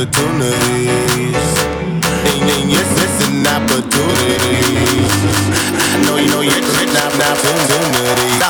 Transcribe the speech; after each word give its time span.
opportunities. 0.00 1.36
And, 2.24 2.48
and 2.48 2.70
yes, 2.72 2.88
it's 2.96 3.28
an 3.28 3.46
opportunity. 3.46 5.04
Know 6.06 6.16
you 6.16 6.28
know 6.28 6.40
you're 6.40 6.54
rich 6.54 6.88
in 6.88 7.20
opportunities. 7.20 8.40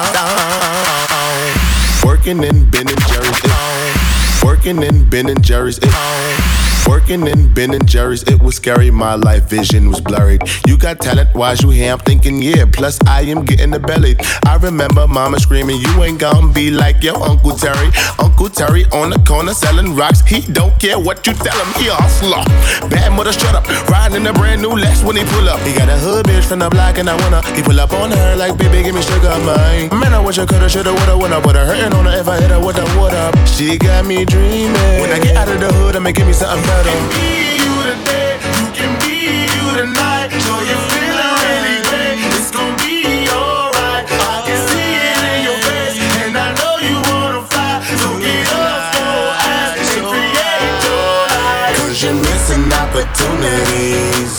Working 2.05 2.45
in 2.45 2.71
Ben 2.71 2.89
and 2.89 3.07
Jerry's. 3.09 3.45
Eh. 3.45 4.45
Working 4.45 4.83
in 4.83 5.09
Ben 5.09 5.29
and 5.29 5.43
Jerry's. 5.43 5.81
Eh. 5.83 6.60
Working 6.89 7.27
in 7.27 7.53
Ben 7.53 7.73
and 7.73 7.87
Jerry's, 7.87 8.23
it 8.25 8.41
was 8.43 8.57
scary. 8.57 8.91
My 8.91 9.15
life 9.15 9.49
vision 9.49 9.89
was 9.89 10.01
blurred. 10.01 10.43
You 10.67 10.77
got 10.77 11.01
talent, 11.01 11.35
why's 11.35 11.63
you 11.63 11.71
here? 11.71 11.93
I'm 11.93 11.99
thinking, 11.99 12.43
yeah. 12.43 12.65
Plus, 12.71 12.99
I 13.07 13.23
am 13.23 13.45
getting 13.45 13.71
the 13.71 13.79
belly. 13.79 14.17
I 14.47 14.57
remember 14.57 15.07
mama 15.07 15.39
screaming, 15.39 15.81
You 15.81 16.03
ain't 16.03 16.19
gonna 16.19 16.53
be 16.53 16.71
like 16.71 17.03
your 17.03 17.17
Uncle 17.23 17.57
Terry. 17.57 17.91
Uncle 18.19 18.49
Terry 18.49 18.85
on 18.93 19.11
the 19.11 19.19
corner 19.27 19.55
selling 19.55 19.95
rocks. 19.95 20.21
He 20.23 20.41
don't 20.53 20.79
care 20.79 20.99
what 20.99 21.27
you 21.27 21.35
tell 21.35 21.57
him, 21.57 21.83
he 21.83 21.89
a 21.89 21.95
hustler. 21.95 22.43
Bad 22.89 23.13
mother, 23.13 23.33
shut 23.33 23.55
up. 23.55 23.67
Riding 23.89 24.23
in 24.23 24.27
a 24.27 24.33
brand 24.33 24.63
new 24.63 24.71
Lex 24.71 25.03
when 25.03 25.17
he 25.17 25.25
pull 25.25 25.49
up. 25.49 25.61
He 25.61 25.73
got 25.75 25.89
a 25.89 25.97
hood 25.99 26.27
bitch 26.27 26.45
from 26.45 26.61
the 26.61 26.71
block 26.71 26.99
and 26.99 27.09
I 27.09 27.17
wanna. 27.23 27.43
He 27.55 27.63
pull 27.63 27.79
up 27.79 27.93
on 27.93 28.11
her 28.11 28.37
like, 28.37 28.57
baby, 28.59 28.83
give 28.83 28.95
me 28.95 29.03
sugar, 29.03 29.35
man. 29.47 29.89
Man, 29.99 30.15
I 30.15 30.21
wish 30.21 30.39
I 30.39 30.47
coulda, 30.47 30.69
shoulda, 30.69 30.93
woulda, 30.93 31.17
woulda. 31.17 31.41
Put 31.41 31.57
her 31.57 31.67
hurting 31.67 31.93
on 31.95 32.05
her 32.07 32.19
if 32.19 32.29
I 32.29 32.41
hit 32.41 32.51
her 32.51 32.59
with 32.59 32.79
what 32.97 33.15
up. 33.15 33.35
She 33.47 33.79
got 33.79 34.07
me 34.07 34.25
dreaming. 34.25 35.01
When 35.01 35.11
I 35.11 35.19
get 35.19 35.37
out 35.37 35.49
of 35.49 35.61
the 35.61 35.73
hood, 35.73 35.97
I'ma 35.97 36.11
give 36.13 36.27
me 36.27 36.33
something 36.33 36.70
better. 36.71 36.97
Be 37.15 37.59
you 37.63 37.75
today, 37.91 38.31
you 38.59 38.67
can 38.79 38.93
be 39.03 39.17
you 39.55 39.65
tonight. 39.79 40.31
So 40.47 40.53
you're 40.69 40.85
feeling 40.91 41.35
really 41.45 41.79
great, 41.89 42.19
it's 42.39 42.51
gonna 42.55 42.77
be 42.85 42.97
alright. 43.39 44.05
I 44.07 44.37
can 44.47 44.59
see 44.71 44.91
it 45.09 45.19
in 45.31 45.39
your 45.49 45.59
face, 45.67 45.97
and 46.23 46.35
I 46.47 46.49
know 46.59 46.75
you 46.89 46.97
wanna 47.11 47.43
fly. 47.51 47.75
So 48.03 48.09
get 48.25 48.47
off 48.63 48.85
your 48.99 49.27
ass 49.55 49.79
and 49.97 50.05
create 50.13 50.77
your 50.87 51.15
life. 51.35 51.75
Cause 51.79 51.99
you're 52.03 52.21
missing 52.29 52.67
opportunities. 52.85 54.35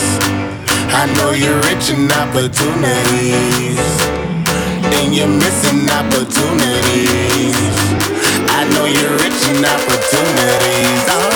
I 1.01 1.03
know 1.15 1.31
you're 1.41 1.59
rich 1.69 1.85
in 1.93 2.03
opportunities. 2.23 3.83
And 4.97 5.09
you're 5.17 5.35
missing 5.43 5.81
opportunities. 5.99 7.57
I 8.59 8.61
know 8.73 8.85
you're 8.95 9.15
rich 9.23 9.41
in 9.49 9.63
opportunities. 9.75 11.03
Uh-huh. 11.09 11.30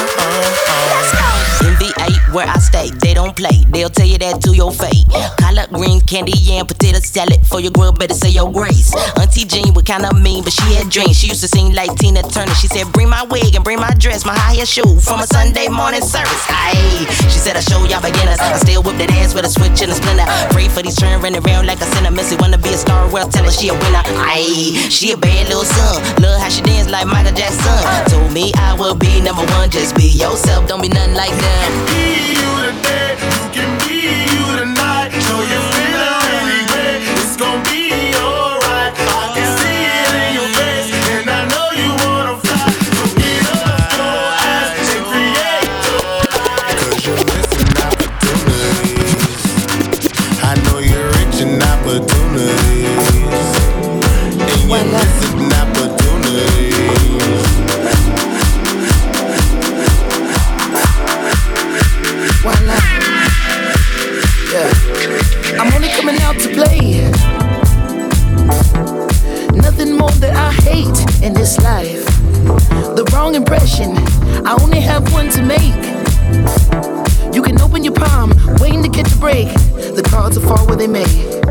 Where 2.35 2.47
I 2.51 2.59
stay, 2.59 2.91
they 2.99 3.13
don't 3.13 3.33
play. 3.33 3.63
They'll 3.71 3.89
tell 3.89 4.05
you 4.05 4.17
that 4.19 4.43
to 4.43 4.51
your 4.51 4.71
face. 4.75 5.07
Collard 5.39 5.71
greens, 5.71 6.03
candy 6.03 6.35
and 6.51 6.67
potato 6.67 6.99
salad. 6.99 7.39
For 7.47 7.61
your 7.63 7.71
grub, 7.71 7.97
better 7.97 8.13
say 8.13 8.29
your 8.29 8.51
grace. 8.51 8.91
Auntie 9.15 9.47
Jean 9.47 9.73
was 9.73 9.87
kinda 9.87 10.11
mean, 10.13 10.43
but 10.43 10.51
she 10.51 10.75
had 10.75 10.91
dreams. 10.91 11.15
She 11.15 11.31
used 11.31 11.39
to 11.41 11.47
sing 11.47 11.71
like 11.71 11.95
Tina 11.95 12.21
Turner. 12.27 12.53
She 12.55 12.67
said, 12.67 12.91
Bring 12.91 13.07
my 13.09 13.23
wig 13.23 13.55
and 13.55 13.63
bring 13.63 13.79
my 13.79 13.93
dress, 13.95 14.25
my 14.25 14.35
high 14.35 14.61
shoe 14.65 14.99
from 14.99 15.21
a 15.21 15.27
Sunday 15.27 15.69
morning 15.69 16.01
service. 16.01 16.43
Aye, 16.51 17.07
she 17.31 17.39
said, 17.39 17.55
I 17.55 17.61
show 17.61 17.79
y'all 17.87 18.01
beginners. 18.03 18.39
I 18.39 18.59
still 18.59 18.83
whip 18.83 18.97
that 18.97 19.11
ass 19.15 19.33
with 19.33 19.45
a 19.45 19.49
switch 19.49 19.79
and 19.81 19.91
a 19.91 19.95
splinter. 19.95 20.27
Pray 20.51 20.67
for 20.67 20.81
these 20.83 20.99
children 20.99 21.21
running 21.21 21.39
around 21.47 21.67
like 21.67 21.79
a 21.79 21.87
sinner. 21.95 22.11
Missy 22.11 22.35
wanna 22.35 22.57
be 22.57 22.69
a 22.75 22.77
star, 22.77 23.07
well, 23.07 23.29
tell 23.29 23.45
her 23.45 23.51
she 23.51 23.69
a 23.69 23.73
winner. 23.73 24.03
Aye, 24.27 24.91
she 24.91 25.11
a 25.11 25.17
bad 25.17 25.47
little 25.47 25.63
son. 25.63 26.03
Love 26.19 26.41
how 26.41 26.49
she 26.49 26.61
dance 26.61 26.89
like 26.89 27.07
Michael 27.07 27.31
Jackson. 27.31 27.79
Told 28.11 28.33
me 28.33 28.51
I 28.57 28.75
will 28.75 28.95
be 28.95 29.21
number 29.21 29.45
one. 29.55 29.69
Just 29.69 29.95
be 29.95 30.09
yourself, 30.09 30.67
don't 30.67 30.81
be 30.81 30.89
nothing 30.89 31.15
like 31.15 31.31
them. 31.31 32.24
Be 32.83 33.24
in 71.25 71.33
this 71.33 71.57
life. 71.61 72.05
The 72.95 73.03
wrong 73.11 73.33
impression, 73.33 73.97
I 74.45 74.55
only 74.61 74.79
have 74.79 75.11
one 75.11 75.29
to 75.31 75.41
make. 75.41 75.73
You 77.33 77.41
can 77.41 77.59
open 77.59 77.83
your 77.83 77.95
palm, 77.95 78.31
waiting 78.59 78.83
to 78.83 78.89
catch 78.89 79.11
a 79.11 79.17
break. 79.17 79.47
The 79.73 80.03
cards 80.07 80.37
will 80.37 80.47
fall 80.47 80.67
where 80.67 80.77
they 80.77 80.85
may. 80.85 81.41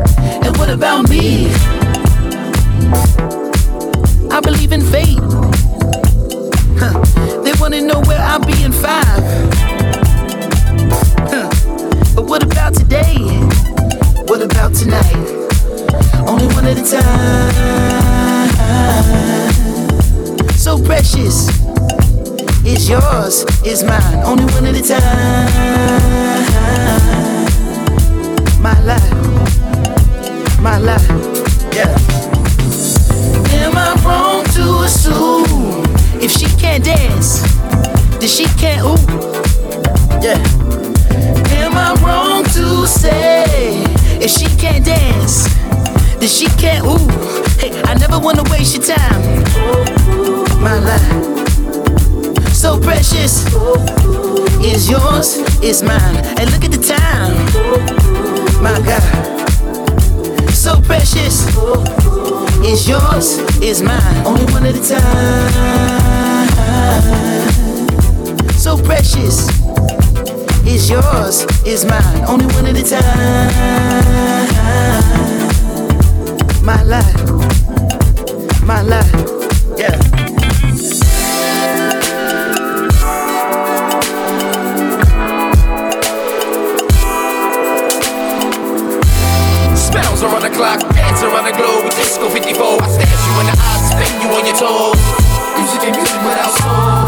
And 0.45 0.55
what 0.57 0.69
about 0.69 1.09
me? 1.09 1.51
I 4.31 4.39
believe 4.41 4.71
in 4.71 4.79
fate. 4.81 5.19
Huh. 6.79 6.95
They 7.43 7.51
wanna 7.59 7.81
know 7.81 7.99
where 8.07 8.21
I'll 8.21 8.39
be 8.39 8.63
in 8.63 8.71
five. 8.71 9.23
Huh. 11.31 11.49
But 12.15 12.27
what 12.27 12.43
about 12.43 12.75
today? 12.75 13.17
What 14.29 14.41
about 14.41 14.73
tonight? 14.73 15.27
Only 16.25 16.47
one 16.55 16.65
at 16.65 16.77
a 16.77 16.83
time. 16.89 18.25
So 20.65 20.79
precious. 20.79 21.47
It's 22.65 22.89
yours, 22.89 23.45
it's 23.63 23.83
mine. 23.83 24.23
Only 24.25 24.45
one 24.45 24.65
at 24.65 24.75
a 24.75 24.81
time. 24.81 25.45
My 28.59 28.73
life, 28.81 29.13
my 30.59 30.79
life, 30.79 31.07
yeah. 31.71 31.95
Am 33.61 33.77
I 33.77 33.93
wrong 34.03 34.43
to 34.55 34.85
assume 34.85 35.83
if 36.19 36.31
she 36.31 36.47
can't 36.57 36.83
dance, 36.83 37.43
then 38.17 38.27
she 38.27 38.45
can't 38.57 38.87
ooh? 38.87 38.97
Yeah. 40.19 40.41
Am 41.61 41.77
I 41.77 41.93
wrong 42.01 42.43
to 42.43 42.87
say 42.87 43.83
if 44.19 44.31
she 44.31 44.47
can't 44.57 44.83
dance, 44.83 45.47
then 46.17 46.27
she 46.27 46.47
can't 46.57 46.87
ooh? 46.87 47.07
Hey, 47.59 47.79
I 47.83 47.93
never 47.99 48.17
wanna 48.17 48.41
waste 48.49 48.73
your 48.75 48.83
time. 48.97 50.34
My 50.65 50.79
life. 50.79 51.13
So 52.51 52.79
precious 52.79 53.45
is 54.65 54.89
yours, 54.89 55.37
is 55.61 55.83
mine. 55.83 56.17
And 56.39 56.51
look 56.51 56.65
at 56.65 56.71
the 56.71 56.81
time. 56.81 57.35
My 58.63 58.79
God. 58.81 59.03
So 60.49 60.81
precious 60.81 61.45
is 62.65 62.87
yours, 62.89 63.37
is 63.61 63.83
mine. 63.83 64.25
Only 64.25 64.45
one 64.51 64.65
at 64.65 64.75
a 64.75 64.81
time. 64.81 65.51
So 68.53 68.75
precious 68.75 69.47
is 70.65 70.89
yours, 70.89 71.45
is 71.63 71.85
mine. 71.85 72.23
Only 72.27 72.47
one 72.55 72.65
at 72.65 72.75
a 72.75 72.83
time. 72.83 73.51
My 76.65 76.81
life, 76.81 77.21
my 78.63 78.81
life, 78.81 79.34
clock, 90.55 90.79
dance 90.95 91.19
around 91.19 91.43
the 91.43 91.55
globe 91.59 91.83
with 91.83 91.95
disco 91.99 92.31
54. 92.31 92.79
I 92.79 92.87
stare 92.87 93.11
you 93.11 93.33
in 93.43 93.47
the 93.51 93.55
eyes, 93.59 93.83
spin 93.91 94.13
you 94.23 94.29
on 94.31 94.43
your 94.47 94.55
toes. 94.55 94.95
Music 95.59 95.83
and 95.83 95.95
music 95.99 96.19
without 96.23 96.53
soul. 96.55 97.03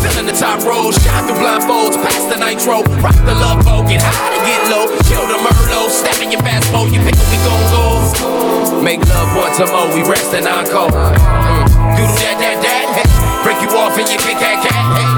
Filling 0.00 0.24
the 0.24 0.36
top 0.36 0.64
rows, 0.64 0.96
shine 1.04 1.28
through 1.28 1.36
blindfolds, 1.36 2.00
past 2.00 2.32
the 2.32 2.40
nitro. 2.40 2.80
Rock 3.04 3.16
the 3.28 3.36
love 3.36 3.60
boat, 3.60 3.84
get 3.92 4.00
high 4.00 4.32
to 4.32 4.40
get 4.40 4.60
low. 4.72 4.88
Kill 5.04 5.24
the 5.28 5.36
Merlot, 5.44 5.92
step 5.92 6.16
in 6.24 6.32
your 6.32 6.40
fast 6.40 6.72
mode, 6.72 6.96
you 6.96 7.00
pick 7.04 7.16
up, 7.20 7.28
we 7.28 7.38
gon' 7.44 7.64
go. 7.76 8.80
Make 8.80 9.04
love 9.04 9.30
once 9.36 9.60
a 9.60 9.68
more, 9.68 9.92
we 9.92 10.00
rest 10.08 10.32
and 10.32 10.48
encore. 10.48 10.88
Mm. 10.88 11.76
Doodle 11.92 12.16
that, 12.24 12.36
that, 12.40 12.56
that, 12.64 12.86
hey. 12.96 13.08
Break 13.44 13.60
you 13.60 13.68
off 13.76 13.92
and 14.00 14.08
you 14.08 14.16
kick 14.16 14.40
that 14.40 14.64
cat, 14.64 14.80
hey. 14.96 15.08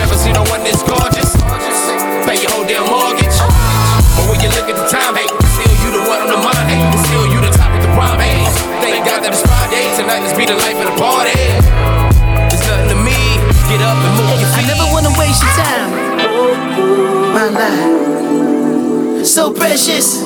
Never 0.00 0.16
seen 0.16 0.32
no 0.32 0.48
one 0.48 0.64
this 0.64 0.80
gorgeous. 0.80 1.36
Pay 2.24 2.40
your 2.40 2.50
whole 2.56 2.64
damn 2.64 2.88
mortgage. 2.88 3.36
But 4.16 4.24
when 4.32 4.40
you 4.40 4.48
look 4.56 4.68
at 4.68 4.76
the 4.80 4.88
time, 4.88 5.16
hey, 5.16 5.39
thank 8.90 9.06
God 9.06 9.22
that 9.22 9.32
it's 9.32 9.42
Friday. 9.46 9.86
Tonight, 9.96 10.20
let's 10.26 10.36
be 10.36 10.46
the 10.46 10.58
life 10.58 10.78
of 10.82 10.86
the 10.90 10.96
party. 10.98 11.38
Nothing 12.50 12.90
to 12.90 12.98
me. 12.98 13.18
Get 13.70 13.80
up 13.86 13.94
and 13.94 14.12
move 14.18 14.34
your 14.42 14.50
feet. 14.50 14.66
I 14.66 14.74
never 14.74 14.86
wanna 14.90 15.12
waste 15.14 15.42
your 15.42 15.54
time. 15.62 15.90
My 17.32 17.46
life. 17.54 19.24
So 19.24 19.52
precious 19.52 20.18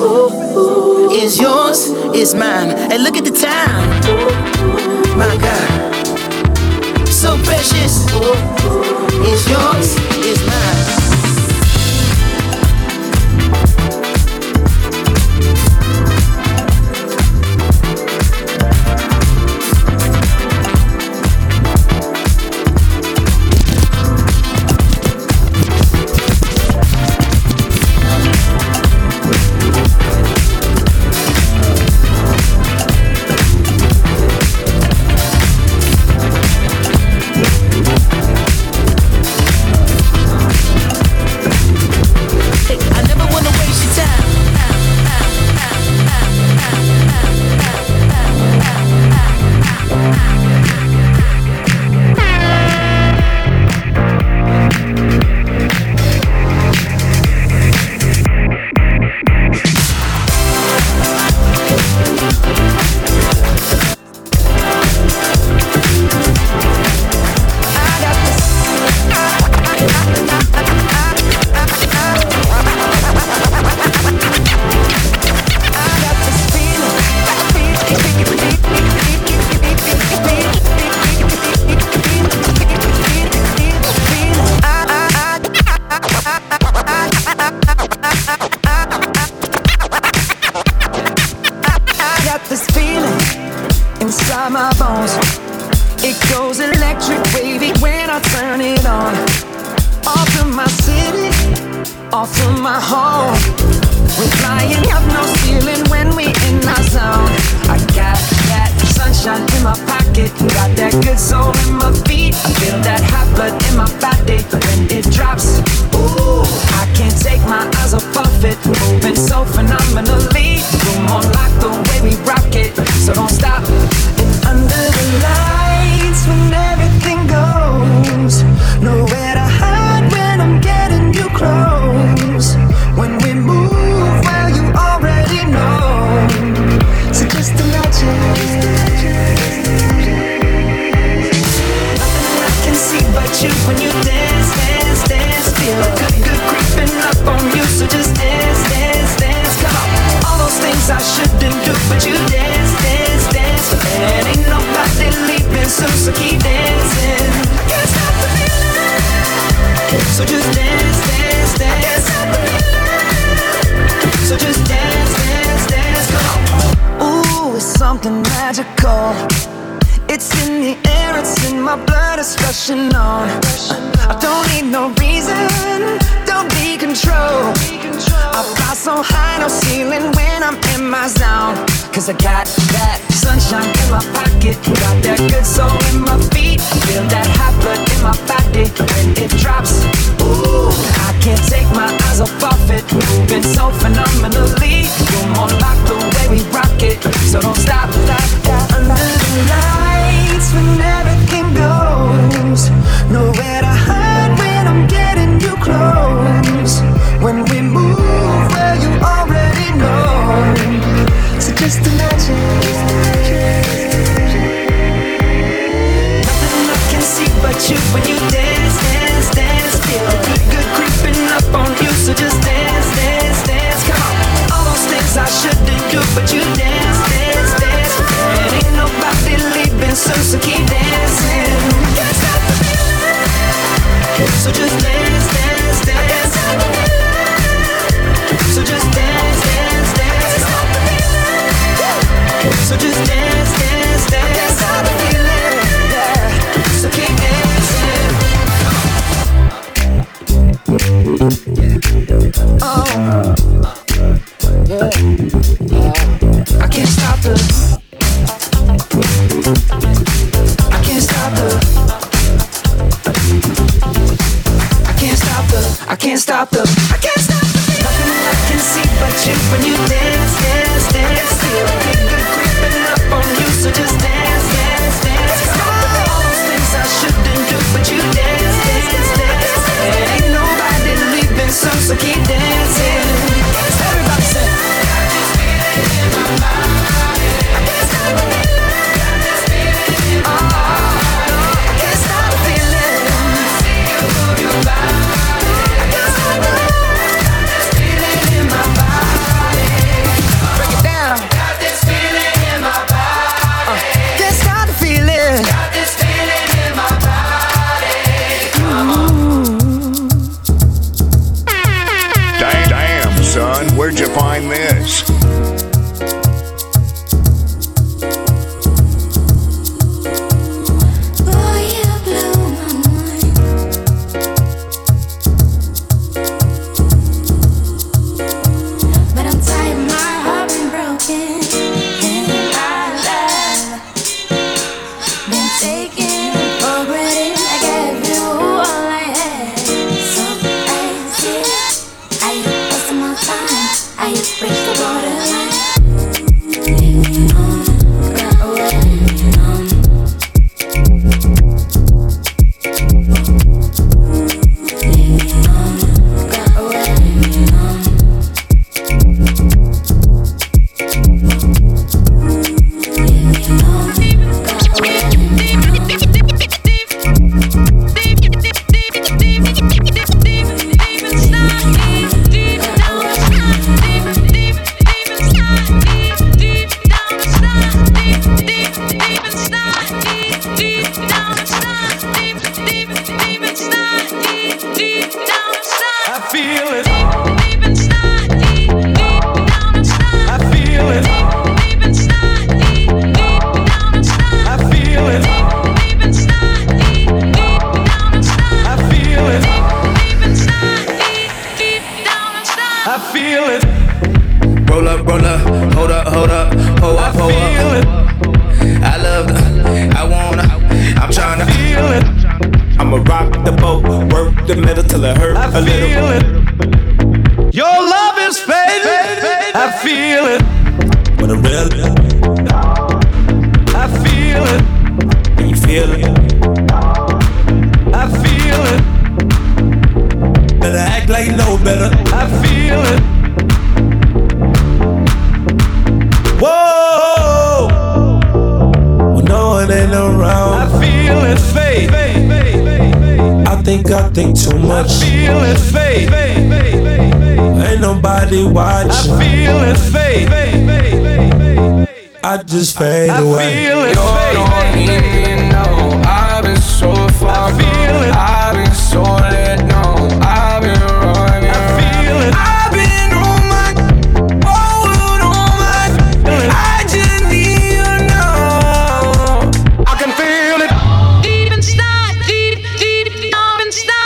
is 1.11 1.39
yours, 1.39 1.89
is 2.15 2.33
mine. 2.33 2.71
And 2.91 3.03
look 3.03 3.17
at 3.17 3.25
the 3.25 3.35
time. 3.35 3.85
My 5.17 5.35
God. 5.37 5.69
So 7.07 7.37
precious 7.43 8.05
is 9.31 9.41
yours, 9.49 9.87
is 10.25 10.39
mine. 10.47 10.74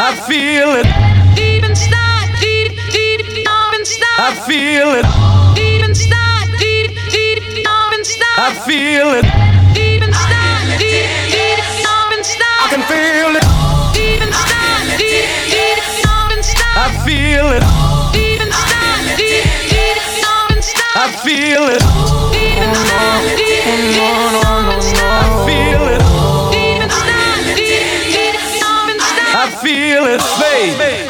I 0.01 0.15
feel 0.15 0.79
it. 0.79 0.87
Deep 1.35 1.61
inside, 1.61 2.31
deep, 2.39 2.71
deep, 2.89 3.43
down 3.43 3.75
inside. 3.75 4.15
I 4.17 4.31
feel 4.47 4.95
it. 4.95 5.03
Deep 5.59 5.83
inside, 5.83 6.47
deep, 6.57 6.95
deep, 7.11 7.43
deep 7.51 7.67
inside. 7.99 8.39
I 8.39 8.55
feel 8.63 9.11
it. 9.19 9.27
Deep 9.75 10.01
inside, 10.01 10.79
deep, 10.79 11.03
deep, 11.35 11.59
down 11.83 12.13
inside. 12.15 12.59
I 12.63 12.67
can 12.71 12.83
feel 12.87 13.35
it. 13.35 13.43
Deep 13.91 14.23
inside, 14.23 14.87
deep, 14.95 15.27
deep, 15.51 15.83
down 16.07 16.31
inside. 16.31 16.79
I 16.79 16.87
feel 17.03 17.47
it. 17.51 17.63
Deep 18.15 18.39
inside, 18.39 19.03
deep, 19.19 19.43
deep, 19.67 19.99
down 20.23 20.47
inside. 20.55 20.95
I 20.95 21.11
feel 21.27 21.67
it. 21.75 21.83
Deep 22.31 22.55
inside, 22.63 23.35
deep, 23.35 23.67
deep, 23.67 23.99
down 24.47 24.71
inside. 24.71 25.11
I 25.11 25.43
feel 25.43 25.83
it. 25.91 26.18
Feel 29.69 30.05
it, 30.05 30.21
babe. 30.39 31.09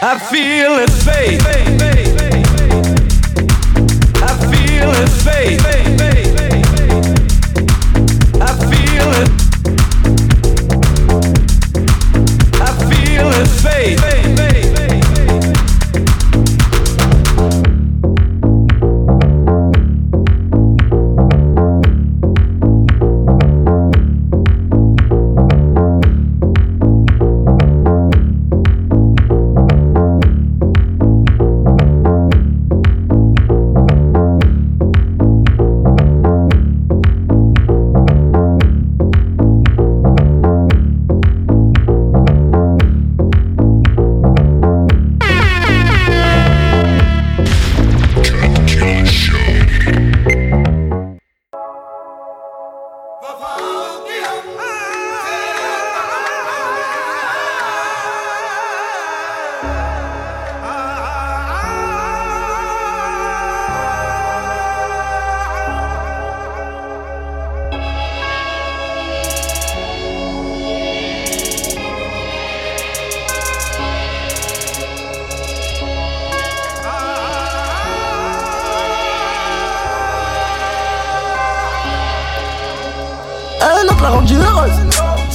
I 0.00 0.18
feel 0.18 0.78
it, 0.78 0.90
babe. 1.06 1.40
feel 4.50 4.90
it 4.90 5.08
fade. 5.08 5.77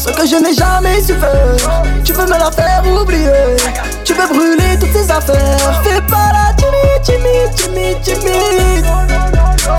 Ce 0.06 0.10
que 0.10 0.28
je 0.28 0.36
n'ai 0.36 0.54
jamais 0.54 1.02
su 1.02 1.14
faire. 1.14 1.56
Tu 2.04 2.12
veux 2.12 2.26
me 2.26 2.38
la 2.38 2.52
faire 2.52 2.84
oublier. 3.02 3.56
Tu 4.04 4.14
veux 4.14 4.28
brûler 4.28 4.78
toutes 4.78 4.92
tes 4.92 5.10
affaires. 5.10 5.82
Fais 5.82 6.02
pas 6.02 6.30
la 6.34 6.54
timide, 6.58 7.02
timide, 7.02 7.56
timide, 7.56 8.02
timide. 8.02 8.86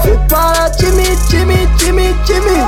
Fais 0.03 0.19
pas 0.27 0.53
la 0.59 0.71
timide, 0.71 1.19
timide, 1.29 1.69
timide, 1.77 2.17
timide. 2.25 2.65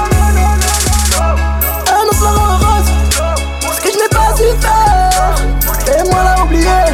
Un 1.89 2.05
autre 2.05 2.29
rose 2.61 2.91
Ce 3.75 3.81
que 3.81 3.89
je 3.91 3.99
n'ai 4.01 4.09
pas 4.11 4.37
su 4.37 4.45
faire. 4.61 5.97
Et 5.97 6.11
moi 6.11 6.25
la 6.25 6.45
oublier. 6.45 6.85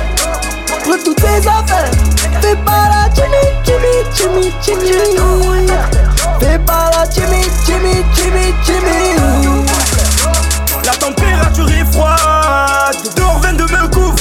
Brûle 0.85 1.02
toutes 1.04 1.16
tes 1.16 1.38
affaires. 1.38 1.90
Fais 2.40 2.54
pas 2.54 2.88
la 2.88 3.09
timide, 3.11 3.57
timide, 3.64 4.09
timide, 4.14 4.61
timide. 4.61 5.73
Fais 6.38 6.59
pas 6.61 6.88
la 6.97 7.04
timide, 7.09 7.50
timide, 7.64 8.07
timide, 8.14 8.54
timide 8.64 9.62
froide. 11.92 12.96
Dehors, 13.16 13.38
veine 13.40 13.56
de 13.56 13.64
me 13.64 13.88
couvre. 13.88 14.16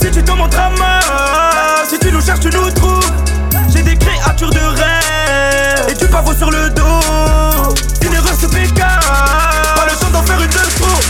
Si 0.00 0.10
tu 0.10 0.22
tombes, 0.22 0.40
on 0.42 0.48
te 0.48 0.56
ramasse. 0.56 1.88
Si 1.90 1.98
tu 1.98 2.12
nous 2.12 2.20
cherches, 2.20 2.40
tu 2.40 2.50
nous 2.50 2.70
trouves. 2.70 3.10
J'ai 3.72 3.82
des 3.82 3.96
créatures 3.96 4.50
de 4.50 4.60
rêve 4.60 5.90
et 5.90 5.94
du 5.94 6.06
pavot 6.06 6.34
sur 6.34 6.50
le 6.50 6.68
dos. 6.70 7.74
Généreux 8.02 8.36
se 8.40 8.46
pécale. 8.46 9.00
Pas 9.76 9.86
le 9.90 9.96
temps 9.98 10.10
d'en 10.10 10.22
faire 10.22 10.40
une 10.40 10.48
de 10.48 10.52
trop. 10.52 11.00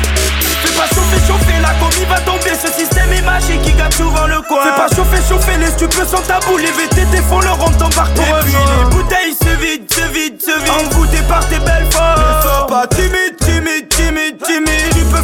Fais 0.63 0.73
pas 0.75 0.87
chauffer, 0.89 1.21
chauffer, 1.27 1.61
la 1.61 1.75
combi 1.75 2.05
va 2.09 2.21
tomber. 2.21 2.53
Ce 2.61 2.73
système 2.73 3.13
est 3.13 3.23
magique 3.23 3.63
qui 3.63 3.73
gâte 3.73 3.95
souvent 3.95 4.27
le 4.27 4.41
coin. 4.43 4.63
Fais 4.63 4.77
pas 4.77 4.89
chauffer, 4.95 5.23
chauffer, 5.29 5.59
les 5.59 5.71
stupeux 5.71 6.07
sont 6.07 6.23
tabous. 6.23 6.59
Les 6.59 6.73
VTT 6.73 7.23
font 7.29 7.41
leur 7.41 7.59
rente 7.59 7.81
en 7.83 7.91
parcours. 7.91 8.25
Et 8.25 8.45
puis 8.45 8.55
hein. 8.57 8.85
les 8.85 8.91
bouteilles 8.91 9.35
se 9.35 9.51
vident, 9.61 9.87
se 9.91 10.13
vident, 10.13 10.41
se 10.41 10.59
vident. 10.61 10.91
Envoûté 10.91 11.19
par 11.29 11.47
tes 11.49 11.59
belles 11.59 11.87
formes. 11.91 12.21
Ne 12.21 12.43
sois 12.43 12.67
pas 12.67 12.87
timide 12.89 13.46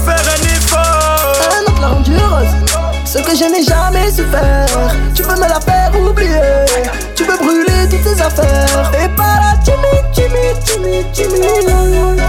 faire 0.04 0.25
un 0.35 0.42
effort. 0.56 1.32
Un 1.56 1.71
autre 1.71 1.80
l'a 1.80 1.88
rendu 1.88 2.12
heureuse. 2.14 2.54
Ce 3.04 3.18
que 3.18 3.37
je 3.37 3.44
n'ai 3.44 3.62
jamais 3.64 4.11
su 4.11 4.25
faire. 4.25 4.66
Tu 5.14 5.23
peux 5.23 5.35
me 5.35 5.49
la 5.49 5.61
faire 5.61 5.90
oublier. 6.00 6.64
Tu 7.14 7.25
peux 7.25 7.37
brûler 7.37 7.88
toutes 7.90 8.02
tes 8.02 8.23
affaires. 8.23 8.90
Fais 8.92 9.09
pas 9.09 9.38
la 9.40 9.56
timide, 9.62 10.11
timide, 10.12 10.59
timide, 10.64 11.12
timide. 11.12 12.23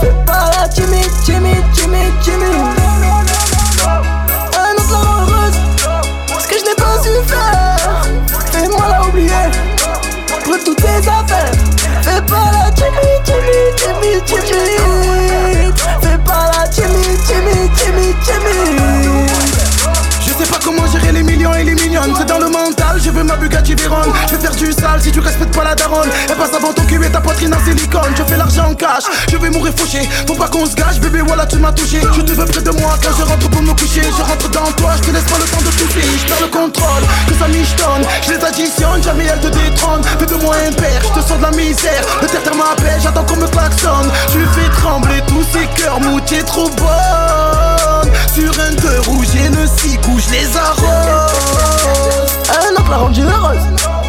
Fais 0.00 0.14
pas 0.26 0.50
la 0.56 0.68
timide, 0.68 1.10
timide, 1.24 1.64
timide, 1.74 2.20
timide. 2.22 2.80
Un 3.84 4.74
autre 4.74 4.90
la 4.90 5.34
heureuse. 5.34 5.58
Ce 6.40 6.48
que 6.48 6.56
je 6.58 6.64
n'ai 6.64 6.76
pas 6.76 6.96
su 7.02 7.10
faire. 7.26 8.02
Fais-moi 8.52 8.88
la 8.90 9.02
oublier. 9.08 9.50
Brûle 10.44 10.64
toutes 10.64 10.76
tes 10.76 11.08
affaires. 11.08 11.52
Fais 12.02 12.22
pas 12.22 12.50
la 12.52 12.70
timide, 12.70 13.22
timide, 13.24 13.74
timide, 13.76 14.24
timide. 14.24 14.91
Comment 20.64 20.86
gérer 20.86 21.12
les 21.12 21.22
millions 21.22 21.54
et 21.54 21.64
les 21.64 21.74
mignonnes. 21.74 22.14
C'est 22.16 22.26
dans 22.26 22.38
le 22.38 22.48
mental, 22.48 23.00
je 23.02 23.10
veux 23.10 23.22
ma 23.22 23.36
Bugatti 23.36 23.74
Veyron. 23.74 24.02
Je 24.28 24.36
vais 24.36 24.40
faire 24.40 24.54
du 24.54 24.72
sale 24.72 25.00
si 25.00 25.10
tu 25.12 25.20
respectes 25.20 25.54
pas 25.54 25.64
la 25.64 25.74
daronne. 25.74 26.08
Elle 26.28 26.36
passe 26.36 26.54
avant 26.54 26.72
ton 26.72 26.84
cul 26.84 27.04
et 27.04 27.10
ta 27.10 27.20
poitrine 27.20 27.54
en 27.54 27.64
silicone. 27.64 28.12
Je 28.16 28.22
fais 28.22 28.36
l'argent 28.36 28.70
en 28.70 28.74
cash, 28.74 29.04
je 29.30 29.36
vais 29.36 29.50
mourir 29.50 29.72
fauché. 29.76 30.08
Faut 30.26 30.34
pas 30.34 30.48
qu'on 30.48 30.66
se 30.66 30.74
gâche, 30.74 31.00
bébé 31.00 31.20
voilà 31.26 31.46
tu 31.46 31.56
m'as 31.56 31.72
touché. 31.72 32.00
Je 32.14 32.20
te 32.20 32.32
veux 32.32 32.44
près 32.44 32.62
de 32.62 32.70
moi 32.70 32.96
quand 33.02 33.16
je 33.16 33.22
rentre 33.22 33.48
pour 33.50 33.62
me 33.62 33.72
coucher. 33.72 34.02
Je 34.02 34.22
rentre 34.22 34.48
dans 34.50 34.72
toi, 34.72 34.92
je 34.96 35.02
te 35.02 35.10
laisse 35.10 35.24
pas 35.24 35.38
le 35.38 35.44
temps 35.44 35.62
de 35.62 35.70
tousser 35.70 36.06
Je 36.20 36.26
perds 36.26 36.40
le 36.42 36.48
contrôle, 36.48 37.02
que 37.28 37.34
ça 37.34 37.48
michetonne 37.48 38.04
Je 38.26 38.32
les 38.32 38.44
additionne, 38.44 39.02
jamais 39.02 39.26
elle 39.26 39.40
te 39.40 39.48
détrône. 39.48 40.02
Fais 40.18 40.26
de 40.26 40.34
moi 40.36 40.56
un 40.68 40.72
père, 40.72 41.02
je 41.02 41.20
te 41.20 41.26
sors 41.26 41.38
de 41.38 41.42
la 41.42 41.50
misère. 41.50 42.02
Le 42.20 42.28
terre 42.28 42.54
m'appelle, 42.54 43.00
j'attends 43.02 43.24
qu'on 43.24 43.36
me 43.36 43.48
klaxonne. 43.48 44.10
Tu 44.32 44.38
fais 44.54 44.68
trembler 44.80 45.22
tous 45.26 45.44
ces 45.52 45.66
cœurs 45.82 46.00
mous, 46.00 46.20
t'es 46.20 46.42
trop 46.42 46.68
bonne 46.68 47.91
Sur 48.34 48.50
un 48.60 48.74
cœur 48.76 49.04
rouge 49.04 49.26
et 49.34 49.48
le 49.50 49.66
cigou, 49.66 50.18
je 50.18 50.32
les 50.32 50.56
arrose 50.56 50.86
Un 52.48 52.72
l'a 52.72 52.96
rendu 52.96 53.20
heureuse. 53.20 53.58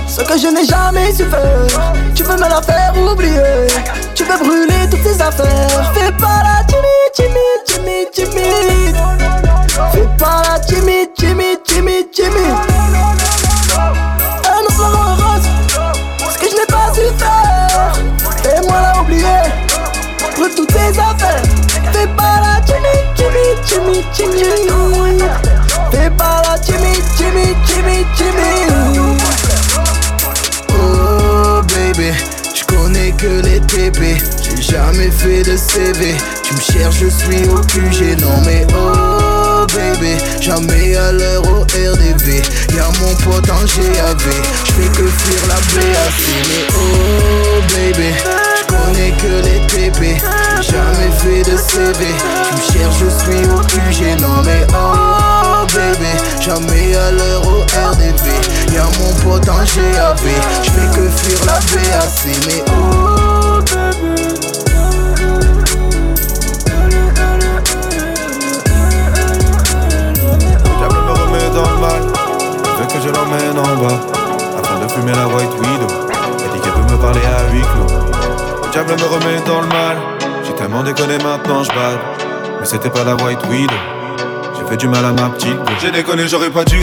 Ce 0.07 0.21
que 0.21 0.37
je 0.39 0.47
n'ai 0.47 0.65
jamais 0.65 1.11
su 1.11 1.25
faire. 1.25 1.93
Tu 2.15 2.23
peux 2.23 2.35
me 2.35 2.47
la 2.47 2.61
faire 2.61 2.93
oublier. 2.95 3.67
Tu 4.15 4.23
peux 4.23 4.37
brûler 4.37 4.87
toutes 4.89 5.03
tes 5.03 5.21
affaires. 5.21 5.93
Fais 5.93 6.11
pas 6.13 6.41
la 6.41 6.63
timide, 6.63 7.11
timide, 7.13 7.63
timide, 7.65 8.11
timide. 8.13 8.95
Fais 9.91 10.07
pas 10.17 10.41
la 10.49 10.59
timide, 10.59 11.13
timide, 11.15 11.61
timide, 11.65 12.11
timide. 12.11 12.72
Fais. 24.31 24.63
Oh 30.69 31.61
baby, 31.67 32.11
je 32.55 32.63
connais 32.65 33.11
que 33.11 33.41
les 33.43 33.59
TP 33.61 34.17
J'ai 34.41 34.61
jamais 34.61 35.09
fait 35.11 35.43
de 35.43 35.55
CV 35.57 36.15
Tu 36.43 36.53
me 36.53 36.59
cherches, 36.61 36.97
je 36.99 37.07
suis 37.07 37.47
au 37.49 37.59
QG 37.59 38.19
Non 38.21 38.41
mais 38.45 38.65
oh 38.75 39.65
baby, 39.75 40.17
jamais 40.41 40.95
à 40.95 41.11
l'heure 41.11 41.43
au 41.43 41.61
RDV 41.61 42.41
Y'a 42.75 42.87
mon 43.01 43.15
pote 43.15 43.49
en 43.49 43.63
GAV 43.63 44.23
J'fais 44.65 44.89
que 44.89 45.07
fuir 45.07 45.47
la 45.47 45.55
BAC 45.55 46.13
Mais 46.49 46.67
oh 46.75 47.61
baby, 47.75 48.13
je 48.83 48.91
connais 48.91 49.11
que 49.11 49.27
les 49.43 49.59
TP 49.67 50.21
jamais 50.61 51.11
fait 51.11 51.43
de 51.49 51.57
CV 51.57 52.05
Tu 52.47 52.55
me 52.55 52.79
cherches, 52.79 52.99
je 52.99 53.09
suis 53.23 53.45
au 53.49 53.59
QG 53.59 54.21
Non 54.21 54.41
mais 54.45 54.65
oh 54.73 55.65
baby, 55.73 56.13
jamais 56.39 56.95
à 56.95 57.11
l'heure 57.11 57.47
au 57.47 57.61
RDV 57.61 58.73
Y'a 58.73 58.83
mon 58.99 59.13
pote 59.23 59.49
en 59.49 59.63
GAV 59.63 60.21
J'fais 60.63 60.87
que 60.95 61.09
fuir 61.09 61.45
la 61.45 61.53
BAC 61.53 62.25
Mais 62.47 62.63
oh 62.67 63.13
veut 72.79 72.87
que 72.87 73.01
je 73.01 73.09
l'emmène 73.09 73.57
en 73.57 73.81
bas, 73.81 73.99
afin 74.57 74.79
de 74.79 74.91
fumer 74.91 75.13
la 75.13 75.27
white 75.27 75.53
widow. 75.59 75.87
Elle 76.43 76.51
dit 76.53 76.59
qu'elle 76.61 76.73
peut 76.73 76.93
me 76.93 76.97
parler 76.99 77.21
à 77.21 77.51
huis 77.51 77.61
clos. 77.61 78.02
Le 78.75 78.83
diable 78.83 78.99
me 78.99 79.07
remet 79.07 79.39
dans 79.45 79.61
le 79.61 79.67
mal, 79.67 79.97
j'ai 80.43 80.53
tellement 80.53 80.81
déconné 80.81 81.19
maintenant 81.19 81.63
je. 81.63 81.69
Mais 81.69 82.65
c'était 82.65 82.89
pas 82.89 83.03
la 83.03 83.13
white 83.17 83.37
widow. 83.47 83.71
J'ai 84.57 84.67
fait 84.67 84.77
du 84.77 84.87
mal 84.87 85.05
à 85.05 85.11
ma 85.11 85.29
petite. 85.29 85.59
J'ai 85.79 85.91
déconné, 85.91 86.27
j'aurais 86.27 86.49
pas 86.49 86.65
dû. 86.65 86.79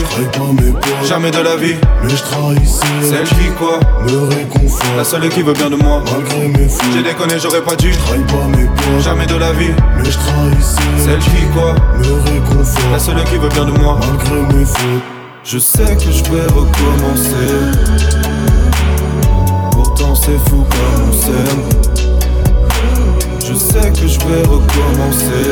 Jamais 1.03 1.33
de 1.33 1.40
la 1.40 1.57
vie. 1.57 1.74
Mais 2.05 2.11
je 2.11 2.22
trahissais 2.22 2.87
Celle 3.03 3.24
qui 3.24 3.50
quoi 3.59 3.81
Me 4.05 4.33
réconfort 4.33 4.96
La 4.96 5.03
seule 5.03 5.29
qui 5.31 5.42
veut 5.42 5.53
bien 5.53 5.68
de 5.68 5.74
moi. 5.74 6.05
Malgré 6.12 6.46
mes 6.46 6.68
fautes 6.68 6.92
J'ai 6.94 7.03
déconné, 7.03 7.40
j'aurais 7.40 7.62
pas 7.62 7.74
dû. 7.74 7.90
Pas 7.90 8.57
mes 8.57 9.00
Jamais 9.03 9.26
de 9.26 9.35
la 9.35 9.50
vie. 9.50 9.74
Mais 9.98 10.05
je 10.05 10.16
trahissais 10.16 10.83
Celle 10.96 11.18
qui 11.18 11.44
quoi 11.53 11.74
Me 11.98 12.31
réconfort 12.31 12.92
La 12.92 13.00
seule 13.00 13.24
qui 13.24 13.37
veut 13.37 13.48
bien 13.48 13.64
de 13.64 13.72
moi. 13.72 13.98
Malgré 13.98 14.57
mes 14.57 14.64
fautes 14.64 15.03
Je 15.42 15.59
sais 15.59 15.96
que 15.96 16.12
je 16.12 16.22
vais 16.31 16.46
recommencer. 16.46 18.20
C'est 20.23 20.51
fou 20.51 20.65
comme 20.71 21.09
on 21.09 21.13
s'aime. 21.13 21.63
Je 23.41 23.55
sais 23.55 23.91
que 23.91 24.07
je 24.07 24.19
vais 24.21 24.43
recommencer. 24.43 25.49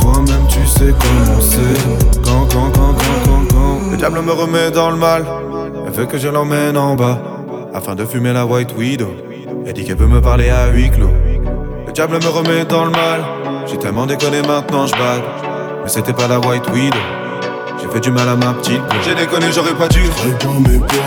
Toi-même 0.00 0.46
tu 0.48 0.64
sais 0.66 0.94
comment 0.98 1.40
c'est. 1.40 2.20
Quand, 2.22 2.46
quand, 2.52 2.70
quand, 2.72 2.94
quand, 2.94 3.22
quand, 3.26 3.44
quand. 3.50 3.90
Le 3.90 3.96
diable 3.96 4.22
me 4.22 4.32
remet 4.32 4.70
dans 4.70 4.90
le 4.90 4.96
mal. 4.96 5.24
Elle 5.86 5.92
veut 5.92 6.06
que 6.06 6.16
je 6.16 6.28
l'emmène 6.28 6.76
en 6.76 6.94
bas. 6.94 7.18
Afin 7.74 7.96
de 7.96 8.04
fumer 8.04 8.32
la 8.32 8.46
white 8.46 8.74
widow. 8.78 9.10
Elle 9.66 9.72
dit 9.72 9.84
qu'elle 9.84 9.96
veut 9.96 10.06
me 10.06 10.20
parler 10.20 10.50
à 10.50 10.68
huis 10.68 10.90
clos. 10.90 11.10
Le 11.86 11.92
diable 11.92 12.18
me 12.22 12.28
remet 12.28 12.64
dans 12.64 12.84
le 12.84 12.92
mal. 12.92 13.20
J'ai 13.66 13.78
tellement 13.78 14.06
déconné 14.06 14.42
maintenant 14.42 14.86
je 14.86 14.92
bade. 14.92 15.22
Mais 15.82 15.88
c'était 15.88 16.12
pas 16.12 16.28
la 16.28 16.38
white 16.38 16.70
widow. 16.72 16.98
J'ai 17.84 17.92
fait 17.92 18.00
du 18.00 18.10
mal 18.10 18.26
à 18.28 18.34
ma 18.34 18.54
petite. 18.54 18.80
J'ai 19.04 19.14
déconné, 19.14 19.46
j'aurais 19.52 19.74
pas 19.74 19.88
dû. 19.88 20.00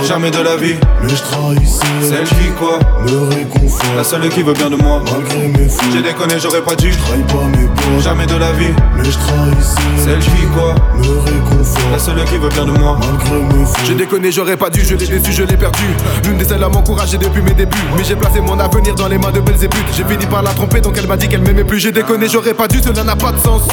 Jamais 0.07 0.29
de 0.29 0.37
la 0.37 0.55
vie. 0.57 0.75
Mais 1.01 1.09
je 1.09 1.15
trahissais 1.15 1.85
Celle 2.01 2.27
qui 2.27 2.51
quoi 2.59 2.77
Me 3.03 3.33
réconfort 3.33 3.95
La 3.95 4.03
seule 4.03 4.29
qui 4.29 4.43
veut 4.43 4.53
bien 4.53 4.69
de 4.69 4.75
moi. 4.75 5.01
Malgré 5.11 5.47
mes 5.47 5.67
fautes 5.69 5.85
J'ai 5.91 6.03
déconné, 6.03 6.35
j'aurais 6.39 6.61
pas 6.61 6.75
dû. 6.75 6.91
Trahis 6.91 7.23
pas 7.23 7.45
mes 7.57 7.65
poids 7.65 7.99
Jamais 8.03 8.27
de 8.27 8.35
la 8.35 8.51
vie. 8.51 8.73
Mais 8.95 9.05
je 9.05 9.17
trahissais 9.17 9.81
Celle 9.97 10.19
qui 10.19 10.45
quoi 10.53 10.75
Me 10.97 11.19
réconfort 11.25 11.91
La 11.91 11.97
seule 11.97 12.23
qui 12.25 12.37
veut 12.37 12.49
bien 12.49 12.65
de 12.65 12.71
moi. 12.77 12.99
Malgré 12.99 13.57
mes 13.57 13.65
fautes 13.65 13.85
J'ai 13.87 13.95
déconné, 13.95 14.31
j'aurais 14.31 14.57
pas 14.57 14.69
dû, 14.69 14.81
je 14.83 14.93
l'ai 14.93 15.07
déçu, 15.07 15.31
je 15.31 15.43
l'ai 15.43 15.57
perdu. 15.57 15.83
L'une 16.25 16.37
des 16.37 16.45
seules 16.45 16.63
à 16.63 16.69
m'encourager 16.69 17.17
depuis 17.17 17.41
mes 17.41 17.53
débuts. 17.53 17.75
Mais 17.95 18.03
j'ai 18.03 18.15
placé 18.15 18.39
mon 18.39 18.59
avenir 18.59 18.93
dans 18.93 19.07
les 19.07 19.17
mains 19.17 19.31
de 19.31 19.39
Belzébuth. 19.39 19.87
J'ai 19.95 20.03
fini 20.03 20.27
par 20.27 20.43
la 20.43 20.51
tromper, 20.51 20.81
donc 20.81 20.95
elle 20.99 21.07
m'a 21.07 21.17
dit 21.17 21.27
qu'elle 21.27 21.41
m'aimait 21.41 21.63
plus. 21.63 21.79
J'ai 21.79 21.91
déconné, 21.91 22.27
j'aurais 22.31 22.53
pas 22.53 22.67
dû, 22.67 22.79
cela 22.83 23.03
n'a 23.03 23.15
pas 23.15 23.31
de 23.31 23.39
sens. 23.39 23.63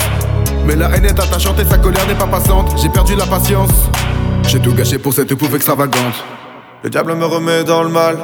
Mais 0.66 0.76
la 0.76 0.88
haine 0.96 1.04
est 1.04 1.18
attachante 1.18 1.58
et 1.60 1.64
sa 1.64 1.78
colère 1.78 2.06
n'est 2.06 2.14
pas 2.14 2.26
passante. 2.26 2.74
J'ai 2.80 2.88
perdu 2.88 3.14
la 3.16 3.26
patience. 3.26 3.70
J'ai 4.44 4.60
tout 4.60 4.72
gâché 4.74 4.98
pour 4.98 5.12
cette 5.12 5.30
épouse 5.30 5.54
extravagante. 5.54 6.24
Le 6.82 6.90
diable 6.90 7.14
me 7.14 7.24
remet 7.26 7.64
dans 7.64 7.82
le 7.82 7.90
mal. 7.90 8.16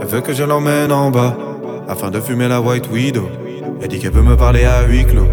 Elle 0.00 0.06
veut 0.06 0.20
que 0.20 0.32
je 0.32 0.44
l'emmène 0.44 0.92
en 0.92 1.10
bas. 1.10 1.36
Afin 1.88 2.10
de 2.10 2.20
fumer 2.20 2.48
la 2.48 2.60
white 2.60 2.90
widow. 2.90 3.28
Elle 3.80 3.88
dit 3.88 3.98
qu'elle 3.98 4.12
veut 4.12 4.22
me 4.22 4.36
parler 4.36 4.64
à 4.64 4.82
huis 4.82 5.04
clos. 5.04 5.28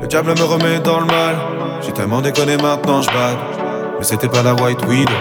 Le 0.00 0.06
diable 0.06 0.30
me 0.30 0.42
remet 0.42 0.80
dans 0.80 1.00
le 1.00 1.06
mal. 1.06 1.36
J'ai 1.82 1.92
tellement 1.92 2.20
déconné 2.20 2.56
maintenant 2.56 3.02
je. 3.02 3.08
Mais 3.98 4.04
c'était 4.04 4.28
pas 4.28 4.42
la 4.42 4.54
white 4.54 4.84
widow. 4.86 5.12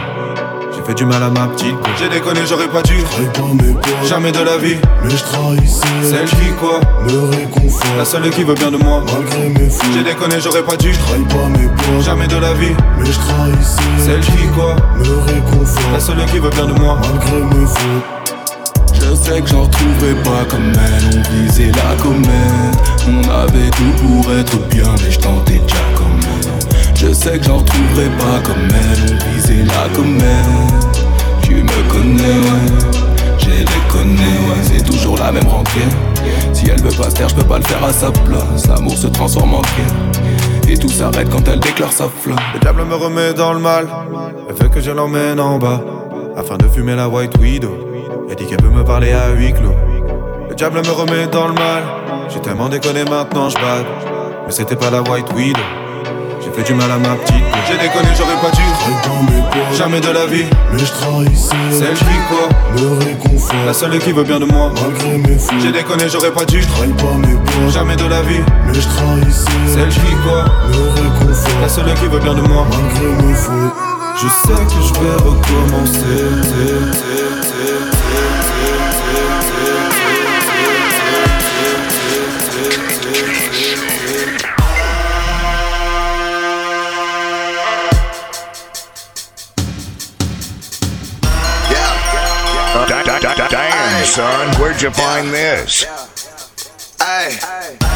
J'ai 0.76 0.84
fait 0.84 0.94
du 0.94 1.06
mal 1.06 1.24
à 1.24 1.30
ma 1.30 1.48
petite. 1.48 1.76
J'ai 1.98 2.10
déconné, 2.10 2.42
j'aurais 2.48 2.68
pas 2.68 2.82
dû. 2.82 2.96
Pas 3.34 3.42
mes 3.64 4.08
Jamais 4.08 4.32
de 4.32 4.40
la 4.40 4.58
vie. 4.58 4.76
Mais 5.04 5.10
je 5.10 5.24
trahissais 5.24 5.88
Celle 6.04 6.26
qui 6.26 6.52
quoi 6.60 6.80
Me 7.04 7.30
réconfort 7.30 7.98
La 7.98 8.04
seule 8.04 8.30
qui 8.30 8.44
veut 8.44 8.56
bien 8.56 8.72
de 8.72 8.78
moi. 8.78 9.02
Malgré 9.06 9.50
mes 9.50 9.70
fautes 9.70 9.86
J'ai 9.94 10.04
déconné, 10.04 10.36
j'aurais 10.42 10.64
pas 10.64 10.76
dû. 10.76 10.92
Trahis 10.92 11.24
pas 11.24 11.48
mes 11.48 11.68
poids 11.68 12.02
Jamais 12.02 12.28
de 12.28 12.38
la 12.38 12.54
vie. 12.54 12.76
Mais 13.00 13.06
je 13.06 13.20
trahissais 13.20 13.82
Celle 14.00 14.20
qui 14.20 14.48
quoi 14.54 14.76
Me 14.98 15.18
réconfort 15.32 15.92
La 15.94 16.00
seule 16.00 16.26
qui 16.26 16.40
veut 16.40 16.50
bien 16.50 16.66
de 16.66 16.74
moi. 16.74 17.00
Malgré 17.02 17.40
mes 17.42 17.66
fautes 17.66 18.94
Je 18.94 19.16
sais 19.16 19.42
que 19.42 19.48
j'en 19.48 19.64
retrouverai 19.64 20.14
pas 20.24 20.44
comme 20.50 20.74
elle, 20.74 21.24
on 21.24 21.46
visait 21.46 21.72
la 21.72 21.96
comète 22.04 22.78
On 23.08 23.30
avait 23.30 23.70
tout 23.70 24.24
pour 24.24 24.34
être 24.34 24.58
bien, 24.68 24.94
mais 25.04 25.12
je 25.12 25.20
tentais 25.20 25.54
déjà 25.60 25.78
Je 27.08 27.14
sais 27.14 27.38
que 27.38 27.44
j'en 27.46 27.58
retrouverai 27.58 28.10
pas 28.18 28.40
comme 28.44 28.68
elle, 28.68 29.14
on 29.14 29.34
visait 29.34 29.64
la 29.64 29.96
comète 29.96 31.06
Tu 31.44 31.56
me 31.56 31.92
connais, 31.92 32.24
ouais, 32.24 32.90
j'ai 33.38 33.60
les 33.60 33.88
connais, 33.90 34.24
ouais, 34.24 34.64
c'est 34.64 34.84
toujours 34.84 35.18
la 35.18 35.32
même 35.32 35.48
rentrée 35.48 35.82
Si 36.52 36.68
elle 36.68 36.82
veut 36.82 36.98
pas 36.98 37.12
se 37.12 37.16
taire, 37.16 37.30
je 37.30 37.36
peux 37.36 37.44
pas 37.44 37.60
le 37.60 37.64
faire 37.64 37.84
à 37.84 37.94
sa 37.94 38.12
place. 38.12 38.68
L'amour 38.68 38.98
se 38.98 39.08
transforme 39.08 39.54
en 39.54 39.62
guerre. 39.62 40.68
Et 40.68 40.78
tout 40.78 40.90
s'arrête 40.90 41.30
quand 41.30 41.48
elle 41.48 41.60
déclare 41.60 41.92
sa 41.92 42.06
flamme. 42.10 42.40
Le 42.56 42.60
diable 42.60 42.86
me 42.86 42.96
remet 42.96 43.34
dans 43.34 43.54
le 43.54 43.60
mal. 43.60 43.88
Elle 44.50 44.56
fait 44.56 44.70
que 44.70 44.82
je 44.82 44.90
l'emmène 44.90 45.40
en 45.40 45.60
bas. 45.60 45.82
Afin 46.36 46.58
de 46.58 46.68
fumer 46.68 46.96
la 46.96 47.08
white 47.08 47.38
widow. 47.38 47.72
Elle 48.30 48.36
dit 48.36 48.46
qu'elle 48.46 48.58
peut 48.58 48.70
me 48.70 48.84
parler 48.84 49.12
à 49.12 49.30
huis 49.30 49.54
clos. 49.54 49.76
Le 50.50 50.56
diable 50.56 50.80
me 50.80 50.92
remet 50.92 51.28
dans 51.28 51.48
le 51.48 51.54
mal. 51.54 51.84
J'ai 52.30 52.42
tellement 52.42 52.68
déconné 52.68 53.04
maintenant, 53.04 53.50
je. 53.50 53.58
Mais 53.58 54.52
c'était 54.52 54.76
pas 54.76 54.90
la 54.90 55.04
white 55.04 55.32
widow. 55.34 55.62
J'ai 56.56 56.62
fait 56.64 56.68
du 56.68 56.74
mal 56.74 56.90
à 56.90 56.98
ma 56.98 57.16
petite. 57.16 57.36
J'ai 57.68 57.78
déconné, 57.78 58.08
j'aurais 58.18 58.40
pas 58.42 58.50
dû. 58.56 58.62
Jamais 59.78 60.00
de 60.00 60.10
la 60.10 60.26
vie. 60.26 60.46
Mais 60.72 60.80
je 60.80 60.86
trahissais. 60.86 61.50
Celle 61.72 61.94
qui 61.96 62.06
quoi 62.30 62.48
Me 62.78 62.98
réconfort. 63.04 63.56
La 63.66 63.74
seule 63.74 63.98
qui 64.00 64.12
veut 64.14 64.24
bien 64.24 64.40
de 64.40 64.46
moi. 64.46 64.72
Malgré 64.82 65.18
mes 65.18 65.38
fautes. 65.38 65.56
J'ai 65.62 65.72
déconné, 65.74 66.06
j'aurais 66.10 66.32
pas 66.32 66.46
dû. 66.46 66.62
Trahis 66.62 66.94
pas 66.94 67.14
mes 67.18 67.34
potes. 67.36 67.74
Jamais 67.74 67.96
de 67.98 68.06
la 68.06 68.22
vie. 68.22 68.40
Mais 68.68 68.74
je 68.74 68.82
trahissais. 68.82 69.52
Celle 69.68 69.90
qui 69.90 70.16
quoi 70.24 70.46
Me 70.70 70.90
réconfort. 71.02 71.62
La 71.62 71.68
seule 71.70 71.94
qui 71.96 72.08
veut 72.08 72.20
bien 72.20 72.34
de 72.34 72.42
moi. 72.42 72.66
Malgré 72.72 73.08
mes 73.28 73.34
fautes. 73.34 73.74
Je 74.16 74.28
sais 74.28 74.54
que 74.54 74.82
je 74.82 74.94
vais 74.94 75.16
recommencer. 75.16 76.00
Da- 76.42 78.15
son, 94.16 94.48
where'd 94.62 94.82
you 94.82 94.90
find 94.92 95.28
this? 95.28 95.84
Ay. 97.02 97.95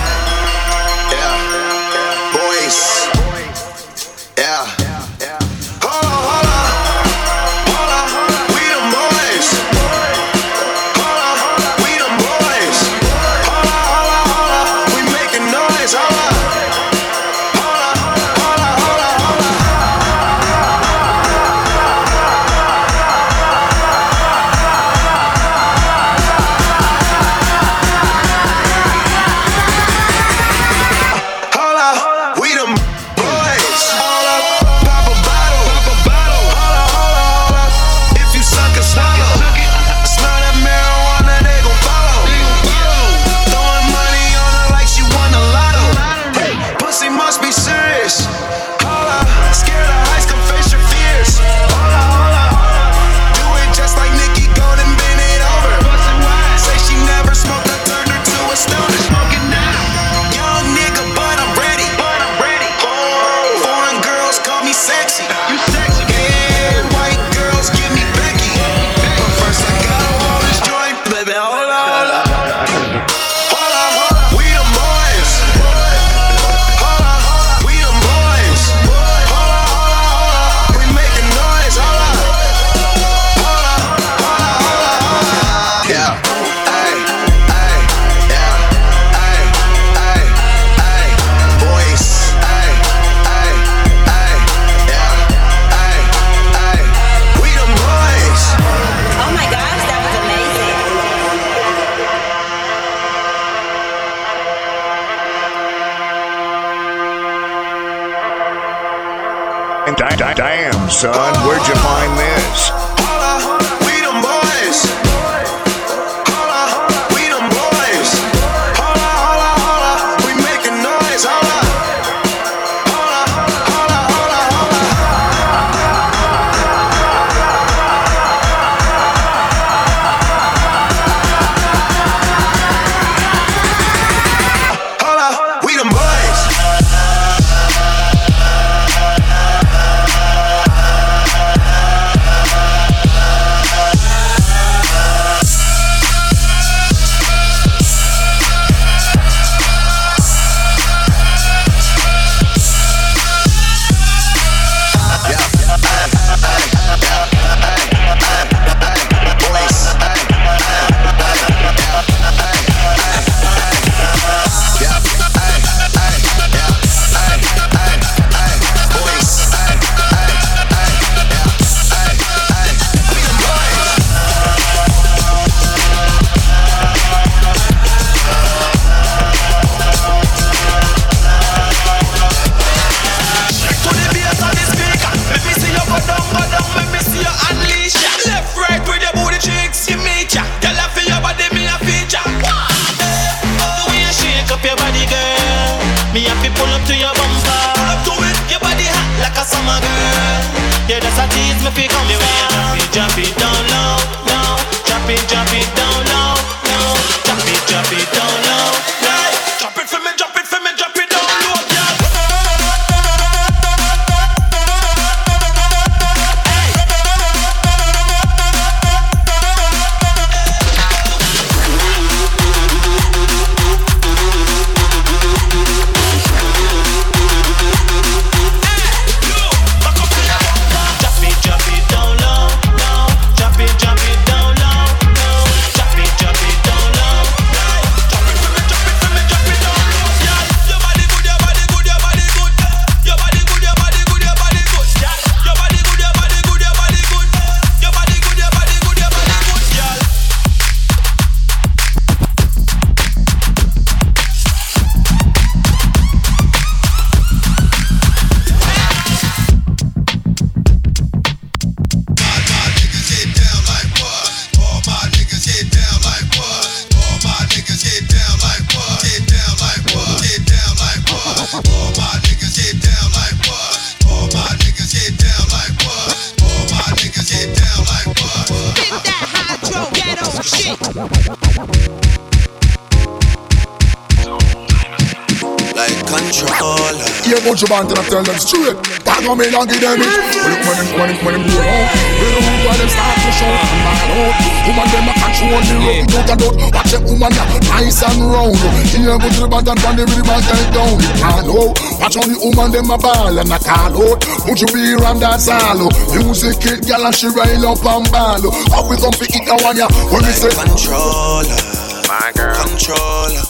Care 287.40 287.48
about 287.48 287.62
your 287.62 287.70
band 287.70 287.90
and 287.90 288.00
I 288.00 288.04
tell 288.10 288.24
them 288.24 288.40
straight. 288.40 288.78
Tag 289.04 289.26
on 289.28 289.38
me 289.38 289.46
and 289.48 289.70
give 289.70 289.82
them 289.82 290.00
it. 290.00 290.12
When 290.40 290.52
them, 290.52 290.60
when 290.68 290.76
them, 290.80 290.88
when 290.96 291.08
them, 291.10 291.20
when 291.24 291.34
them 291.36 291.44
go 291.48 291.60
out, 291.60 291.88
when 292.20 292.32
them 292.36 292.44
move, 292.44 292.62
when 292.68 292.78
them 292.80 292.90
start 292.90 293.16
to 293.20 293.32
show, 293.32 293.50
man 293.50 294.10
out. 294.10 294.36
Woman 294.68 294.88
them 294.92 295.10
a 295.10 295.14
control 295.20 295.62
the 295.64 295.76
road, 295.80 296.06
don't 296.10 296.30
and 296.30 296.40
don't. 296.40 296.58
Watch 296.74 296.94
a 296.94 297.00
woman 297.00 297.32
ya 297.34 297.44
nice 297.70 298.02
and 298.04 298.22
round. 298.28 298.60
Here 298.92 299.18
go 299.18 299.28
to 299.30 299.40
the 299.40 299.48
band 299.48 299.68
and 299.70 299.80
find 299.80 299.98
the 299.98 300.04
rhythm 300.06 300.30
and 300.30 300.44
get 300.44 300.70
down. 300.74 300.96
You 301.00 301.14
can't 301.20 301.46
know. 301.48 301.68
Watch 302.00 302.18
on 302.20 302.28
the 302.30 302.38
woman 302.40 302.70
them 302.72 302.92
a 302.92 302.98
ball 302.98 303.36
and 303.40 303.52
a 303.52 303.60
call 303.60 303.94
out. 303.96 304.20
Would 304.48 304.60
you 304.60 304.70
be 304.74 304.84
around 305.00 305.20
that 305.24 305.40
salo? 305.40 305.88
Music 306.16 306.60
it, 306.66 306.88
girl 306.88 307.06
and 307.08 307.16
she 307.16 307.28
rail 307.32 307.66
up 307.72 307.84
and 307.84 308.08
ball. 308.12 308.44
Up 308.76 308.86
we 308.90 308.96
come 309.00 309.16
pick 309.16 309.36
it 309.36 309.46
now 309.48 309.60
on 309.64 309.78
ya. 309.78 309.88
When 310.12 310.22
we 310.26 310.34
say 310.34 310.52
controller, 310.52 311.60
my 312.08 312.32
girl, 312.36 312.56
controller, 312.68 313.46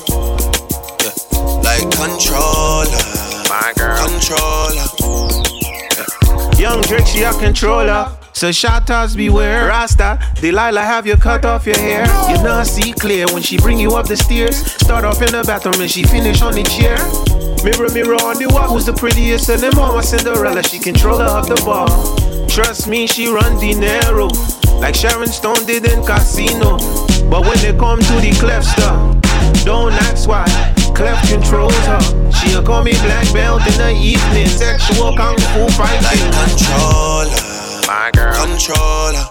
yeah, 0.99 1.15
like 1.63 1.87
controller, 1.95 3.03
my 3.61 3.73
girl, 3.73 4.07
controller. 4.07 4.87
Young 6.57 6.81
Drake, 6.83 7.07
she 7.07 7.23
a 7.23 7.31
controller. 7.33 8.15
So 8.33 8.51
shatters 8.51 9.15
beware, 9.15 9.67
Rasta. 9.67 10.19
Delilah 10.35 10.81
have 10.81 11.05
you 11.05 11.17
cut 11.17 11.43
off 11.43 11.65
your 11.65 11.77
hair. 11.77 12.05
You 12.29 12.41
not 12.41 12.67
see 12.67 12.93
clear 12.93 13.25
when 13.33 13.41
she 13.41 13.57
bring 13.57 13.77
you 13.77 13.95
up 13.95 14.07
the 14.07 14.15
stairs. 14.15 14.57
Start 14.73 15.03
off 15.03 15.21
in 15.21 15.31
the 15.31 15.43
bathroom 15.43 15.81
and 15.81 15.91
she 15.91 16.03
finish 16.03 16.41
on 16.41 16.53
the 16.53 16.63
chair. 16.63 16.97
Mirror, 17.63 17.93
mirror 17.93 18.15
on 18.23 18.37
the 18.37 18.47
wall, 18.47 18.69
who's 18.69 18.85
the 18.85 18.93
prettiest? 18.93 19.49
And 19.49 19.61
them 19.61 19.73
mama 19.75 20.03
Cinderella, 20.03 20.63
she 20.63 20.79
controller 20.79 21.25
of 21.25 21.47
the 21.47 21.61
ball. 21.65 21.89
Trust 22.47 22.87
me, 22.87 23.07
she 23.07 23.27
run 23.27 23.59
dinero 23.59 24.29
like 24.79 24.95
Sharon 24.95 25.27
Stone 25.27 25.65
did 25.65 25.85
in 25.85 26.05
Casino. 26.05 26.77
But 27.29 27.41
when 27.45 27.57
they 27.57 27.77
come 27.77 27.99
to 27.99 28.13
the 28.21 28.31
clef 28.39 28.63
stuff, 28.63 29.18
don't 29.65 29.93
ask 29.93 30.27
why. 30.27 30.45
Clef 30.95 31.17
controls 31.29 31.75
her. 31.85 32.31
She'll 32.31 32.63
call 32.63 32.83
me 32.83 32.91
black 33.03 33.31
belt 33.33 33.65
in 33.67 33.77
the 33.77 33.91
evening. 33.91 34.47
Sexual 34.47 35.15
kung 35.15 35.37
fu 35.53 35.67
fighting. 35.77 36.03
Like 36.03 36.23
controller, 36.35 37.41
my 37.87 38.11
girl. 38.13 38.33
Controller, 38.35 39.25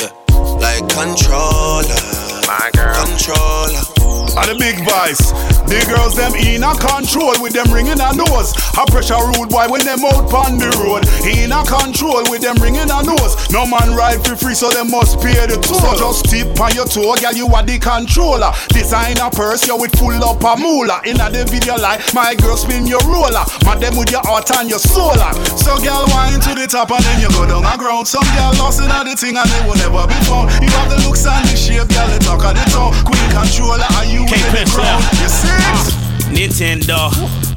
yeah. 0.00 0.12
Like 0.60 0.88
controller, 0.88 2.00
my 2.46 2.70
girl. 2.74 2.94
Controller. 3.06 3.97
And 4.38 4.54
the 4.54 4.54
big 4.54 4.78
voice. 4.86 5.34
The 5.66 5.82
girls 5.90 6.14
them 6.14 6.32
in 6.38 6.62
a 6.62 6.70
control 6.78 7.34
with 7.42 7.52
them 7.52 7.66
ringing 7.74 7.98
a 7.98 8.14
nose. 8.14 8.54
A 8.78 8.86
pressure 8.86 9.18
rude 9.34 9.50
boy 9.50 9.66
when 9.66 9.82
them 9.82 10.06
out 10.06 10.30
on 10.30 10.62
the 10.62 10.70
road. 10.78 11.02
In 11.26 11.50
a 11.50 11.66
control 11.66 12.22
with 12.30 12.40
them 12.40 12.54
ringing 12.62 12.86
a 12.86 13.02
nose. 13.02 13.34
No 13.50 13.66
man 13.66 13.98
ride 13.98 14.22
for 14.22 14.38
free, 14.38 14.54
so 14.54 14.70
them 14.70 14.94
must 14.94 15.18
pay 15.18 15.34
the 15.50 15.58
toll. 15.58 15.82
So 15.82 15.90
just 15.98 16.30
tip 16.30 16.54
on 16.62 16.70
your 16.72 16.86
toe, 16.86 17.18
girl, 17.18 17.34
you 17.34 17.50
are 17.50 17.66
the 17.66 17.82
controller. 17.82 18.54
Design 18.70 19.18
a 19.18 19.26
purse, 19.28 19.66
you 19.66 19.74
with 19.74 19.92
full 19.98 20.14
up 20.22 20.38
a 20.38 20.54
moolah. 20.54 21.02
In 21.02 21.18
a 21.18 21.28
the 21.28 21.42
video 21.50 21.74
like 21.76 21.98
my 22.14 22.38
girl 22.38 22.56
spin 22.56 22.86
your 22.86 23.02
roller. 23.10 23.42
Madam 23.66 23.98
with 23.98 24.14
your 24.14 24.22
heart 24.22 24.48
and 24.54 24.70
your 24.70 24.80
solar. 24.80 25.34
So 25.58 25.76
girl 25.82 26.06
wine 26.14 26.38
to 26.46 26.54
the 26.54 26.70
top 26.70 26.94
and 26.94 27.02
then 27.02 27.26
you 27.26 27.30
go 27.34 27.42
down 27.42 27.66
the 27.66 27.74
ground. 27.74 28.06
Some 28.06 28.24
girl 28.38 28.54
lost 28.62 28.78
in 28.78 28.88
the 28.88 29.14
thing 29.18 29.34
and 29.34 29.48
they 29.50 29.62
will 29.66 29.78
never 29.82 30.06
be 30.06 30.16
found. 30.30 30.54
You 30.62 30.70
have 30.78 30.88
the 30.94 30.97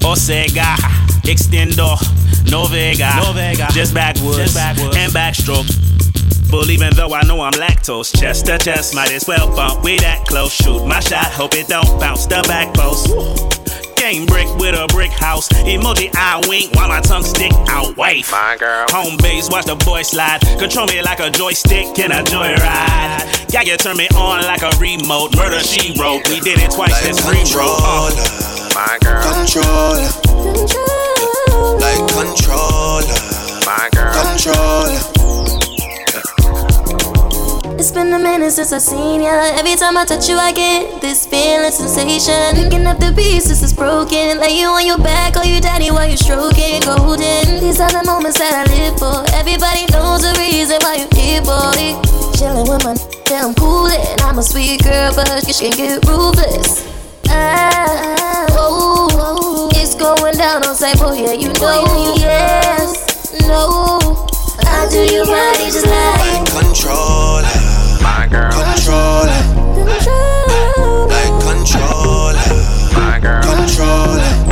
Nintendo 0.02 0.10
or 0.10 0.16
Sega 0.16 0.76
Extendo 1.24 2.52
No 2.52 2.66
Vega 2.66 3.12
No 3.24 3.34
Vega. 3.34 3.68
Just 3.72 3.94
backwards, 3.94 4.38
Just 4.38 4.56
backwards. 4.56 4.96
And 4.98 5.12
backstroke. 5.12 5.70
Even 6.70 6.94
though 6.96 7.14
I 7.14 7.22
know 7.24 7.42
I'm 7.42 7.54
lactose. 7.54 8.18
Chest 8.20 8.46
to 8.48 8.58
chest 8.58 8.94
might 8.94 9.12
as 9.12 9.26
well 9.28 9.54
bump. 9.56 9.84
We 9.84 9.98
that 10.00 10.26
close. 10.26 10.54
Shoot 10.54 10.86
my 10.86 11.00
shot 11.00 11.26
Hope 11.26 11.54
it 11.56 11.68
don't 11.68 12.00
bounce. 12.00 12.26
The 12.26 12.44
back 12.48 12.74
post 12.74 13.61
Game 14.02 14.26
brick 14.26 14.48
with 14.56 14.74
a 14.74 14.88
brick 14.88 15.12
house 15.12 15.48
Emoji 15.62 16.10
eye 16.16 16.42
wink 16.50 16.74
while 16.74 16.88
my 16.88 17.02
tongue 17.02 17.22
stick 17.22 17.52
out 17.70 17.96
Wife 17.98 18.32
My 18.32 18.58
girl. 18.58 18.88
Home 18.90 19.16
base 19.18 19.48
watch 19.48 19.66
the 19.66 19.76
boy 19.76 20.02
slide 20.02 20.42
Control 20.58 20.88
me 20.88 21.04
like 21.04 21.20
a 21.20 21.30
joystick 21.30 22.00
in 22.00 22.12
a 22.12 22.24
joyride 22.26 23.54
Yeah 23.54 23.62
you 23.62 23.78
turn 23.78 23.98
me 23.98 24.08
on 24.18 24.42
like 24.42 24.64
a 24.64 24.74
remote 24.80 25.38
Murder 25.38 25.60
she 25.60 25.94
wrote 26.02 26.28
We 26.30 26.40
did 26.40 26.58
it 26.58 26.72
twice 26.72 27.00
this 27.06 27.22
free 27.22 27.46
roll 27.56 27.78
uh. 27.78 28.10
My 28.74 28.98
girl. 29.06 29.22
Controller. 29.22 30.10
Like 31.78 32.02
controller. 32.10 33.06
My 33.70 33.88
girl. 33.94 34.18
Controller. 34.18 35.21
It's 37.82 37.90
been 37.90 38.14
a 38.14 38.20
minute 38.20 38.52
since 38.52 38.72
I've 38.74 38.82
seen 38.84 39.22
ya. 39.22 39.58
Every 39.58 39.74
time 39.74 39.98
I 39.98 40.06
touch 40.06 40.30
you, 40.30 40.38
I 40.38 40.54
get 40.54 41.02
this 41.02 41.26
feeling 41.26 41.72
sensation. 41.72 42.54
Picking 42.54 42.86
up 42.86 43.00
the 43.00 43.12
pieces 43.12 43.64
is 43.64 43.74
broken. 43.74 44.38
Lay 44.38 44.62
you 44.62 44.68
on 44.68 44.86
your 44.86 45.00
back, 45.00 45.34
call 45.34 45.46
you 45.46 45.60
daddy 45.60 45.90
while 45.90 46.08
you 46.08 46.16
stroking 46.16 46.78
golden. 46.86 47.58
These 47.58 47.82
are 47.82 47.90
the 47.90 48.06
moments 48.06 48.38
that 48.38 48.54
I 48.54 48.70
live 48.70 49.02
for. 49.02 49.26
Everybody 49.34 49.90
knows 49.90 50.22
the 50.22 50.30
reason 50.38 50.78
why 50.86 51.02
you 51.02 51.10
here, 51.18 51.42
boy. 51.42 51.98
Chilling 52.38 52.70
with 52.70 52.86
my 52.86 52.94
yeah, 53.34 53.50
I'm 53.50 53.58
coolin'. 53.58 53.98
I'm 54.30 54.38
a 54.38 54.44
sweet 54.44 54.84
girl, 54.84 55.10
but 55.18 55.26
you 55.50 55.54
can 55.58 55.74
get 55.74 56.06
ruthless. 56.06 56.86
Ah, 57.34 58.46
oh, 58.62 59.10
oh, 59.10 59.70
it's 59.74 59.98
going 59.98 60.38
down 60.38 60.62
on 60.70 60.78
boy. 60.78 61.18
Yeah, 61.18 61.34
you 61.34 61.50
know. 61.58 62.14
Yes, 62.22 63.42
no. 63.50 64.22
I 64.70 64.86
do 64.86 65.02
you 65.02 65.26
right, 65.26 65.66
just 65.66 65.90
like 65.90 66.46
Controller. 66.46 67.61
My 68.02 68.28
girl. 68.30 68.52
Controller. 68.52 69.42
Like 71.08 71.36
controller. 71.44 72.38
My 72.94 73.20
girl. 73.22 73.44
Controller. 73.44 74.52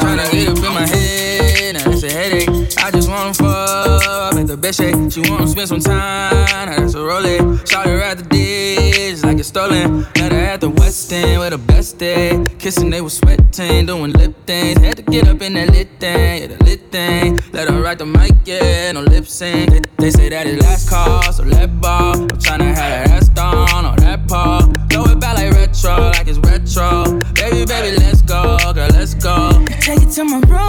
Tryna 0.00 0.30
get 0.32 0.48
up 0.48 0.58
in 0.58 0.74
my 0.74 0.86
head, 0.86 1.74
now 1.74 1.84
that's 1.84 2.02
a 2.02 2.10
headache. 2.10 2.48
I 2.82 2.90
just 2.90 3.08
wanna 3.08 3.34
fuck, 3.34 4.34
make 4.34 4.46
the 4.46 4.56
best 4.56 4.78
shake. 4.78 4.94
She 5.12 5.20
wanna 5.30 5.46
spend 5.46 5.68
some 5.68 5.80
time, 5.80 6.66
now 6.66 6.76
that's 6.76 6.94
a 6.94 7.02
roll 7.02 7.24
Shout 7.66 7.86
her 7.86 8.02
at 8.02 8.18
the 8.18 8.24
dish, 8.24 9.05
it's 9.46 9.48
stolen. 9.48 10.00
Met 10.16 10.32
her 10.32 10.38
at 10.38 10.60
the 10.60 10.70
West 10.70 11.12
End 11.12 11.40
with 11.40 11.50
the 11.50 11.58
best 11.58 11.98
day. 11.98 12.44
Kissing, 12.58 12.90
they 12.90 13.00
was 13.00 13.16
sweating, 13.16 13.86
doing 13.86 14.12
lip 14.12 14.34
things. 14.46 14.78
Had 14.78 14.96
to 14.96 15.02
get 15.02 15.28
up 15.28 15.40
in 15.42 15.54
that 15.54 15.70
lit 15.70 15.88
thing, 16.00 16.42
yeah, 16.42 16.46
the 16.48 16.64
lit 16.64 16.90
thing. 16.90 17.38
Let 17.52 17.68
her 17.68 17.80
write 17.80 17.98
the 17.98 18.06
mic, 18.06 18.32
yeah, 18.44 18.92
no 18.92 19.02
lip 19.02 19.26
sync. 19.26 19.70
They, 19.70 19.80
they 19.98 20.10
say 20.10 20.28
that 20.30 20.46
it's 20.46 20.62
last 20.62 20.88
call, 20.88 21.22
so 21.32 21.44
let 21.44 21.80
ball. 21.80 22.14
I'm 22.14 22.28
tryna 22.28 22.74
have 22.74 22.76
that 22.76 23.08
ass 23.10 23.28
down 23.28 23.84
on 23.84 23.96
that 23.98 24.26
paw. 24.28 24.60
Throw 24.90 25.04
it 25.04 25.20
back 25.20 25.36
like 25.36 25.52
retro, 25.52 25.96
like 26.10 26.26
it's 26.26 26.38
retro. 26.38 27.20
Baby, 27.34 27.64
baby, 27.66 27.96
let's 27.98 28.22
go, 28.22 28.56
girl, 28.74 28.88
let's 28.90 29.14
go. 29.14 29.64
Take 29.80 30.02
it 30.02 30.10
to 30.16 30.24
my 30.24 30.40
room, 30.50 30.65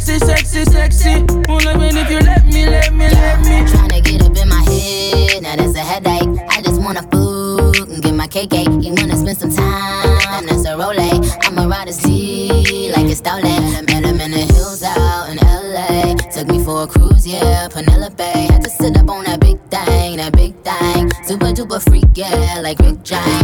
sexy, 0.00 0.26
sexy, 0.26 0.64
sexy. 0.64 1.24
Well, 1.48 1.68
I 1.68 1.76
mean, 1.76 1.96
if 1.96 2.10
you 2.10 2.18
let 2.20 2.46
me, 2.46 2.66
let 2.66 2.92
me, 2.92 3.08
let 3.08 3.40
me. 3.40 3.70
Tryna 3.70 4.02
get 4.02 4.22
up 4.22 4.36
in 4.36 4.48
my 4.48 4.62
head, 4.62 5.42
now 5.42 5.56
that's 5.56 5.74
a 5.74 5.80
headache. 5.80 6.28
I 6.48 6.62
just 6.62 6.80
wanna 6.80 7.02
food 7.10 7.88
and 7.88 8.02
get 8.02 8.14
my 8.14 8.26
cake. 8.26 8.52
You 8.52 8.94
wanna 8.94 9.16
spend 9.16 9.38
some 9.38 9.50
time, 9.50 10.46
that's 10.46 10.64
a 10.64 10.76
role. 10.76 10.98
I'ma 10.98 11.66
ride 11.66 11.88
a 11.88 11.92
Z 11.92 12.92
like 12.96 13.06
it's 13.06 13.18
stolen. 13.18 13.84
Met 13.86 14.04
him 14.04 14.20
in 14.20 14.30
the 14.30 14.44
hills 14.52 14.82
out 14.82 15.28
in 15.28 15.36
LA. 15.38 16.14
Took 16.32 16.48
me 16.48 16.64
for 16.64 16.84
a 16.84 16.86
cruise, 16.86 17.26
yeah, 17.26 17.68
Penelope. 17.68 18.22
Had 18.22 18.62
to 18.64 18.70
sit 18.70 18.96
up 18.96 19.08
on 19.10 19.24
that 19.24 19.40
big 19.40 19.58
thing, 19.70 20.16
that 20.16 20.32
big 20.32 20.54
thing. 20.64 21.10
Super 21.24 21.52
duper 21.52 21.82
freak, 21.82 22.08
yeah, 22.14 22.60
like 22.62 22.78
Rick 22.78 23.02
James. 23.02 23.39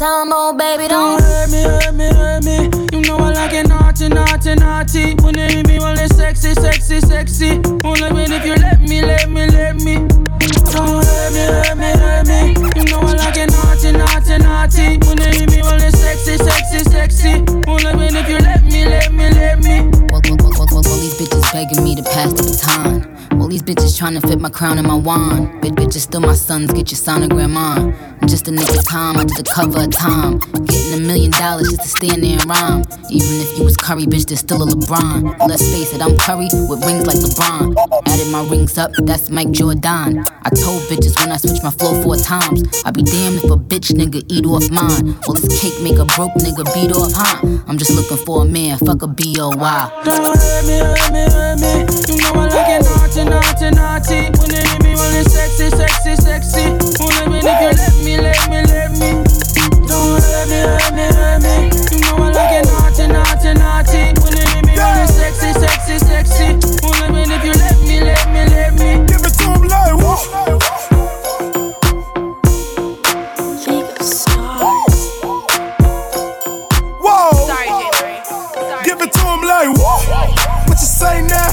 Tell 0.00 0.24
oh 0.32 0.54
baby, 0.54 0.88
don't, 0.88 1.20
don't 1.20 1.28
hurt 1.28 1.50
me, 1.52 1.60
hurt 1.60 1.92
me, 1.92 2.06
hurt 2.08 2.42
me. 2.42 2.88
You 2.90 3.04
know 3.04 3.18
I 3.18 3.34
like 3.34 3.52
it 3.52 3.68
naughty, 3.68 4.08
naughty, 4.08 4.54
naughty. 4.54 5.14
When 5.22 5.34
they 5.34 5.52
hit 5.52 5.68
me, 5.68 5.78
well 5.78 5.92
it's 5.92 6.16
sexy, 6.16 6.54
sexy, 6.54 7.00
sexy. 7.00 7.60
Only 7.84 8.08
me 8.08 8.24
if 8.32 8.46
you 8.46 8.54
let 8.54 8.80
me, 8.80 9.02
let 9.02 9.28
me, 9.28 9.46
let 9.48 9.76
me. 9.84 9.96
Don't 10.72 11.04
hurt 11.04 11.32
me, 11.36 11.44
hurt 11.52 11.76
me, 11.76 11.90
hurt 12.00 12.26
me. 12.26 12.56
You 12.80 12.84
know 12.88 13.00
I 13.04 13.12
like 13.12 13.36
it 13.36 13.52
naughty, 13.52 13.92
naughty, 13.92 14.38
naughty. 14.40 15.06
When 15.06 15.18
they 15.20 15.36
hit 15.36 15.50
me, 15.50 15.60
well 15.60 15.76
it's 15.76 16.00
sexy, 16.00 16.38
sexy, 16.38 16.78
sexy. 16.88 17.34
Only 17.68 17.92
me 18.00 18.08
if 18.08 18.26
you 18.26 18.38
let 18.38 18.64
me, 18.64 18.86
let 18.86 19.12
me, 19.12 19.28
let 19.28 19.58
me. 19.58 20.00
All 20.80 20.96
these 20.96 21.12
bitches 21.20 21.52
begging 21.52 21.84
me 21.84 21.94
to 21.96 22.02
pass 22.02 22.32
the 22.32 22.42
baton. 22.42 23.38
All 23.38 23.48
these 23.48 23.62
bitches 23.62 23.98
trying 23.98 24.18
to 24.18 24.26
fit 24.26 24.40
my 24.40 24.48
crown 24.48 24.78
and 24.78 24.86
my 24.86 24.94
wand. 24.94 25.62
Bitch, 25.62 25.74
bitches 25.74 26.00
still 26.08 26.20
my 26.20 26.32
sons, 26.32 26.72
get 26.72 26.90
your 26.90 26.98
sonogram 26.98 27.54
on. 27.54 28.09
Just 28.40 28.48
a 28.48 28.52
nigga 28.52 28.88
time, 28.88 29.18
I 29.18 29.24
did 29.24 29.38
a 29.38 29.42
cover 29.42 29.84
of 29.84 29.90
time. 29.90 30.38
Getting 30.64 30.94
a 30.94 31.06
million 31.06 31.30
dollars 31.30 31.68
just 31.68 31.82
to 31.82 31.88
stand 31.88 32.24
there 32.24 32.40
and 32.40 32.48
rhyme. 32.48 32.80
Even 33.12 33.36
if 33.36 33.58
you 33.58 33.64
was 33.64 33.76
Curry, 33.76 34.06
bitch, 34.06 34.28
there's 34.28 34.40
still 34.40 34.62
a 34.62 34.66
LeBron. 34.66 35.36
Let's 35.46 35.60
face 35.70 35.92
it, 35.92 36.00
I'm 36.00 36.16
Curry 36.16 36.48
with 36.64 36.80
rings 36.86 37.04
like 37.04 37.20
LeBron. 37.20 37.76
Added 38.08 38.32
my 38.32 38.48
rings 38.48 38.78
up, 38.78 38.92
that's 39.04 39.28
Mike 39.28 39.50
Jordan. 39.50 40.24
I 40.24 40.48
told 40.56 40.80
bitches 40.88 41.20
when 41.20 41.32
I 41.32 41.36
switch 41.36 41.62
my 41.62 41.68
flow 41.68 42.00
four 42.02 42.16
times. 42.16 42.64
I 42.86 42.92
be 42.92 43.02
damned 43.02 43.44
if 43.44 43.50
a 43.50 43.60
bitch 43.60 43.92
nigga 43.92 44.24
eat 44.32 44.46
off 44.46 44.70
mine. 44.70 45.20
All 45.28 45.34
this 45.34 45.60
cake 45.60 45.76
make 45.82 45.98
a 45.98 46.06
broke 46.16 46.32
nigga 46.40 46.64
beat 46.72 46.96
off, 46.96 47.12
huh? 47.12 47.44
I'm 47.68 47.76
just 47.76 47.92
looking 47.92 48.24
for 48.24 48.40
a 48.40 48.44
man, 48.46 48.78
fuck 48.78 49.02
a 49.02 49.06
B.O.Y. 49.06 50.02
Don't 50.04 50.16
hurt 50.16 50.64
me, 50.64 50.78
hurt 50.80 51.12
me, 51.12 51.28
hurt 51.28 51.60
me. 51.60 51.72
You 52.08 52.16
know 52.24 52.40
I 52.40 52.48
like 52.48 52.72
it 52.72 52.88
naughty, 52.88 53.22
naughty, 53.28 53.68
naughty. 53.76 54.32
When 54.40 54.48
you 54.48 54.64
hear 54.64 54.80
me 54.80 54.96
rolling 54.96 55.28
sexy, 55.28 55.68
sexy, 55.76 56.16
sexy. 56.16 56.64
Let 57.20 57.28
me 57.28 57.38
if 57.38 57.44
you 57.44 57.84
let 57.84 57.89
me, 58.04 58.16
let 58.16 58.50
me, 58.50 58.62
let 58.62 58.90
me. 58.92 59.10
Don't 59.86 60.22
hurt 60.22 60.48
me, 60.48 60.60
hurt 60.60 60.94
me, 60.94 61.06
hurt 61.12 61.42
me. 61.42 61.70
You 61.92 62.00
know 62.00 62.16
I 62.16 62.32
like 62.32 62.54
it 62.58 62.66
naughty, 62.66 63.06
naughty, 63.06 63.52
naughty. 63.54 64.02
When 64.22 64.36
you 64.36 64.44
hear 64.48 64.62
me 64.64 64.74
rolling 64.78 65.08
sexy, 65.08 65.52
sexy, 65.58 65.98
sexy. 65.98 66.48
Well, 66.82 66.94
let 67.00 67.10
me 67.12 67.22
if 67.22 67.44
you 67.44 67.52
let 67.52 67.78
me, 67.80 68.00
let 68.00 68.26
me, 68.32 68.42
let 68.48 68.72
me. 68.74 69.04
Give 69.06 69.24
it 69.24 69.34
to 69.38 69.46
him 69.52 69.62
like 69.68 69.94
whoa. 70.00 70.16
Whoa. 77.00 77.30
Give 78.84 79.00
it 79.00 79.12
to 79.12 79.24
like 79.44 79.68
whoa. 79.76 79.98
What 80.68 80.78
you 80.80 80.86
say 80.86 81.22
now? 81.22 81.50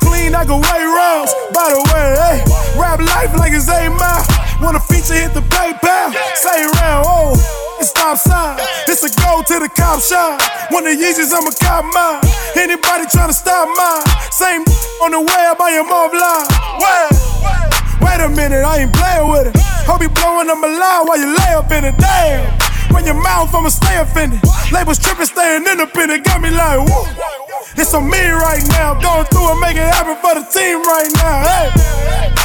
Clean, 0.00 0.34
I 0.34 0.44
go 0.44 0.56
way 0.56 0.82
rounds. 0.84 1.34
By 1.52 1.70
the 1.74 1.80
way, 1.90 2.06
hey, 2.22 2.38
rap 2.78 3.00
life 3.00 3.34
like 3.36 3.52
it's 3.52 3.68
eight 3.68 3.88
mile. 3.88 4.24
Wanna 4.60 4.80
feature, 5.02 5.20
hit 5.20 5.34
the 5.34 5.40
PayPal. 5.40 6.14
Say 6.36 6.64
round, 6.80 7.06
oh, 7.06 7.76
it's 7.80 7.90
stop 7.90 8.16
sign. 8.16 8.58
It's 8.88 9.02
a 9.02 9.10
go 9.20 9.42
to 9.42 9.58
the 9.58 9.68
cop 9.68 10.00
shop. 10.00 10.40
One 10.70 10.86
of 10.86 10.96
the 10.96 11.02
Yeezys, 11.02 11.32
I'ma 11.32 11.50
cop 11.60 11.84
mine. 11.92 12.22
Anybody 12.56 13.04
tryna 13.06 13.32
stop 13.32 13.68
mine? 13.76 14.06
Same 14.30 14.62
on 15.02 15.10
the 15.12 15.20
way, 15.20 15.42
I 15.50 15.54
buy 15.58 15.70
your 15.70 15.84
am 15.84 15.90
offline. 15.90 16.46
Wait, 16.82 17.10
wait 18.00 18.20
a 18.24 18.28
minute, 18.28 18.64
I 18.64 18.82
ain't 18.82 18.94
playing 18.94 19.30
with 19.30 19.54
it. 19.54 19.56
Hope 19.86 20.02
you 20.02 20.08
blowing 20.08 20.48
up 20.48 20.58
my 20.58 20.68
line 20.68 21.06
while 21.06 21.18
you 21.18 21.34
lay 21.34 21.54
up 21.54 21.70
in 21.72 21.84
it. 21.84 21.96
Damn. 21.98 22.71
Run 22.92 23.04
your 23.04 23.16
mouth, 23.16 23.54
I'ma 23.54 23.68
stay 23.68 23.98
offended. 23.98 24.40
Labels 24.70 24.98
tripping, 24.98 25.26
staying 25.26 25.64
independent. 25.66 26.24
Got 26.24 26.40
me 26.40 26.50
like, 26.50 26.80
woo. 26.84 27.08
It's 27.74 27.94
on 27.94 28.04
me 28.04 28.20
right 28.28 28.60
now. 28.76 28.94
Going 29.00 29.24
through 29.32 29.48
and 29.50 29.60
make 29.60 29.76
it 29.76 29.88
happen 29.88 30.16
for 30.20 30.36
the 30.36 30.44
team 30.44 30.84
right 30.84 31.08
now. 31.16 31.40
Hey, 31.40 31.68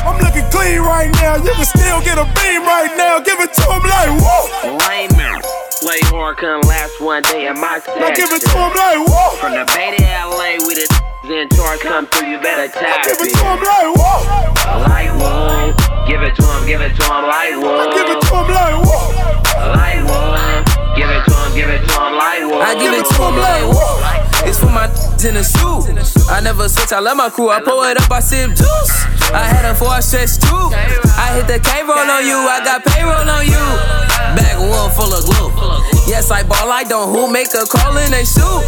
I'm 0.07 0.15
looking 0.23 0.47
clean 0.47 0.79
right 0.79 1.11
now. 1.19 1.35
You 1.35 1.51
can 1.51 1.67
still 1.67 1.99
get 2.01 2.17
a 2.17 2.23
beam 2.39 2.63
right 2.63 2.91
now. 2.95 3.19
Give 3.19 3.39
it 3.39 3.51
to 3.51 3.63
him 3.67 3.83
like, 3.83 4.11
woo. 4.15 4.79
Lame 4.87 5.19
out. 5.19 5.43
Play 5.83 5.99
hard, 6.09 6.37
couldn't 6.37 6.65
last 6.65 6.99
one 7.01 7.21
day 7.23 7.47
in 7.47 7.59
my 7.59 7.83
Now 7.99 8.09
give 8.15 8.31
it 8.31 8.41
to 8.41 8.55
him 8.55 8.71
like, 8.71 9.03
woo. 9.03 9.37
From 9.43 9.51
the 9.51 9.67
Bay 9.75 9.95
to 9.95 10.03
LA 10.03 10.63
with 10.65 10.79
it 10.79 10.89
in 11.27 11.49
charge 11.49 11.81
come 11.81 12.07
through, 12.07 12.29
you 12.29 12.39
better 12.39 12.71
tap 12.71 13.03
Give 13.03 13.19
it 13.19 13.33
to 13.35 13.43
him 13.43 13.59
like, 13.59 13.91
woo. 13.99 14.47
Like 14.87 15.11
one, 15.19 15.75
give 16.07 16.23
it 16.23 16.35
to 16.35 16.43
him, 16.43 16.65
give 16.65 16.81
it 16.81 16.95
to 16.95 17.03
him 17.03 17.23
like 17.27 17.55
one. 17.59 17.91
Give 17.91 18.07
it 18.07 18.21
to 18.21 18.35
him 18.35 18.47
like, 18.47 18.79
woo. 18.79 19.46
Like 19.73 20.67
give 20.97 21.09
it 21.09 21.23
to 21.25 21.33
him, 21.33 21.49
give 21.53 21.69
it 21.69 21.81
to 21.85 21.93
him 21.93 22.13
like. 22.17 22.41
I 22.63 22.73
give 22.79 22.93
it 22.93 23.05
to 23.05 23.15
him 23.21 23.35
like. 23.37 24.47
It's 24.47 24.59
for 24.59 24.71
my 24.71 24.87
in 25.27 25.35
the 25.35 25.43
shoe. 25.43 25.83
I 26.31 26.39
never 26.41 26.69
switch, 26.69 26.91
I 26.91 26.99
love 26.99 27.17
my 27.17 27.29
crew. 27.29 27.49
I 27.49 27.61
pull 27.61 27.83
it 27.83 27.99
up, 27.99 28.09
I 28.11 28.19
sip 28.19 28.55
juice. 28.55 28.95
I 29.33 29.43
had 29.43 29.65
a 29.65 29.75
four 29.75 29.99
stretch 30.01 30.39
too. 30.39 30.71
I 31.19 31.35
hit 31.35 31.47
the 31.47 31.59
K 31.59 31.83
roll 31.83 31.99
on 31.99 32.23
you, 32.25 32.37
I 32.37 32.63
got 32.63 32.85
payroll 32.85 33.27
on 33.27 33.43
you. 33.45 33.65
Back 34.37 34.57
one 34.57 34.89
full 34.95 35.11
of 35.11 35.25
glue. 35.25 35.51
Yes, 36.07 36.31
I 36.31 36.43
ball, 36.43 36.71
I 36.71 36.83
don't 36.83 37.11
who 37.11 37.27
make 37.31 37.51
a 37.53 37.65
call 37.67 37.97
and 37.97 38.13
they 38.13 38.23
shoot. 38.23 38.63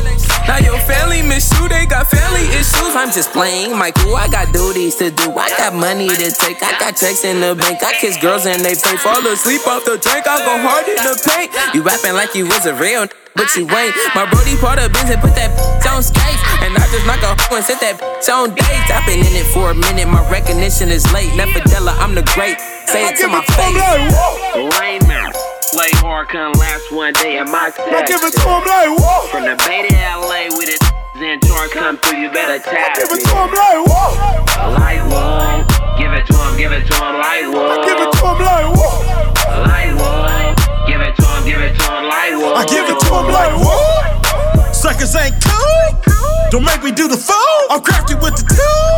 Now 0.48 0.60
your 0.60 0.80
family 0.84 1.22
miss 1.22 1.48
you, 1.58 1.70
they 1.70 1.86
got 1.86 2.10
family 2.10 2.44
issues. 2.90 2.96
I'm 3.00 3.12
just 3.14 3.32
playing 3.32 3.78
my 3.78 3.92
crew, 3.92 4.16
I 4.16 4.28
got 4.28 4.54
duties 4.54 4.96
to 4.98 5.12
do. 5.12 5.32
I 5.38 5.50
got 5.58 5.74
money 5.74 6.10
to 6.10 6.32
take, 6.32 6.62
I 6.62 6.78
got 6.80 6.98
checks 6.98 7.24
in 7.24 7.40
the 7.42 7.56
bank. 7.56 7.82
I 7.84 7.94
kiss 7.94 8.18
girls 8.18 8.46
and 8.46 8.62
they 8.64 8.76
pay. 8.76 8.98
Fall 8.98 9.26
asleep 9.28 9.66
off 9.68 9.86
the 9.86 9.98
drink, 9.98 10.28
I 10.28 10.38
go 10.46 10.58
hard 10.62 10.88
in 10.88 10.96
the 10.98 11.16
paint. 11.26 11.52
You 11.74 11.82
rapping 11.84 12.14
like 12.14 12.34
you 12.36 12.46
was 12.46 12.66
a 12.66 12.74
real 12.76 13.04
n- 13.04 13.10
but 13.36 13.48
you 13.56 13.64
ain't. 13.70 13.96
My 14.16 14.26
brody 14.30 14.58
part 14.58 14.80
of 14.80 14.92
Benz 14.92 15.10
and 15.12 15.22
put 15.22 15.36
that 15.36 15.54
on 15.88 16.04
skates. 16.04 16.42
And 16.66 16.76
I 16.76 16.84
just 16.92 17.06
knock 17.08 17.22
a 17.24 17.38
hoe 17.48 17.56
and 17.56 17.64
set 17.64 17.80
that 17.80 18.02
on 18.28 18.52
dates. 18.56 18.90
I've 18.92 19.06
been 19.06 19.20
in 19.24 19.32
it 19.38 19.48
for 19.54 19.72
a 19.72 19.76
minute, 19.76 20.08
my 20.10 20.24
recognition 20.30 20.90
is 20.90 21.06
late. 21.14 21.32
Never 21.38 21.60
Della, 21.70 21.96
I'm 22.00 22.16
the 22.16 22.24
great. 22.36 22.60
Say 22.90 23.06
it 23.08 23.16
to 23.22 23.28
my 23.30 23.46
face. 23.56 23.78
Lame 24.58 25.08
out. 25.12 25.34
Play 25.72 25.94
hard, 26.02 26.28
couldn't 26.30 26.58
last 26.58 26.92
one 26.92 27.14
day 27.14 27.38
in 27.38 27.46
my 27.46 27.70
Now 27.70 28.02
section. 28.02 28.18
give 28.18 28.24
it 28.26 28.34
to 28.34 28.50
him 28.50 28.66
like, 28.66 28.90
woo. 28.90 29.30
From 29.30 29.46
the 29.46 29.56
Bay 29.70 29.86
to 29.88 29.94
LA 30.18 30.50
with 30.58 30.68
it 30.68 30.82
in 31.22 31.40
charge 31.42 31.72
come 31.72 31.98
through, 31.98 32.20
you 32.20 32.30
better 32.32 32.64
tap 32.64 32.96
Give 32.96 33.06
it 33.12 33.20
it. 33.20 33.26
to 33.26 33.36
him 33.36 33.52
like, 33.52 33.86
woo. 33.86 34.10
Like 34.80 35.04
one, 35.12 35.60
give 35.98 36.14
it 36.14 36.26
to 36.28 36.34
him, 36.34 36.58
give 36.58 36.72
it 36.72 36.86
to 36.88 36.96
him 36.96 37.16
like 37.20 37.46
one. 37.54 37.82
Give 37.86 38.00
it 38.00 38.12
to 38.12 38.24
him 38.24 38.40
like, 38.40 38.68
woo. 38.72 38.88
Like 39.68 39.94
one, 40.00 40.56
give 40.88 41.02
it 41.02 41.16
to 41.16 41.26
him, 41.26 41.46
give 41.46 41.60
it 41.60 41.76
to 41.76 41.84
him 41.92 42.04
like 42.08 42.34
one. 42.40 42.56
I 42.56 42.66
give 42.70 42.88
it 42.88 43.00
to 43.00 43.10
him 43.12 43.28
like, 43.36 43.56
woo. 43.60 44.74
Suckers 44.74 45.16
ain't 45.16 45.36
cool. 45.44 46.19
Don't 46.52 46.66
make 46.66 46.84
me 46.84 46.92
do 46.92 47.08
the 47.08 47.18
fool. 47.18 47.62
I'm 47.70 47.82
crafty 47.82 48.16
with 48.16 48.36
the 48.40 48.46
tool. 48.48 48.98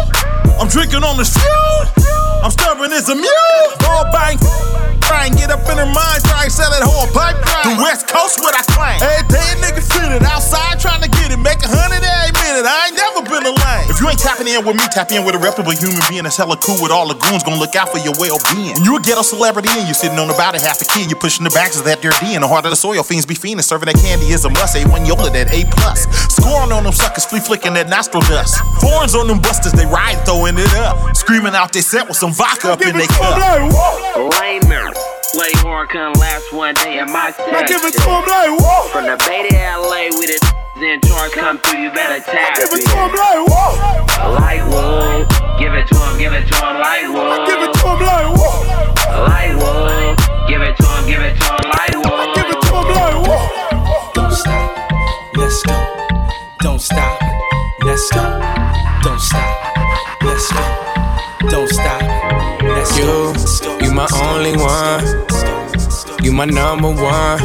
I'm 0.62 0.70
drinking 0.70 1.04
on 1.04 1.18
the 1.18 1.26
fuel. 1.26 2.12
I'm 2.42 2.50
stubborn 2.50 2.92
as 2.94 3.10
a 3.10 3.16
mule. 3.16 3.66
Ball 3.82 4.06
bang. 4.14 4.38
Try 5.06 5.28
and 5.28 5.36
get 5.38 5.52
up 5.52 5.62
in 5.70 5.78
her 5.78 5.86
mind. 5.86 6.24
Try 6.26 6.48
and 6.48 6.54
sell 6.54 6.72
that 6.72 6.82
whole 6.82 7.06
pipe. 7.14 7.38
The 7.62 7.78
West 7.78 8.10
Coast, 8.10 8.42
what 8.42 8.58
I 8.58 8.64
claim. 8.66 8.98
Every 8.98 9.28
day 9.30 9.46
a 9.54 9.56
nigga 9.62 9.84
fitted. 9.84 10.24
Outside 10.26 10.80
trying 10.80 11.06
to 11.06 11.10
get 11.10 11.30
it. 11.30 11.38
Make 11.38 11.62
a 11.62 11.70
hundred 11.70 12.02
every 12.02 12.34
minute. 12.42 12.66
I 12.66 12.90
ain't 12.90 12.98
never 12.98 13.22
been 13.22 13.46
a 13.46 13.54
lame. 13.54 13.86
If 13.94 14.02
you 14.02 14.10
ain't 14.10 14.18
tapping 14.18 14.50
in 14.50 14.64
with 14.66 14.74
me, 14.74 14.86
tap 14.90 15.14
in 15.14 15.22
with 15.22 15.38
a 15.38 15.42
reputable 15.42 15.76
human 15.76 16.02
being 16.10 16.24
that's 16.26 16.40
hella 16.40 16.58
cool 16.58 16.82
with 16.82 16.90
all 16.90 17.06
the 17.06 17.20
goons. 17.20 17.46
Gonna 17.46 17.62
look 17.62 17.78
out 17.78 17.94
for 17.94 18.02
your 18.02 18.18
well 18.18 18.42
being. 18.56 18.74
When 18.74 18.86
you 18.88 18.98
a 18.98 19.02
ghetto 19.04 19.22
celebrity 19.22 19.70
and 19.76 19.86
you 19.86 19.94
sitting 19.94 20.18
on 20.18 20.32
about 20.34 20.58
it 20.58 20.66
half 20.66 20.82
a 20.82 20.88
kid, 20.88 21.12
you 21.12 21.18
pushing 21.20 21.44
the 21.46 21.54
bags 21.54 21.78
of 21.78 21.86
that 21.86 22.02
dirty 22.02 22.34
in 22.34 22.42
the 22.42 22.50
heart 22.50 22.66
of 22.66 22.74
the 22.74 22.80
soil. 22.80 23.06
Fiends 23.06 23.30
be 23.30 23.38
fiending. 23.38 23.62
Serving 23.62 23.86
that 23.92 24.02
candy 24.02 24.34
is 24.34 24.46
a 24.46 24.50
must. 24.50 24.74
A1 24.74 25.06
Yola, 25.06 25.30
that 25.30 25.52
A 25.54 25.68
plus. 25.76 26.10
Scoring 26.32 26.72
on 26.72 26.88
them 26.88 26.96
suckers, 26.96 27.28
flea 27.32 27.40
flicking 27.40 27.74
that 27.80 27.88
nostril 27.88 28.22
dust. 28.28 28.60
Foreigns 28.84 29.16
on 29.16 29.28
them 29.32 29.40
busters, 29.40 29.72
they 29.72 29.88
ride 29.88 30.20
throwing 30.28 30.60
it 30.60 30.74
up. 30.76 31.16
Screaming 31.16 31.56
out 31.56 31.72
they 31.72 31.80
set 31.80 32.04
with 32.06 32.20
some 32.20 32.36
vodka 32.36 32.76
up 32.76 32.82
in 32.84 32.92
they 32.92 33.08
cup. 33.08 33.40
Lame. 34.20 34.68
Play 35.32 35.56
hard, 35.64 35.88
couldn't 35.88 36.20
last 36.20 36.52
one 36.52 36.76
day 36.76 37.00
in 37.00 37.08
my 37.08 37.32
section. 37.32 37.56
Now 37.56 37.64
give 37.64 37.80
it 37.88 37.96
to 37.96 38.04
like. 38.04 38.52
From 38.92 39.08
the 39.08 39.16
Bay 39.24 39.48
to 39.48 39.56
LA 39.56 40.12
with 40.20 40.28
it 40.28 40.44
in 40.84 41.00
charge 41.08 41.32
come 41.32 41.58
through, 41.60 41.80
you 41.80 41.92
better 41.92 42.20
tap 42.20 42.58
Give 42.58 42.68
it 42.68 42.84
it. 42.84 42.90
to 42.90 42.98
him 43.00 43.16
like, 43.16 43.48
woo. 43.48 43.72
Like 44.36 44.64
one, 44.68 45.24
give 45.56 45.72
it 45.72 45.88
to 45.88 45.96
him, 45.96 46.18
give 46.20 46.34
it 46.36 46.44
to 46.52 46.56
him 46.60 46.76
like 46.84 47.08
one. 47.08 47.48
Give 47.48 47.62
it 47.64 47.72
to 47.72 47.88
him 47.88 48.00
like, 48.04 48.28
woo. 48.36 48.52
Like 49.24 49.56
one, 49.56 50.16
give 50.52 50.62
it 50.68 50.76
to 50.76 50.84
him, 50.84 51.04
give 51.08 51.22
it 51.24 51.40
to 51.40 51.48
him 51.48 51.64
like 51.80 51.96
one. 51.96 52.28
Give 52.36 52.50
it 52.52 52.60
to 52.60 52.72
him 52.76 52.88
like, 52.92 53.16
woo. 53.24 53.40
Don't 54.20 54.34
stop, 54.36 55.38
let's 55.38 55.64
go. 55.64 55.81
Don't 56.82 56.98
stop, 56.98 57.22
let's 57.84 58.10
go. 58.10 58.24
Don't 59.04 59.20
stop, 59.20 59.78
let's 60.24 60.52
go. 60.52 61.48
Don't 61.52 61.70
stop, 61.70 62.02
let's 62.64 62.98
go. 62.98 63.34
You, 63.78 63.86
you 63.86 63.94
my 63.94 64.08
only 64.16 64.58
one. 64.58 66.24
You 66.24 66.32
my 66.32 66.46
number 66.46 66.90
one. 66.90 67.40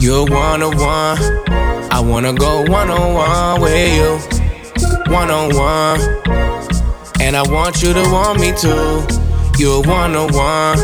You're 0.00 0.26
one 0.26 0.62
on 0.62 0.76
one. 0.76 1.18
I 1.90 1.98
wanna 2.04 2.34
go 2.34 2.60
one 2.64 2.90
on 2.90 3.14
one 3.14 3.62
with 3.62 3.94
you. 3.94 5.10
One 5.10 5.30
on 5.30 5.56
one. 5.56 6.00
And 7.22 7.34
I 7.34 7.42
want 7.50 7.82
you 7.82 7.94
to 7.94 8.02
want 8.02 8.38
me 8.38 8.52
too. 8.52 9.02
You're 9.56 9.80
one 9.80 10.14
on 10.14 10.30
one. 10.34 10.78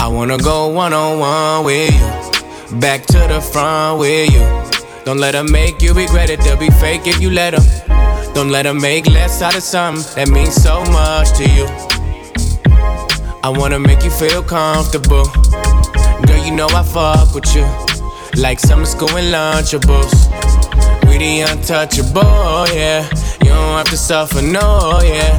I 0.00 0.08
wanna 0.08 0.38
go 0.38 0.66
one 0.66 0.92
on 0.92 1.20
one 1.20 1.64
with 1.64 1.94
you. 1.94 2.80
Back 2.80 3.06
to 3.06 3.18
the 3.18 3.40
front 3.40 4.00
with 4.00 4.32
you. 4.32 4.75
Don't 5.06 5.18
let 5.18 5.34
them 5.34 5.52
make 5.52 5.80
you 5.82 5.92
regret 5.92 6.30
it. 6.30 6.40
They'll 6.40 6.58
be 6.58 6.68
fake 6.68 7.02
if 7.06 7.20
you 7.20 7.30
let 7.30 7.52
them. 7.54 7.62
Don't 8.34 8.50
let 8.50 8.64
them 8.64 8.82
make 8.82 9.06
less 9.06 9.40
out 9.40 9.54
of 9.54 9.62
something 9.62 10.02
that 10.16 10.28
means 10.28 10.52
so 10.52 10.82
much 10.86 11.30
to 11.38 11.44
you. 11.48 11.66
I 13.44 13.48
wanna 13.48 13.78
make 13.78 14.02
you 14.02 14.10
feel 14.10 14.42
comfortable. 14.42 15.26
Girl, 16.26 16.44
you 16.44 16.50
know 16.50 16.66
I 16.70 16.82
fuck 16.82 17.36
with 17.36 17.54
you. 17.54 17.64
Like 18.42 18.58
summer 18.58 18.84
school 18.84 19.16
and 19.16 19.32
lunchables. 19.32 20.12
We 21.06 21.18
the 21.18 21.52
untouchable, 21.52 22.66
yeah. 22.74 23.08
You 23.44 23.50
don't 23.50 23.78
have 23.78 23.90
to 23.90 23.96
suffer, 23.96 24.42
no, 24.42 24.98
yeah. 25.04 25.38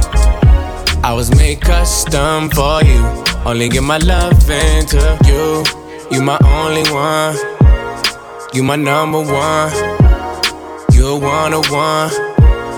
I 1.04 1.12
was 1.12 1.30
made 1.36 1.60
custom 1.60 2.48
for 2.48 2.82
you. 2.82 3.04
Only 3.44 3.68
give 3.68 3.84
my 3.84 3.98
love 3.98 4.48
into 4.48 5.18
you. 5.26 5.62
You 6.10 6.22
my 6.22 6.38
only 6.42 6.90
one. 6.90 7.57
You 8.54 8.62
my 8.62 8.76
number 8.76 9.18
one. 9.20 9.72
You're 10.92 11.18
one 11.18 11.52
on 11.54 11.64
one. 11.70 12.10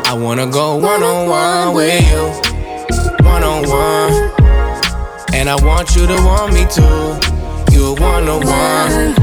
I 0.07 0.13
wanna 0.15 0.47
go 0.51 0.77
one 0.77 1.03
on 1.03 1.29
one 1.29 1.75
with 1.75 2.11
you. 2.11 2.25
one 3.25 3.45
on 3.45 3.69
one. 3.69 4.13
And 5.33 5.49
I 5.49 5.57
want 5.63 5.95
you 5.95 6.07
to 6.07 6.15
want 6.25 6.53
me 6.53 6.67
too. 6.67 7.75
You 7.75 7.87
a 7.87 8.01
one 8.01 8.29
on 8.29 8.45
one. 8.45 9.15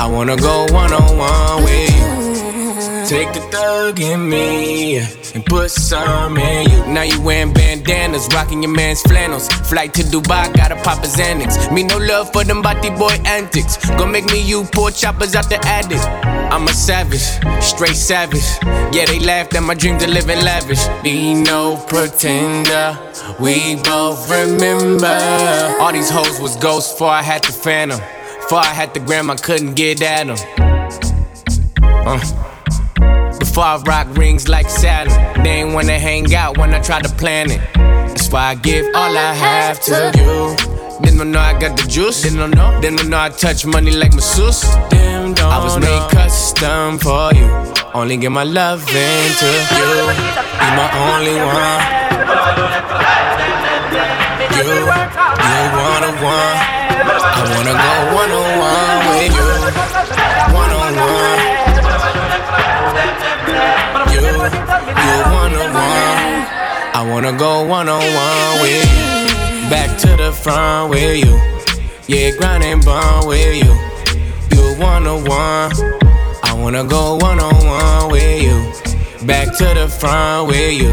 I 0.00 0.06
wanna 0.10 0.36
go 0.36 0.66
one 0.72 0.92
on 0.92 1.16
one 1.16 1.64
with 1.64 1.90
you. 1.90 1.91
Take 3.12 3.34
the 3.34 3.40
thug 3.52 4.00
in 4.00 4.26
me 4.26 4.96
and 4.96 5.44
put 5.44 5.70
some 5.70 6.38
in 6.38 6.70
you. 6.70 6.86
Now 6.86 7.02
you 7.02 7.20
wearing 7.20 7.52
bandanas, 7.52 8.26
rocking 8.32 8.62
your 8.62 8.72
man's 8.72 9.02
flannels. 9.02 9.48
Flight 9.68 9.92
to 9.94 10.02
Dubai, 10.02 10.50
gotta 10.56 10.76
pop 10.76 11.04
his 11.04 11.14
Xanax. 11.16 11.70
Me 11.70 11.82
no 11.82 11.98
love 11.98 12.32
for 12.32 12.42
them 12.42 12.62
body 12.62 12.88
boy 12.88 13.12
antics. 13.26 13.76
Gonna 13.90 14.06
make 14.06 14.24
me 14.32 14.40
you 14.40 14.64
poor 14.72 14.90
choppers 14.90 15.34
out 15.34 15.50
the 15.50 15.60
attic. 15.66 16.00
I'm 16.50 16.66
a 16.66 16.72
savage, 16.72 17.20
straight 17.62 17.96
savage. 17.96 18.48
Yeah, 18.94 19.04
they 19.04 19.20
laughed 19.20 19.54
at 19.56 19.62
my 19.62 19.74
dream 19.74 19.98
to 19.98 20.06
live 20.08 20.30
in 20.30 20.42
lavish. 20.42 20.82
Be 21.02 21.34
no 21.34 21.76
pretender, 21.88 22.98
we 23.38 23.76
both 23.76 24.30
remember. 24.30 25.18
All 25.82 25.92
these 25.92 26.08
hoes 26.08 26.40
was 26.40 26.56
ghosts 26.56 26.92
before 26.94 27.10
I 27.10 27.20
had 27.20 27.44
the 27.44 27.52
phantom. 27.52 28.00
Before 28.40 28.60
I 28.60 28.72
had 28.72 28.94
the 28.94 29.00
gram, 29.00 29.28
I 29.28 29.36
couldn't 29.36 29.74
get 29.74 30.00
at 30.00 30.28
them. 30.28 30.38
Uh. 32.06 32.48
I 33.60 33.76
rock 33.82 34.06
rings 34.16 34.48
like 34.48 34.68
Saturn, 34.68 35.42
they 35.42 35.62
ain't 35.62 35.74
wanna 35.74 35.98
hang 35.98 36.34
out 36.34 36.58
when 36.58 36.72
I 36.74 36.80
try 36.80 37.00
to 37.00 37.08
plan 37.16 37.50
it. 37.50 37.60
That's 37.74 38.30
why 38.30 38.50
I 38.50 38.54
give 38.54 38.86
all 38.94 39.16
I 39.16 39.32
have 39.34 39.80
to 39.82 40.12
you. 40.18 40.72
They 41.02 41.16
don't 41.16 41.32
know 41.32 41.40
I 41.40 41.58
got 41.58 41.76
the 41.76 41.82
juice. 41.88 42.22
They 42.22 42.30
don't 42.30 42.54
know. 42.54 42.80
They 42.80 42.94
don't 42.94 43.08
know 43.08 43.18
I 43.18 43.28
touch 43.30 43.66
money 43.66 43.90
like 43.90 44.14
masseuse. 44.14 44.62
Them 44.90 45.34
don't 45.34 45.52
I 45.52 45.62
was 45.62 45.78
made 45.78 46.10
custom 46.10 46.98
for 46.98 47.34
you. 47.34 47.48
Only 47.94 48.16
give 48.16 48.32
my 48.32 48.44
love 48.44 48.86
to 48.86 48.92
you. 48.92 49.52
You 49.78 50.32
my 50.78 50.88
only 51.10 51.34
one. 51.34 52.61
Wanna 67.12 67.36
go 67.36 67.62
one 67.66 67.90
on 67.90 68.00
one 68.00 68.62
with 68.62 68.82
you. 68.82 69.68
Back 69.68 69.98
to 69.98 70.16
the 70.16 70.32
front 70.32 70.88
with 70.88 71.22
you. 71.22 71.38
Yeah, 72.06 72.30
grind 72.38 72.64
and 72.64 72.82
bond 72.82 73.28
with 73.28 73.54
you. 73.54 73.70
You 74.56 74.80
one 74.80 75.06
on 75.06 75.22
one. 75.24 75.70
I 76.42 76.54
wanna 76.56 76.84
go 76.84 77.16
one 77.16 77.38
on 77.38 77.54
one 77.66 78.10
with 78.10 78.42
you. 78.42 79.26
Back 79.26 79.54
to 79.58 79.64
the 79.74 79.88
front 79.88 80.48
with 80.48 80.72
you. 80.72 80.88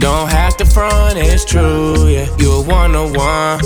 Don't 0.00 0.30
have 0.30 0.56
to 0.56 0.64
front, 0.64 1.18
it's 1.18 1.44
true. 1.44 2.06
Yeah, 2.06 2.26
you 2.38 2.62
one 2.62 2.96
on 2.96 3.12
one. 3.12 3.60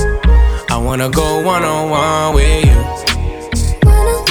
I 0.70 0.80
wanna 0.82 1.08
go 1.08 1.42
one 1.42 1.62
on 1.62 1.90
one 1.90 2.34
with 2.34 2.64
you. 2.66 2.80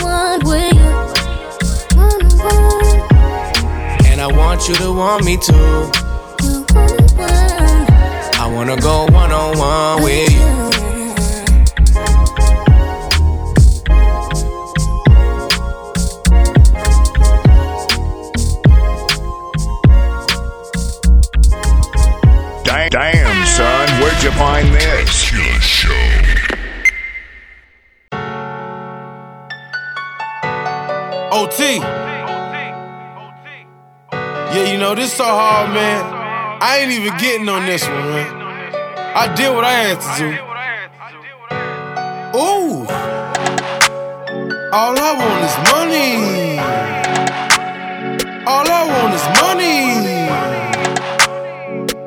One 0.03 0.39
with 0.43 0.73
you. 0.73 1.97
One 1.97 2.25
on 2.25 2.43
one. 2.43 4.05
And 4.05 4.19
I 4.19 4.27
want 4.27 4.67
you 4.67 4.75
to 4.75 4.91
want 4.91 5.23
me 5.23 5.37
too. 5.37 6.06
I 8.57 8.61
wanna 8.61 8.81
go 8.81 9.05
one 9.11 9.31
on 9.31 9.55
one 9.59 10.01
with 10.01 10.31
you. 10.31 10.39
Damn, 22.63 22.89
damn, 22.89 23.45
son, 23.45 24.01
where'd 24.01 24.23
you 24.23 24.31
find 24.31 24.73
this? 24.73 25.31
OT. 31.31 31.77
Yeah, 34.49 34.71
you 34.71 34.79
know, 34.79 34.95
this 34.95 35.11
is 35.11 35.13
so 35.13 35.25
hard, 35.25 35.69
man. 35.75 36.03
I 36.59 36.79
ain't 36.79 36.91
even 36.91 37.15
getting 37.19 37.47
on 37.49 37.67
this 37.67 37.87
one, 37.87 38.09
man. 38.09 38.36
I 39.19 39.33
did 39.33 39.49
what 39.49 39.63
I 39.65 39.71
had 39.73 39.99
to 39.99 40.09
do. 40.21 40.27
Ooh. 42.37 42.85
All 44.71 44.93
I 44.95 45.11
want 45.17 45.41
is 45.49 45.57
money. 45.73 46.61
All 48.45 48.67
I 48.69 48.85
want 48.93 49.13
is 49.17 49.25
money. 49.41 49.97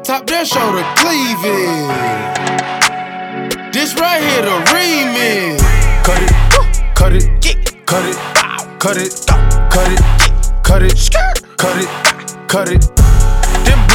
Top 0.05 0.23
that 0.29 0.47
shoulder 0.47 0.87
cleavage. 1.03 1.91
This 3.75 3.91
right 3.99 4.23
here 4.23 4.43
the 4.43 4.63
remix. 4.71 5.59
Cut 6.05 6.23
it, 6.23 6.33
cut 6.95 7.13
it, 7.13 7.27
get, 7.43 7.57
cut 7.87 8.07
it, 8.07 8.17
cut 8.79 8.97
it, 8.97 9.11
cut 9.69 9.91
it, 9.91 10.01
cut 10.63 10.83
it, 10.85 11.11
cut 11.59 11.77
it, 11.77 11.89
cut 12.47 12.69
it. 12.71 13.10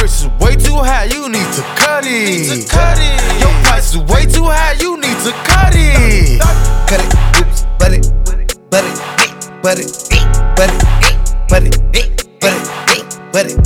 Bricks 0.06 0.22
is 0.22 0.30
way 0.38 0.54
too 0.54 0.78
high, 0.78 1.06
you 1.06 1.28
need 1.28 1.50
to 1.58 1.62
cut 1.74 2.04
it. 2.06 2.70
Cut 2.70 2.94
it. 2.94 3.18
Your 3.42 3.50
price 3.66 3.90
is 3.90 3.98
way 4.06 4.22
too 4.24 4.46
high, 4.46 4.78
you 4.78 4.94
need 5.00 5.18
to 5.26 5.34
cut 5.42 5.74
it. 5.74 6.38
Cut 6.86 7.02
it, 7.02 7.10
oops, 7.42 7.66
but 7.76 7.90
it, 7.90 8.06
but 8.22 8.38
it, 8.38 8.54
but 8.70 8.84
it, 8.86 9.90
but 10.54 10.70
it, 10.70 10.86
but 11.50 11.62
it, 11.66 11.74
but 12.38 12.54
it, 12.54 13.18
but 13.34 13.46
it. 13.50 13.58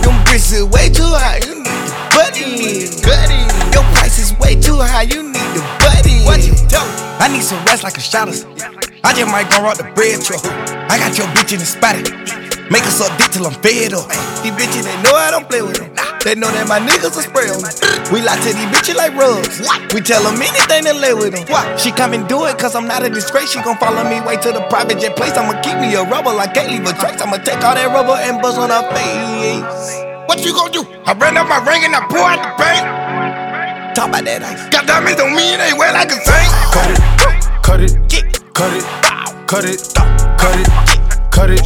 Them 0.00 0.16
bricks 0.24 0.50
is 0.50 0.64
way 0.64 0.88
too 0.88 1.04
high, 1.04 1.44
you 1.44 1.60
need 1.60 1.84
to 1.84 1.92
butt 2.16 2.32
it. 2.40 3.04
Cut 3.04 3.28
it. 3.28 3.74
Your 3.76 3.84
price 3.92 4.18
is 4.18 4.32
way 4.40 4.56
too 4.56 4.80
high, 4.80 5.02
you 5.02 5.22
need 5.28 5.50
to 5.52 5.60
butt 5.76 6.08
it. 6.08 6.24
What 6.24 6.40
you 6.40 6.56
do? 6.72 6.80
I 7.20 7.28
need 7.30 7.42
some 7.42 7.62
rest 7.66 7.84
like 7.84 7.98
a 7.98 8.00
shotters. 8.00 8.46
I 9.04 9.12
just 9.12 9.30
might 9.30 9.50
go 9.50 9.60
rock 9.60 9.76
the 9.76 9.84
bread 9.92 10.24
truck. 10.24 10.40
I 10.88 10.96
got 10.96 11.18
your 11.18 11.26
bitch 11.36 11.52
in 11.52 11.58
the 11.58 11.66
spotty. 11.66 12.39
Make 12.70 12.86
us 12.86 13.02
up 13.02 13.10
dick 13.18 13.34
till 13.34 13.46
I'm 13.50 13.58
fed 13.66 13.92
up. 13.98 14.06
These 14.46 14.54
bitches, 14.54 14.86
they 14.86 14.94
know 15.02 15.10
I 15.18 15.34
don't 15.34 15.42
play 15.50 15.60
with 15.60 15.82
them. 15.82 15.90
They 16.22 16.38
know 16.38 16.46
that 16.54 16.70
my 16.70 16.78
niggas 16.78 17.18
will 17.18 17.26
spray 17.26 17.50
on 17.50 17.66
them. 17.66 17.74
We 18.14 18.22
lie 18.22 18.38
to 18.38 18.50
these 18.54 18.70
bitches 18.70 18.94
like 18.94 19.10
rugs. 19.18 19.58
We 19.90 19.98
tell 19.98 20.22
them 20.22 20.38
anything 20.38 20.86
to 20.86 20.94
lay 20.94 21.10
with 21.10 21.34
them. 21.34 21.50
She 21.74 21.90
come 21.90 22.14
and 22.14 22.30
do 22.30 22.46
it 22.46 22.54
cause 22.62 22.78
I'm 22.78 22.86
not 22.86 23.02
a 23.02 23.10
disgrace. 23.10 23.50
She 23.50 23.58
gon' 23.66 23.74
follow 23.82 24.06
me 24.06 24.22
way 24.22 24.38
to 24.38 24.54
the 24.54 24.62
private 24.70 25.02
jet 25.02 25.18
place. 25.18 25.34
I'ma 25.34 25.58
keep 25.66 25.82
me 25.82 25.90
a 25.98 26.06
rubber, 26.06 26.30
I 26.30 26.46
can't 26.46 26.70
leave 26.70 26.86
a 26.86 26.94
trace. 26.94 27.18
I'ma 27.18 27.42
take 27.42 27.58
all 27.66 27.74
that 27.74 27.90
rubber 27.90 28.14
and 28.22 28.38
buzz 28.38 28.54
on 28.54 28.70
her 28.70 28.86
face. 28.94 30.06
What 30.30 30.38
you 30.46 30.54
gon' 30.54 30.70
do? 30.70 30.86
I 31.10 31.18
ran 31.18 31.42
up 31.42 31.50
my 31.50 31.58
ring 31.66 31.82
and 31.82 31.90
I 31.90 32.06
pull 32.06 32.22
out 32.22 32.38
the 32.38 32.54
bank. 32.54 32.86
Talk 33.98 34.14
about 34.14 34.22
that 34.30 34.46
ice. 34.46 34.70
Got 34.70 34.86
diamonds 34.86 35.18
on 35.18 35.34
me 35.34 35.58
and 35.58 35.60
they 35.60 35.74
wet 35.74 35.90
like 35.90 36.14
a 36.14 36.22
saint. 36.22 36.54
Cut 36.70 36.86
it, 36.86 37.02
cut 37.66 37.82
it, 37.82 37.98
cut 38.54 38.70
it, 38.70 38.86
cut 39.50 39.64
it, 39.66 39.66
cut 39.66 39.66
it, 39.66 39.80
cut 40.38 40.54
it, 40.54 41.09
cut 41.40 41.50
it, 41.50 41.64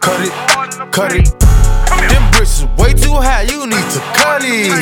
cut 0.00 0.20
it. 0.20 0.92
cut 0.92 1.12
it. 1.14 1.24
Them 2.10 2.30
bricks 2.32 2.58
is 2.60 2.66
way 2.76 2.85
too 2.96 3.14
high, 3.14 3.42
you 3.42 3.66
need 3.66 3.88
to 3.94 4.00
cut 4.16 4.42
it. 4.44 4.72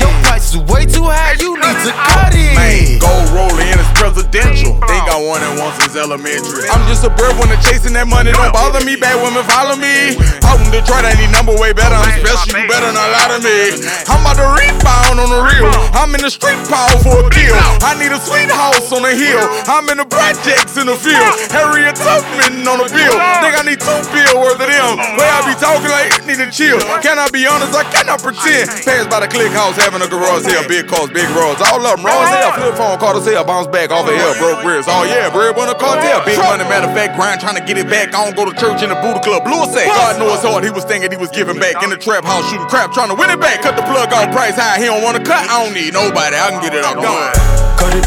Your 0.00 0.12
price 0.24 0.54
is 0.54 0.62
way 0.70 0.86
too 0.86 1.04
high, 1.04 1.34
you 1.38 1.54
need 1.58 1.78
to 1.84 1.92
cut 1.92 2.32
it. 2.34 2.98
Gold 3.00 3.28
rolling 3.34 3.68
and 3.70 3.80
it's 3.80 3.92
presidential. 3.98 4.78
Think 4.86 5.04
I 5.08 5.18
won 5.18 5.42
it 5.42 5.54
once 5.58 5.78
since 5.82 5.96
elementary. 5.96 6.68
I'm 6.68 6.82
just 6.86 7.02
a 7.02 7.10
breadwinner 7.10 7.58
chasing 7.62 7.94
that 7.94 8.06
money. 8.06 8.30
Don't 8.34 8.52
bother 8.52 8.82
me. 8.84 8.98
Bad 8.98 9.16
women 9.22 9.42
follow 9.46 9.78
me. 9.78 10.18
Out 10.44 10.58
in 10.60 10.68
Detroit, 10.70 11.06
I 11.06 11.14
need 11.18 11.30
number 11.30 11.54
way 11.54 11.72
better. 11.72 11.96
I'm 11.96 12.18
special. 12.20 12.58
You 12.58 12.68
better 12.68 12.90
not 12.92 13.08
lie 13.08 13.30
to 13.34 13.40
me. 13.40 13.78
I'm 14.10 14.20
about 14.22 14.36
to 14.42 14.46
rebound 14.58 15.22
on 15.22 15.28
the 15.30 15.40
real. 15.42 15.70
I'm 15.94 16.12
in 16.14 16.22
the 16.22 16.30
street 16.30 16.58
power 16.66 16.92
for 17.00 17.24
a 17.24 17.30
deal. 17.30 17.56
I 17.80 17.96
need 17.96 18.10
a 18.12 18.20
sweet 18.20 18.50
house 18.50 18.90
on 18.92 19.02
the 19.06 19.14
hill. 19.14 19.42
I'm 19.70 19.88
in 19.88 20.02
the 20.02 20.08
projects 20.08 20.76
in 20.76 20.86
the 20.90 20.98
field. 20.98 21.32
Harriet 21.54 21.96
Tubman 21.96 22.66
on 22.66 22.82
the 22.82 22.88
bill. 22.90 23.16
Think 23.40 23.54
I 23.54 23.62
need 23.64 23.80
two 23.80 24.00
bill 24.12 24.44
worth 24.44 24.60
of 24.60 24.68
them. 24.68 24.94
Way 25.16 25.28
I 25.28 25.40
be 25.46 25.54
talking 25.56 25.90
like 25.90 26.10
need 26.26 26.42
to 26.42 26.50
chill. 26.50 26.78
Can 27.08 27.16
I 27.16 27.24
be 27.32 27.48
honest? 27.48 27.72
I 27.72 27.88
cannot 27.88 28.20
pretend. 28.20 28.68
Pass 28.84 29.08
by 29.08 29.24
the 29.24 29.30
click 29.32 29.48
house 29.56 29.80
having 29.80 30.04
a 30.04 30.08
garage 30.12 30.44
sale. 30.44 30.60
Big 30.68 30.84
cars, 30.84 31.08
big 31.08 31.24
roads. 31.32 31.56
All 31.64 31.80
of 31.80 31.96
them 31.96 32.04
raw 32.04 32.12
as. 32.28 32.52
Flip 32.52 32.76
phone, 32.76 33.00
call 33.00 33.16
the 33.16 33.24
sale. 33.24 33.48
Bounce 33.48 33.64
back 33.64 33.88
off 33.88 34.04
of 34.04 34.12
hell. 34.12 34.36
Broke 34.36 34.60
ribs. 34.60 34.84
Oh 34.92 35.08
yeah, 35.08 35.32
bread 35.32 35.56
on 35.56 35.72
a 35.72 35.78
cartel. 35.80 36.20
Big 36.28 36.36
money, 36.36 36.68
matter 36.68 36.84
of 36.84 36.92
fact, 36.92 37.16
grind 37.16 37.40
trying 37.40 37.56
to 37.56 37.64
get 37.64 37.80
it 37.80 37.88
back. 37.88 38.12
I 38.12 38.28
don't 38.28 38.36
go 38.36 38.44
to 38.44 38.52
church 38.60 38.84
in 38.84 38.92
the 38.92 38.98
Buddha 39.00 39.24
Club. 39.24 39.40
Blue 39.40 39.64
sack. 39.72 39.88
God 39.88 40.20
knows 40.20 40.44
hard. 40.44 40.60
He 40.60 40.68
was 40.68 40.84
thinking 40.84 41.08
he 41.08 41.16
was 41.16 41.32
giving 41.32 41.56
back. 41.56 41.80
In 41.80 41.88
the 41.88 41.96
trap 41.96 42.28
house 42.28 42.44
shooting 42.52 42.68
crap, 42.68 42.92
trying 42.92 43.08
to 43.08 43.16
win 43.16 43.32
it 43.32 43.40
back. 43.40 43.64
Cut 43.64 43.80
the 43.80 43.88
plug 43.88 44.12
off 44.12 44.28
price 44.28 44.60
high. 44.60 44.76
He 44.76 44.84
don't 44.84 45.00
want 45.00 45.16
to 45.16 45.24
cut. 45.24 45.48
I 45.48 45.64
don't 45.64 45.72
need 45.72 45.96
nobody. 45.96 46.36
I 46.36 46.52
can 46.52 46.60
get 46.60 46.76
it 46.76 46.84
out. 46.84 47.00
Gone. 47.00 47.32
Cut 47.80 47.96
it, 47.96 48.04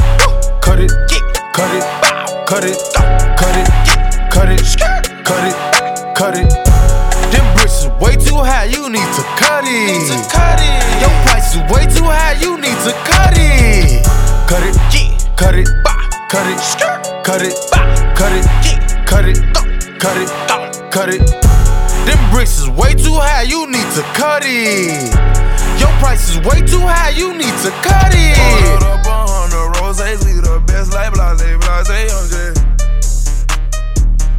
cut 0.62 0.78
it, 0.78 0.94
cut 1.58 1.74
it, 1.74 1.86
cut 2.46 2.64
it, 2.70 2.78
cut 3.34 3.58
it, 3.58 3.66
cut 4.30 4.46
it, 4.46 4.62
cut 5.26 5.42
it, 5.42 5.58
cut 6.14 6.38
it. 6.38 6.54
Them 6.54 6.71
high, 8.44 8.66
you 8.66 8.90
need 8.90 9.10
to 9.16 9.24
cut 9.38 9.64
it. 9.66 10.30
Cut 10.30 10.60
it. 10.60 11.02
Your 11.02 11.14
price 11.26 11.56
is 11.56 11.62
way 11.72 11.86
too 11.86 12.06
high, 12.06 12.34
you 12.40 12.58
need 12.58 12.78
to 12.86 12.94
cut 13.06 13.34
it. 13.38 14.06
Cut 14.48 14.64
it, 14.64 14.76
yeah. 14.94 15.18
cut 15.36 15.56
it, 15.56 15.68
cut 16.30 16.48
it, 16.48 16.60
cut 17.24 17.42
it, 17.42 17.54
cut 18.16 18.32
it, 18.34 18.46
yeah. 18.66 19.06
cut 19.06 19.26
it, 19.26 19.38
cut 20.00 20.18
it, 20.18 20.30
cut 20.92 21.10
it. 21.10 21.24
Them 22.06 22.20
bricks 22.32 22.60
is 22.60 22.70
way 22.70 22.94
too 22.94 23.14
high, 23.14 23.44
you 23.44 23.68
need 23.68 23.90
to 23.96 24.04
cut 24.14 24.44
it. 24.46 25.14
Your 25.80 25.92
price 26.00 26.30
is 26.30 26.38
way 26.46 26.62
too 26.62 26.82
high, 26.82 27.10
you 27.10 27.34
need 27.34 27.56
to 27.64 27.72
cut 27.82 28.12
it. 28.14 28.38
Ordered 28.38 28.86
up 28.86 29.06
a 29.06 29.26
hundred 29.30 29.80
roses, 29.80 30.26
we 30.26 30.34
the 30.42 30.62
best 30.68 30.94
like 30.94 31.14
blase, 31.14 31.42
blase, 31.42 32.14
on 32.14 32.26
jet. 32.30 32.58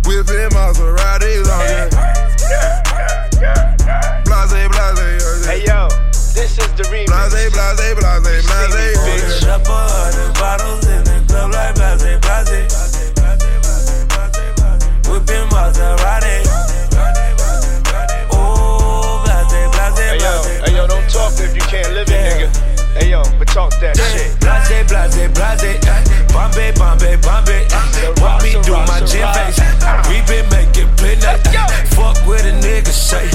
Whipping 0.07 0.50
Maseratis 0.50 1.48
on 1.50 1.90
jet. 1.90 2.81
Hey 5.53 5.68
yo, 5.68 5.84
this 6.32 6.57
is 6.57 6.72
the 6.80 6.84
remix. 6.88 7.12
Blase, 7.12 7.53
blase, 7.53 7.92
blase, 7.92 8.24
blase, 8.24 8.48
on 8.48 8.72
Bitch, 8.72 9.44
jet. 9.44 9.53
up 9.53 9.68
a 9.68 9.84
hundred 9.84 10.32
bottles 10.40 10.80
in 10.88 11.05
the 11.05 11.20
club 11.28 11.53
like 11.53 11.76
blase, 11.76 12.00
blase. 12.24 12.72
Whipping 15.05 15.44
Maserati. 15.53 16.48
Oh, 18.32 19.20
blase, 19.28 19.53
blase, 19.76 20.00
Hey 20.00 20.16
yo, 20.24 20.40
blase. 20.40 20.64
hey 20.64 20.72
yo, 20.72 20.86
don't 20.88 21.05
talk 21.12 21.36
if 21.36 21.53
you 21.55 21.61
can't 21.68 21.92
live 21.92 22.09
it, 22.09 22.16
nigga. 22.16 22.48
Hey 22.96 23.11
yo, 23.11 23.20
but 23.36 23.48
talk 23.48 23.76
that 23.84 24.00
shit. 24.09 24.32
Blase, 24.40 24.88
blase, 24.88 25.28
blase. 25.36 26.32
Bombay, 26.32 26.72
Bombay, 26.80 27.20
Bombay. 27.20 27.68
What 28.24 28.40
me 28.40 28.57
do 28.64 28.72
my 28.88 29.05
gym 29.05 29.28
face? 29.36 29.61
We 30.09 30.24
been 30.24 30.48
making 30.48 30.88
plenty. 30.96 31.28
Eh. 31.28 31.84
Fuck 31.92 32.24
with 32.24 32.48
a 32.48 32.57
nigga 32.57 32.88
say. 32.88 33.28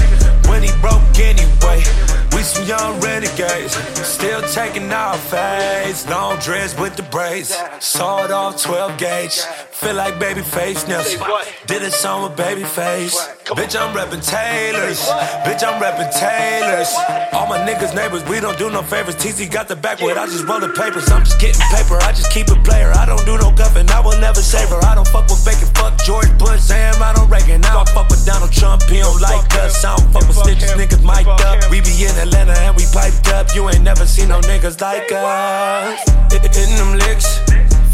Young 2.68 3.00
renegades. 3.00 3.76
Still 4.06 4.42
taking 4.42 4.92
our 4.92 5.18
fades. 5.18 6.08
Long 6.10 6.38
dress 6.40 6.78
with 6.78 6.98
the 6.98 7.04
braids. 7.04 7.58
Sawed 7.80 8.32
off 8.32 8.62
12 8.62 8.98
gauge. 8.98 9.40
Feel 9.78 9.94
like 9.94 10.18
baby 10.18 10.42
face 10.42 10.88
Nelson. 10.88 11.22
Did 11.68 11.84
a 11.84 11.92
song 11.92 12.24
with 12.24 12.36
baby 12.36 12.64
face. 12.64 13.14
Bitch, 13.46 13.78
I'm 13.78 13.94
reppin' 13.94 14.26
Taylors. 14.26 15.06
Bitch, 15.46 15.62
I'm 15.62 15.78
reppin' 15.78 16.10
Taylors. 16.18 16.90
All 17.32 17.46
my 17.46 17.60
niggas 17.60 17.94
neighbors, 17.94 18.26
we 18.26 18.40
don't 18.40 18.58
do 18.58 18.72
no 18.72 18.82
favors. 18.82 19.14
TZ 19.16 19.48
got 19.50 19.68
the 19.68 19.76
backwood, 19.76 20.18
I 20.18 20.26
just 20.26 20.48
roll 20.48 20.60
the 20.60 20.70
papers. 20.70 21.08
I'm 21.12 21.24
just 21.24 21.40
getting 21.40 21.62
paper, 21.70 22.02
I 22.02 22.12
just 22.12 22.32
keep 22.32 22.50
it 22.50 22.64
player. 22.66 22.92
I 22.96 23.06
don't 23.06 23.24
do 23.24 23.38
no 23.38 23.54
guffin', 23.54 23.88
I 23.92 24.00
will 24.00 24.18
never 24.20 24.42
save 24.42 24.70
her. 24.70 24.82
I 24.84 24.96
don't 24.96 25.08
fuck 25.08 25.30
with 25.30 25.46
bacon, 25.46 25.70
fuck 25.78 25.94
George 26.02 26.32
Bush, 26.40 26.60
Sam, 26.60 26.98
I 26.98 27.14
don't 27.14 27.30
Reagan. 27.30 27.64
I 27.64 27.74
don't 27.74 27.90
fuck 27.90 28.10
with 28.10 28.26
Donald 28.26 28.52
Trump, 28.52 28.82
he 28.90 28.98
don't 28.98 29.22
like 29.22 29.46
us. 29.62 29.86
I 29.86 29.96
don't 29.96 30.10
fuck 30.10 30.26
with 30.26 30.38
snitches, 30.42 30.74
niggas 30.74 31.06
mic'd 31.06 31.30
up. 31.30 31.70
We 31.70 31.82
be 31.82 31.94
in 32.02 32.18
Atlanta 32.18 32.58
and 32.66 32.76
we 32.76 32.90
piped 32.90 33.30
up. 33.30 33.54
You 33.54 33.70
ain't 33.70 33.84
never 33.84 34.08
seen 34.08 34.30
no 34.30 34.42
niggas 34.42 34.82
like 34.82 35.12
us. 35.14 36.02
Hitting 36.34 36.76
them 36.82 36.98
licks, 36.98 37.46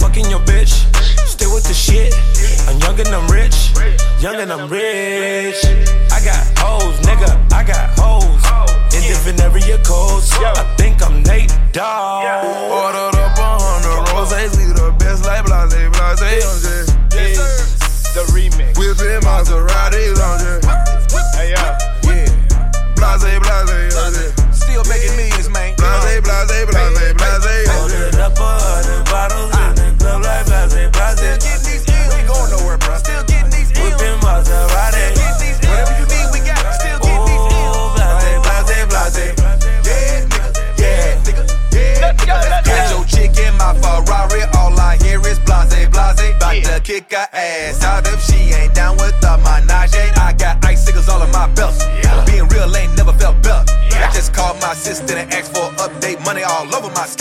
fucking 0.04 0.30
your 0.30 0.42
bitch. 0.42 0.84
Still 1.26 1.54
with 1.54 1.64
the 1.64 1.74
shit. 1.74 2.14
I'm 2.68 2.78
young 2.84 3.00
and 3.00 3.16
I'm 3.16 3.28
rich. 3.32 3.72
Young 4.20 4.36
and 4.36 4.52
I'm 4.52 4.70
rich. 4.70 5.64
I 6.12 6.20
got 6.20 6.44
hoes, 6.60 7.00
nigga. 7.08 7.32
I 7.54 7.64
got 7.64 7.88
hoes. 7.98 8.44
In 8.96 9.02
different 9.08 9.40
area 9.42 9.78
codes. 9.84 10.30
I 10.34 10.64
think 10.76 11.02
I'm 11.02 11.24
Nate 11.24 11.56
Dogg. 11.72 12.46
Ordered 12.70 13.16
up 13.16 13.38
a 13.40 13.50
hundred 13.64 14.12
roses, 14.12 14.58
we 14.58 14.66
the 14.74 14.94
best 15.00 15.26
like 15.26 15.46
blase, 15.46 15.72
blase, 15.72 16.46
on 16.52 16.58
jet. 16.62 16.86
Yes, 17.16 17.38
sir. 17.40 17.52
The 18.16 18.24
remix. 18.36 18.78
Whipping 18.78 19.24
Maseratis 19.24 20.20
on 20.20 20.40
jet. 20.44 20.62
Hey 21.36 21.52
yo. 21.56 21.93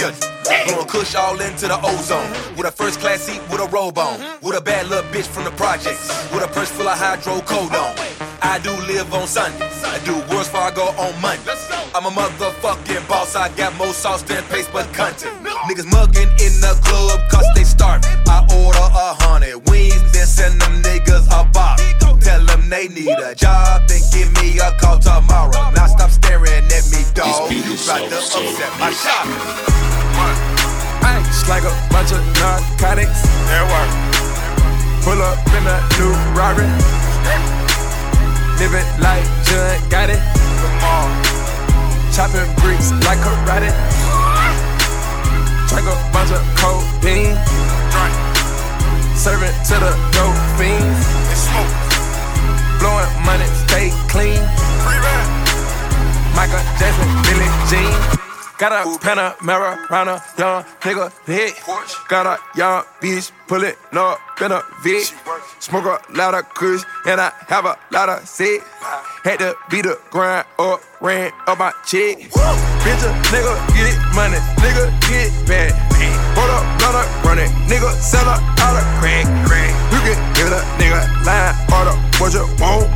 My. 0.03 0.33
Blowing 0.67 0.87
kush 0.87 1.15
all 1.15 1.41
into 1.41 1.69
the 1.69 1.79
ozone. 1.83 2.31
With 2.57 2.67
a 2.67 2.73
first 2.73 3.01
class 3.01 3.23
seat 3.23 3.41
with 3.51 3.61
a 3.61 3.69
robe 3.69 3.99
on. 3.99 4.19
With 4.43 4.57
a 4.57 4.61
bad 4.61 4.89
little 4.89 5.09
bitch 5.11 5.27
from 5.27 5.45
the 5.45 5.51
projects. 5.53 6.09
With 6.33 6.43
a 6.43 6.49
purse 6.49 6.71
full 6.71 6.89
of 6.89 6.99
hydrocodone. 6.99 7.95
I 8.43 8.59
do 8.59 8.73
live 8.91 9.13
on 9.15 9.27
Sundays. 9.27 9.85
I 9.85 9.99
do 10.05 10.15
worse 10.35 10.49
before 10.49 10.63
I 10.63 10.71
go 10.75 10.87
on 10.99 11.15
Monday. 11.23 11.53
I'm 11.95 12.07
a 12.07 12.11
motherfucking 12.11 13.09
boss. 13.09 13.37
I 13.37 13.49
got 13.55 13.77
more 13.77 13.93
sauce 13.93 14.23
than 14.23 14.43
paste 14.45 14.71
but 14.73 14.93
content. 14.93 15.35
Niggas 15.69 15.87
mugging 15.91 16.31
in 16.43 16.55
the 16.61 16.75
club 16.83 17.21
cause 17.31 17.47
they 17.55 17.65
starving. 17.65 18.11
I 18.27 18.43
order 18.51 18.79
a 18.79 19.15
hundred 19.23 19.69
wings, 19.71 20.11
then 20.13 20.27
send 20.27 20.61
them 20.61 20.83
niggas 20.83 21.27
a 21.31 21.45
box. 21.53 21.83
Tell 22.21 22.45
them 22.47 22.69
they 22.69 22.89
need 22.89 23.19
a 23.19 23.35
job, 23.35 23.87
then 23.89 24.01
give 24.13 24.33
me 24.41 24.59
a 24.59 24.71
call 24.79 24.99
tomorrow. 24.99 25.73
Dog. 27.23 27.53
You 27.53 27.63
about 27.63 28.11
to 28.11 28.17
upset 28.19 28.73
my 28.79 28.91
shop. 28.91 29.27
Ice 31.03 31.49
like 31.49 31.65
a 31.65 31.75
bunch 31.91 32.13
of 32.13 32.23
narcotics. 32.39 33.23
There 33.47 33.67
work. 33.67 33.91
Pull 35.03 35.21
up 35.23 35.39
in 35.55 35.65
a 35.67 35.79
new 35.99 36.13
Rari. 36.35 36.67
Living 38.59 38.87
like 38.99 39.25
John 39.47 39.79
got 39.91 40.11
it. 40.11 40.23
Come 40.59 40.79
on. 40.87 41.11
Chopping 42.15 42.51
bricks 42.63 42.91
like 43.07 43.19
karate. 43.19 43.71
Drink 45.69 45.87
a 45.87 45.97
bunch 46.13 46.31
of 46.31 46.43
codeine. 46.59 47.39
Drink. 47.91 48.15
Serving 49.17 49.55
to 49.71 49.75
the 49.79 49.93
dope 50.15 50.39
fiends. 50.59 51.07
smoke. 51.35 51.73
Blowing 52.79 53.11
money, 53.25 53.47
stay 53.67 53.91
clean. 54.09 55.42
Michael 56.35 56.63
Jackson, 56.79 57.09
Billie 57.25 57.51
Jean. 57.69 58.23
Got 58.59 58.73
a 58.73 58.99
Panamera 59.01 59.89
round 59.91 60.11
a 60.11 60.23
young 60.39 60.63
nigga 60.83 61.11
hit. 61.27 61.55
Got 62.09 62.27
a 62.27 62.39
young 62.57 62.85
bitch 63.01 63.33
pullin' 63.49 63.75
up 63.93 64.21
in 64.41 64.53
a 64.53 64.63
Vic. 64.85 65.07
Smoke 65.59 65.87
a 65.87 66.13
lot 66.13 66.35
of 66.35 66.49
kush 66.55 66.85
and 67.07 67.21
I 67.21 67.33
have 67.49 67.65
a 67.65 67.77
lot 67.91 68.09
of 68.09 68.29
sick. 68.29 68.63
Had 69.25 69.41
to 69.41 69.57
beat 69.69 69.83
the 69.83 69.99
grind 70.11 70.47
up, 70.61 70.81
ran 71.01 71.33
up 71.49 71.59
my 71.59 71.73
check. 71.87 72.19
Bitch, 72.19 73.03
a 73.03 73.11
nigga 73.35 73.55
get 73.75 73.99
money, 74.15 74.39
nigga 74.63 74.87
get 75.11 75.31
bad. 75.49 75.73
Hold 76.39 76.51
up, 76.51 76.79
blood 76.79 76.95
up, 76.95 77.25
run 77.25 77.39
it, 77.39 77.51
nigga 77.67 77.91
sell 77.99 78.27
a 78.27 78.39
out 78.63 78.77
of 78.79 78.85
crack. 79.01 79.27
You 79.91 79.99
can 80.07 80.19
get 80.35 80.53
a 80.53 80.61
nigga 80.79 81.03
line, 81.27 81.55
order 81.73 81.97
what 82.21 82.33
you 82.33 82.47
want. 82.63 82.92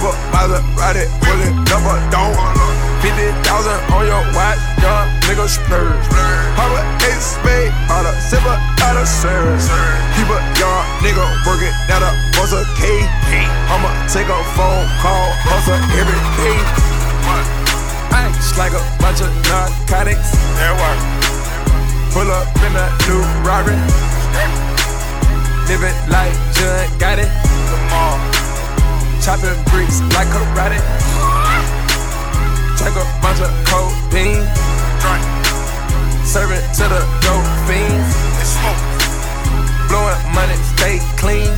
I 0.00 0.08
can 0.08 0.08
whip 0.08 0.16
up 0.16 0.16
Maserati, 0.32 1.04
pull 1.20 1.40
it 1.44 1.52
up 1.68 1.84
or 1.84 2.00
don't. 2.08 2.32
50,000 3.04 3.92
on 3.92 4.06
your 4.08 4.24
watch, 4.32 4.60
young 4.80 5.08
nigga 5.28 5.44
splurge. 5.44 6.04
A 6.56 6.64
ace 7.04 7.36
spade, 7.36 7.72
out 7.92 8.08
of 8.08 8.16
silver, 8.16 8.56
out 8.80 8.96
of 8.96 9.08
service. 9.08 9.68
Keep 10.16 10.28
a 10.32 10.40
young 10.56 10.84
nigga 11.04 11.24
working 11.44 11.72
at 11.92 12.00
a 12.00 12.12
bus 12.32 12.52
a 12.52 12.64
K. 12.80 13.04
I'ma 13.68 13.92
take 14.08 14.28
a 14.28 14.40
phone 14.56 14.88
call, 15.04 15.32
hustle 15.44 15.76
every 15.92 16.20
day. 16.40 16.56
Ice 18.16 18.56
like 18.56 18.72
a 18.72 18.82
bunch 19.00 19.20
of 19.20 19.28
narcotics. 19.48 20.32
There 20.56 20.76
work. 20.80 21.00
Pull 22.12 22.30
up 22.32 22.48
in 22.64 22.72
a 22.72 22.88
new 23.04 23.20
Rari. 23.44 23.76
Living 25.68 25.96
like 26.08 26.32
John 26.56 26.88
got 26.98 27.18
it. 27.18 27.28
Come 27.68 27.92
on. 27.92 28.39
Chopping 29.20 29.52
bricks 29.68 30.00
like 30.16 30.28
karate. 30.32 30.80
Take 32.80 32.96
a 32.96 33.04
bunch 33.20 33.40
of 33.44 33.52
codeine. 33.68 34.48
Drink. 34.96 35.24
Serving 36.24 36.64
to 36.80 36.84
the 36.88 37.00
dope 37.20 37.44
fiends. 37.68 38.16
smoke. 38.48 38.80
Blowing 39.88 40.16
money, 40.32 40.56
stay 40.72 40.98
clean. 41.20 41.52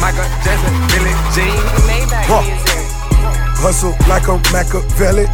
Michael 0.00 0.24
Jackson, 0.40 0.72
Billie 0.88 1.12
Jean. 1.36 1.60
Maybach 1.84 2.24
Huh. 2.24 2.42
Hustle 3.60 3.94
like 4.08 4.28
a 4.28 4.38
Machiavelli. 4.52 5.26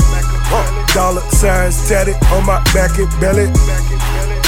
Huh. 0.50 0.66
Dollar 0.92 1.22
signs 1.30 1.88
tatted 1.88 2.16
on 2.32 2.44
my 2.46 2.58
back 2.74 2.98
and 2.98 3.08
belly. 3.20 3.46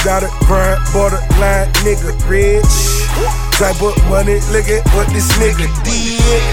Got 0.03 0.23
a 0.23 0.29
grind, 0.45 0.81
borderline 0.91 1.71
nigga 1.85 2.11
rich. 2.27 3.44
Type 3.55 3.79
of 3.81 3.95
money, 4.11 4.43
look 4.51 4.67
at 4.67 4.83
what 4.91 5.07
this 5.15 5.31
nigga 5.39 5.71
did. 5.87 6.43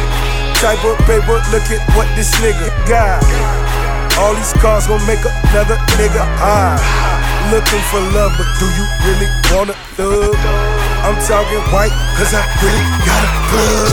Type 0.62 0.78
of 0.86 0.94
paper, 1.03 1.42
look 1.50 1.66
at 1.66 1.82
what 1.98 2.07
this 2.14 2.30
nigga 2.38 2.70
got. 2.86 3.18
All 4.22 4.30
these 4.38 4.55
cars 4.62 4.86
gon' 4.86 5.03
make 5.03 5.18
another 5.18 5.74
nigga 5.98 6.22
high. 6.38 6.78
Looking 7.50 7.82
for 7.90 7.98
love, 8.14 8.30
but 8.38 8.46
do 8.62 8.70
you 8.78 8.86
really 9.03 9.26
wanna 9.50 9.74
thug? 9.98 10.38
I'm 11.03 11.18
talking 11.26 11.59
white, 11.74 11.90
cause 12.14 12.30
I 12.30 12.46
really 12.62 12.86
got 13.03 13.22
a 13.26 13.30
plug. 13.50 13.90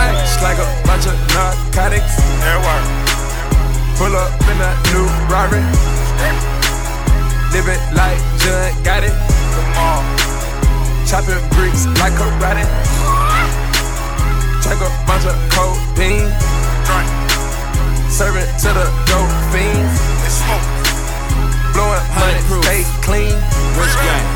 Ice 0.00 0.40
like 0.40 0.56
a 0.56 0.68
bunch 0.88 1.04
of 1.04 1.16
narcotics. 1.36 2.16
Pull 4.00 4.16
up 4.16 4.32
in 4.48 4.58
a 4.64 4.72
new 4.96 5.04
Rari. 5.28 5.60
Live 7.52 7.68
it 7.68 7.82
like 7.92 8.16
John 8.40 8.72
got 8.82 9.04
it. 9.04 9.12
Come 9.52 9.76
on. 9.76 10.25
Chopping 11.06 11.38
bricks 11.54 11.86
like 12.02 12.12
karate. 12.18 12.66
Take 14.58 14.82
a 14.82 14.90
bunch 15.06 15.24
of 15.24 15.38
codeine. 15.54 16.26
Drink. 16.82 17.10
Serve 18.10 18.36
it 18.42 18.50
to 18.66 18.74
the 18.74 18.86
dope 19.06 19.30
fiends. 19.54 20.02
It's 20.26 20.42
smoke. 20.42 20.66
Blowing 21.72 22.02
money, 22.18 22.42
stay 22.58 22.82
clean. 23.06 23.34
Rich 23.78 23.94
gang. 24.02 24.26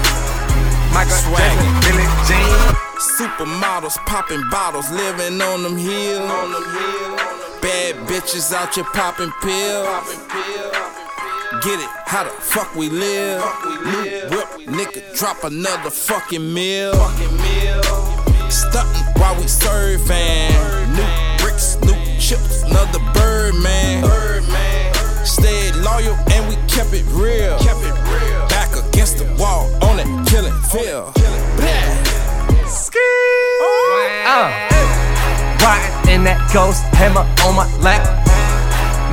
Michael 0.95 1.19
Jackson, 1.35 1.67
Billie 1.83 2.11
Jean. 2.31 2.81
Supermodels 3.19 3.99
popping 4.07 4.49
bottles, 4.51 4.91
living 4.91 5.43
on 5.43 5.65
them 5.65 5.77
hills. 5.77 6.31
Bad 7.61 7.97
bitches 8.07 8.53
out 8.53 8.75
here 8.77 8.85
popping 8.85 9.33
pills. 9.43 11.00
Get 11.51 11.81
it, 11.81 11.91
how 12.07 12.23
the 12.23 12.31
fuck 12.31 12.77
we 12.77 12.89
live? 12.89 13.43
New 13.83 14.05
whip, 14.31 14.49
nigga, 14.69 15.19
drop 15.19 15.43
another 15.43 15.91
fucking 15.91 16.55
meal. 16.55 16.93
Stuntin' 18.49 19.19
while 19.19 19.35
we 19.35 19.43
surfing. 19.43 20.53
New 20.95 21.43
bricks, 21.43 21.77
new 21.81 21.97
chips, 22.21 22.63
another 22.63 23.01
bird 23.15 23.55
man. 23.57 24.05
Stayed 25.27 25.75
loyal 25.75 26.15
and 26.31 26.49
we 26.49 26.55
kept 26.69 26.95
it 26.95 27.05
real. 27.11 27.59
Back 28.49 28.71
against 28.87 29.19
the 29.19 29.25
wall 29.37 29.67
on 29.83 29.97
that 29.97 30.29
killing 30.31 30.55
field. 30.71 31.13
Uh, 34.25 34.55
riding 35.61 36.15
in 36.15 36.23
that 36.23 36.49
ghost 36.55 36.85
hammer 36.95 37.27
on 37.45 37.57
my 37.57 37.67
lap. 37.79 38.30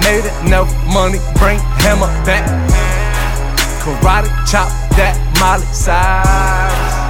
Made 0.08 0.24
enough 0.48 0.72
money, 0.88 1.20
bring 1.36 1.60
hammer 1.84 2.08
back. 2.24 2.48
Karate 3.84 4.32
chop 4.48 4.72
that 4.96 5.20
molly 5.36 5.68
size. 5.76 6.24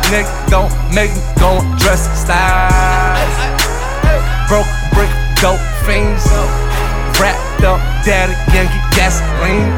Nigga 0.09 0.25
gon' 0.49 0.73
make 0.97 1.13
me 1.13 1.21
go 1.37 1.61
and 1.61 1.77
dress 1.77 2.09
style. 2.17 3.21
Broke 4.49 4.65
brick, 4.97 5.13
dope 5.37 5.61
fiends. 5.85 6.25
Wrapped 7.21 7.61
up, 7.69 7.77
daddy, 8.01 8.33
Yankee 8.49 8.81
gasoline. 8.97 9.69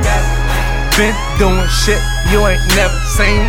Been 0.96 1.12
doing 1.36 1.68
shit 1.68 2.00
you 2.32 2.40
ain't 2.48 2.64
never 2.80 2.96
seen. 3.20 3.44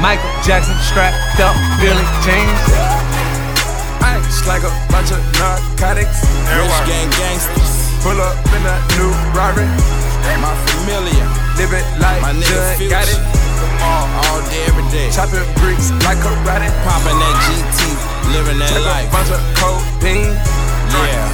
Michael 0.00 0.32
Jackson 0.40 0.80
strapped 0.80 1.36
up, 1.44 1.52
Billie 1.76 2.08
Jeans. 2.24 2.64
Ice 4.00 4.48
like 4.48 4.64
a 4.64 4.72
bunch 4.88 5.12
of 5.12 5.20
narcotics. 5.36 6.24
Rich 6.56 6.88
gang 6.88 7.12
gangsters. 7.20 7.71
Pull 8.02 8.18
up 8.18 8.34
in 8.50 8.62
a 8.66 8.76
new 8.98 9.10
Rari. 9.34 9.66
My 10.42 10.50
familiar. 10.74 11.26
Live 11.58 11.70
it 11.76 11.86
like 12.02 12.18
My 12.22 12.32
nigga 12.34 12.74
Judd 12.78 12.90
got 12.90 13.06
it. 13.06 13.20
Come 13.62 13.78
on, 13.86 14.06
all 14.26 14.40
day, 14.50 14.64
every 14.66 14.86
day. 14.90 15.06
Chopping 15.14 15.46
bricks 15.62 15.90
like 16.02 16.18
karate. 16.18 16.66
Popping 16.82 17.14
that 17.22 17.36
GT, 17.46 17.78
living 18.34 18.58
that 18.58 18.74
Take 18.74 18.82
life. 18.82 19.06
a 19.06 19.14
bunch 19.14 19.30
of 19.30 19.40
codeine. 19.60 20.34
Yeah. 20.90 21.30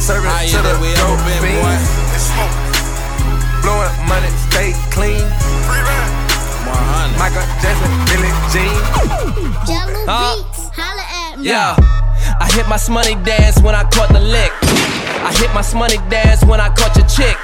Serving 0.00 0.26
Higher 0.26 0.50
to 0.50 0.58
the 0.58 0.74
than 0.74 0.80
we 0.82 0.90
ever 0.90 1.06
dope 1.06 1.22
fiends. 1.38 1.62
boy. 1.62 1.78
It's 2.18 2.26
smoke. 2.34 2.54
Blowing 3.62 3.94
money, 4.10 4.30
stay 4.50 4.74
clean. 4.90 5.22
100. 5.22 7.14
Michael 7.20 7.46
Jackson, 7.62 7.90
Billie 8.10 8.34
Jean. 8.50 8.74
Jahlil 9.70 10.02
Huh? 10.10 10.34
Beats, 10.34 10.66
holla 10.74 11.04
at 11.30 11.38
me. 11.38 11.46
Yeah, 11.46 11.78
I 12.42 12.50
hit 12.54 12.66
my 12.66 12.76
smutty 12.76 13.14
dance 13.22 13.60
when 13.62 13.74
I 13.74 13.84
caught 13.94 14.10
the 14.10 14.20
lick. 14.20 14.50
I 15.26 15.32
hit 15.32 15.52
my 15.52 15.60
smutty 15.60 15.96
dance 16.08 16.44
when 16.44 16.60
I 16.60 16.68
caught 16.68 16.94
your 16.96 17.08
chick. 17.08 17.36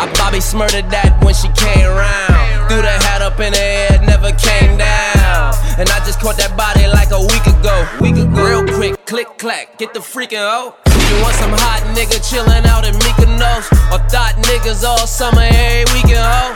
I 0.00 0.10
Bobby 0.16 0.40
smurdered 0.40 0.88
that 0.88 1.22
when 1.22 1.34
she 1.34 1.48
came 1.52 1.84
round. 1.84 2.70
Threw 2.70 2.80
the 2.80 2.96
hat 3.04 3.20
up 3.20 3.38
in 3.40 3.52
the 3.52 3.60
air, 3.60 4.00
never 4.08 4.32
came 4.32 4.78
down. 4.78 5.52
And 5.76 5.90
I 5.90 6.00
just 6.06 6.18
caught 6.18 6.38
that 6.38 6.56
body 6.56 6.88
like 6.88 7.12
a 7.12 7.20
week 7.20 7.44
ago. 7.44 7.76
Week 8.00 8.16
ago. 8.16 8.40
Real 8.40 8.64
quick, 8.74 9.04
click 9.04 9.36
clack, 9.36 9.76
get 9.76 9.92
the 9.92 10.00
freaking 10.00 10.40
hoe. 10.40 10.72
You 11.10 11.18
want 11.22 11.34
some 11.34 11.50
hot 11.50 11.82
nigga 11.98 12.22
chillin' 12.22 12.64
out 12.66 12.86
in 12.86 12.94
Mykonos? 13.02 13.66
Or 13.90 13.98
thought 14.06 14.38
niggas 14.46 14.84
all 14.86 15.08
summer, 15.08 15.42
every 15.42 15.82
weekend, 15.90 16.22
ho? 16.22 16.54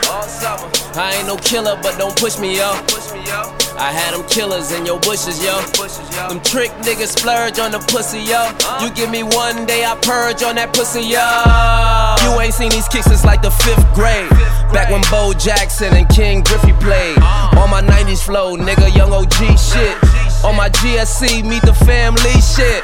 I 0.95 1.15
ain't 1.19 1.27
no 1.27 1.35
killer, 1.35 1.77
but 1.83 1.97
don't 1.97 2.15
push 2.15 2.39
me, 2.39 2.55
yo. 2.55 2.71
I 3.75 3.91
had 3.91 4.15
them 4.15 4.23
killers 4.29 4.71
in 4.71 4.85
your 4.85 4.97
bushes, 5.01 5.43
yo. 5.43 5.59
Them 6.29 6.39
trick 6.39 6.71
niggas 6.87 7.19
splurge 7.19 7.59
on 7.59 7.71
the 7.71 7.79
pussy, 7.91 8.23
yo. 8.23 8.47
You 8.79 8.95
give 8.95 9.11
me 9.11 9.23
one 9.23 9.65
day, 9.65 9.83
I 9.83 9.99
purge 9.99 10.41
on 10.41 10.55
that 10.55 10.71
pussy, 10.71 11.03
yo. 11.03 11.27
You 12.23 12.39
ain't 12.39 12.53
seen 12.53 12.71
these 12.71 12.87
kicks 12.87 13.07
since 13.07 13.25
like 13.25 13.41
the 13.41 13.51
fifth 13.51 13.83
grade. 13.93 14.29
Back 14.71 14.89
when 14.89 15.03
Bo 15.11 15.33
Jackson 15.33 15.93
and 15.93 16.07
Ken 16.07 16.41
Griffey 16.43 16.71
played. 16.79 17.17
Uh. 17.19 17.59
On 17.59 17.69
my 17.69 17.81
90s 17.81 18.23
flow, 18.23 18.55
nigga, 18.55 18.87
young 18.95 19.11
OG 19.11 19.59
shit. 19.59 19.99
On 20.47 20.55
my 20.55 20.69
GSC, 20.69 21.43
meet 21.43 21.63
the 21.63 21.73
family 21.73 22.39
shit. 22.39 22.83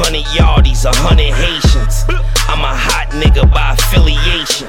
Hundred 0.00 0.24
yardies, 0.26 0.84
a 0.84 0.94
hundred 0.96 1.34
Haitians. 1.34 2.04
I'm 2.48 2.60
a 2.60 2.72
hot 2.72 3.08
nigga 3.10 3.52
by 3.52 3.72
affiliation. 3.72 4.68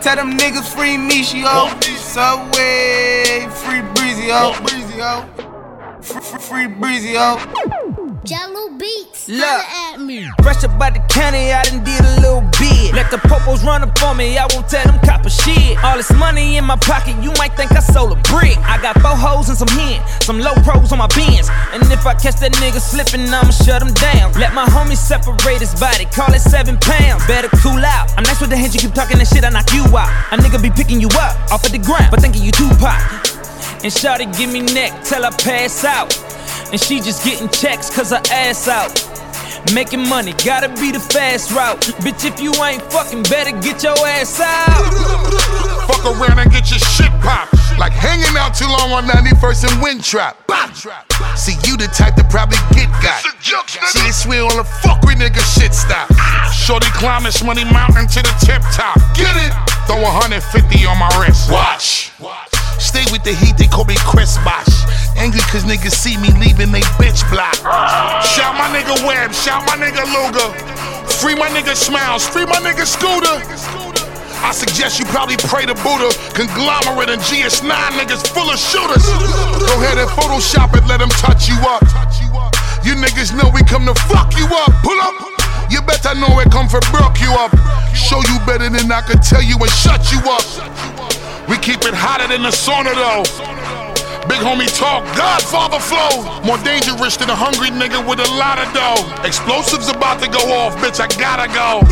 Tell 0.00 0.16
them 0.16 0.36
niggas 0.36 0.68
free 0.74 0.96
Michio. 0.96 1.68
Subway, 1.96 3.48
free 3.50 3.80
Breezy, 3.94 4.28
ho. 4.28 4.52
Free, 6.02 6.20
free, 6.20 6.38
free 6.38 6.66
Breezy, 6.66 7.14
ho. 7.14 8.03
Jahlil 8.24 8.78
Beats, 8.78 9.28
Look. 9.28 9.44
at 9.44 10.00
me. 10.00 10.24
Fresh 10.42 10.64
up 10.64 10.80
out 10.80 10.94
the 10.94 11.04
county, 11.12 11.52
I 11.52 11.60
done 11.64 11.84
did 11.84 12.00
a 12.00 12.20
little 12.24 12.40
bit. 12.56 12.94
Let 12.96 13.10
the 13.10 13.18
popos 13.28 13.62
run 13.62 13.82
up 13.82 13.92
on 14.02 14.16
me, 14.16 14.38
I 14.38 14.48
won't 14.48 14.66
tell 14.66 14.82
them 14.88 14.98
copper 15.04 15.28
shit. 15.28 15.76
All 15.84 15.98
this 15.98 16.10
money 16.14 16.56
in 16.56 16.64
my 16.64 16.76
pocket, 16.76 17.20
you 17.22 17.32
might 17.36 17.52
think 17.52 17.72
I 17.72 17.80
sold 17.80 18.12
a 18.12 18.20
brick. 18.32 18.56
I 18.64 18.80
got 18.80 18.96
four 19.04 19.12
hoes 19.12 19.50
and 19.50 19.58
some 19.58 19.68
hen, 19.68 20.00
some 20.24 20.40
low 20.40 20.54
pros 20.64 20.90
on 20.90 20.98
my 21.04 21.06
bins. 21.08 21.50
And 21.76 21.84
if 21.92 22.06
I 22.06 22.14
catch 22.14 22.40
that 22.40 22.52
nigga 22.64 22.80
slipping, 22.80 23.28
I'ma 23.28 23.52
shut 23.52 23.82
him 23.82 23.92
down. 23.92 24.32
Let 24.40 24.54
my 24.54 24.64
homie 24.64 24.96
separate 24.96 25.60
his 25.60 25.76
body, 25.78 26.06
call 26.06 26.32
it 26.32 26.40
seven 26.40 26.78
pounds. 26.80 27.26
Better 27.26 27.52
cool 27.60 27.84
out. 27.84 28.08
I'm 28.16 28.24
nice 28.24 28.40
with 28.40 28.48
the 28.48 28.56
hands, 28.56 28.72
you 28.72 28.80
keep 28.80 28.94
talking 28.94 29.18
that 29.18 29.28
shit, 29.28 29.44
I 29.44 29.50
knock 29.50 29.68
you 29.76 29.84
out. 29.92 30.08
A 30.32 30.40
nigga 30.40 30.62
be 30.62 30.70
picking 30.70 30.98
you 30.98 31.08
up 31.20 31.36
off 31.52 31.66
of 31.66 31.72
the 31.72 31.78
ground, 31.78 32.08
but 32.10 32.22
thinking 32.22 32.42
you 32.42 32.52
Tupac. 32.52 33.04
And 33.84 33.92
Shawty 33.92 34.24
give 34.38 34.48
me 34.50 34.62
neck 34.72 35.04
till 35.04 35.26
I 35.26 35.30
pass 35.30 35.84
out. 35.84 36.08
And 36.74 36.82
she 36.82 36.98
just 36.98 37.22
getting 37.22 37.48
checks 37.50 37.86
cause 37.86 38.10
her 38.10 38.20
ass 38.34 38.66
out. 38.66 38.90
Making 39.72 40.08
money, 40.08 40.34
gotta 40.42 40.66
be 40.74 40.90
the 40.90 40.98
fast 40.98 41.54
route. 41.54 41.78
Bitch, 42.02 42.26
if 42.26 42.42
you 42.42 42.50
ain't 42.66 42.82
fucking, 42.90 43.22
better 43.30 43.54
get 43.62 43.84
your 43.84 43.94
ass 44.02 44.42
out. 44.42 44.82
Fuck 45.86 46.02
around 46.02 46.42
and 46.42 46.50
get 46.50 46.74
your 46.74 46.82
shit 46.82 47.14
popped. 47.22 47.54
Like 47.78 47.92
hanging 47.92 48.34
out 48.34 48.58
too 48.58 48.66
long 48.66 48.90
on 48.90 49.06
91st 49.06 49.70
and 49.70 49.76
Windtrap. 49.86 50.34
See, 51.38 51.54
you 51.62 51.76
the 51.76 51.86
type 51.94 52.16
to 52.16 52.24
probably 52.26 52.58
get 52.74 52.90
got. 52.98 53.22
See, 53.94 54.02
this 54.02 54.26
we 54.26 54.40
on 54.42 54.56
the 54.58 54.66
fuck 54.82 55.00
with 55.06 55.22
nigga 55.22 55.46
shit 55.54 55.72
stop. 55.72 56.10
Shorty 56.50 56.90
climb 56.98 57.22
this 57.22 57.44
money 57.44 57.62
mountain 57.70 58.08
to 58.08 58.18
the 58.18 58.34
tip 58.42 58.66
top. 58.74 58.98
Get 59.14 59.30
it? 59.46 59.54
Throw 59.86 60.02
150 60.02 60.42
on 60.86 60.98
my 60.98 61.06
wrist. 61.22 61.52
Watch. 61.52 62.10
Stay 62.82 63.06
with 63.12 63.22
the 63.22 63.30
heat, 63.32 63.56
they 63.58 63.68
call 63.68 63.84
me 63.84 63.94
Chris 64.10 64.38
Bosh. 64.38 64.73
Angry 65.24 65.40
cause 65.48 65.64
niggas 65.64 65.96
see 65.96 66.20
me 66.20 66.28
leaving 66.36 66.68
they 66.68 66.84
bitch 67.00 67.24
block. 67.32 67.56
Shout 68.36 68.52
my 68.60 68.68
nigga 68.76 68.92
Webb, 69.08 69.32
shout 69.32 69.64
my 69.64 69.72
nigga 69.72 70.04
Luga. 70.12 70.52
Free 71.16 71.32
my 71.34 71.48
nigga 71.48 71.72
Smiles, 71.72 72.28
free 72.28 72.44
my 72.44 72.60
nigga 72.60 72.84
Scooter. 72.84 73.40
I 74.44 74.52
suggest 74.52 75.00
you 75.00 75.06
probably 75.08 75.40
pray 75.48 75.64
to 75.64 75.72
Buddha. 75.80 76.12
Conglomerate 76.36 77.08
and 77.08 77.22
GS9 77.24 77.72
niggas 77.96 78.28
full 78.36 78.52
of 78.52 78.60
shooters. 78.60 79.00
Go 79.64 79.72
ahead 79.80 79.96
and 79.96 80.12
Photoshop 80.12 80.76
it, 80.76 80.84
let 80.84 81.00
them 81.00 81.08
touch 81.16 81.48
you 81.48 81.56
up. 81.72 81.80
You 82.84 82.92
niggas 82.92 83.32
know 83.32 83.48
we 83.48 83.64
come 83.64 83.88
to 83.88 83.96
fuck 84.04 84.36
you 84.36 84.44
up. 84.44 84.76
Pull 84.84 85.00
up. 85.00 85.16
You 85.72 85.80
better 85.88 86.12
know 86.20 86.36
it 86.44 86.52
come 86.52 86.68
for 86.68 86.84
broke 86.92 87.16
you 87.24 87.32
up. 87.40 87.56
Show 87.96 88.20
you 88.28 88.36
better 88.44 88.68
than 88.68 88.92
I 88.92 89.00
could 89.00 89.22
tell 89.22 89.40
you 89.40 89.56
and 89.56 89.72
shut 89.72 90.04
you 90.12 90.20
up. 90.28 90.44
We 91.48 91.56
keep 91.56 91.80
it 91.88 91.96
hotter 91.96 92.28
than 92.28 92.42
the 92.44 92.52
sauna 92.52 92.92
though. 92.92 93.63
Big 94.28 94.40
homie 94.40 94.70
talk, 94.78 95.04
Godfather 95.16 95.78
flow. 95.78 96.24
More 96.44 96.58
dangerous 96.64 97.16
than 97.16 97.28
a 97.28 97.36
hungry 97.36 97.68
nigga 97.68 98.00
with 98.08 98.20
a 98.20 98.30
lot 98.40 98.58
of 98.58 98.72
dough. 98.72 99.04
Explosives 99.24 99.88
about 99.88 100.22
to 100.22 100.28
go 100.28 100.40
off, 100.52 100.76
bitch, 100.76 101.00
I 101.00 101.08
gotta 101.20 101.48
go. 101.52 101.84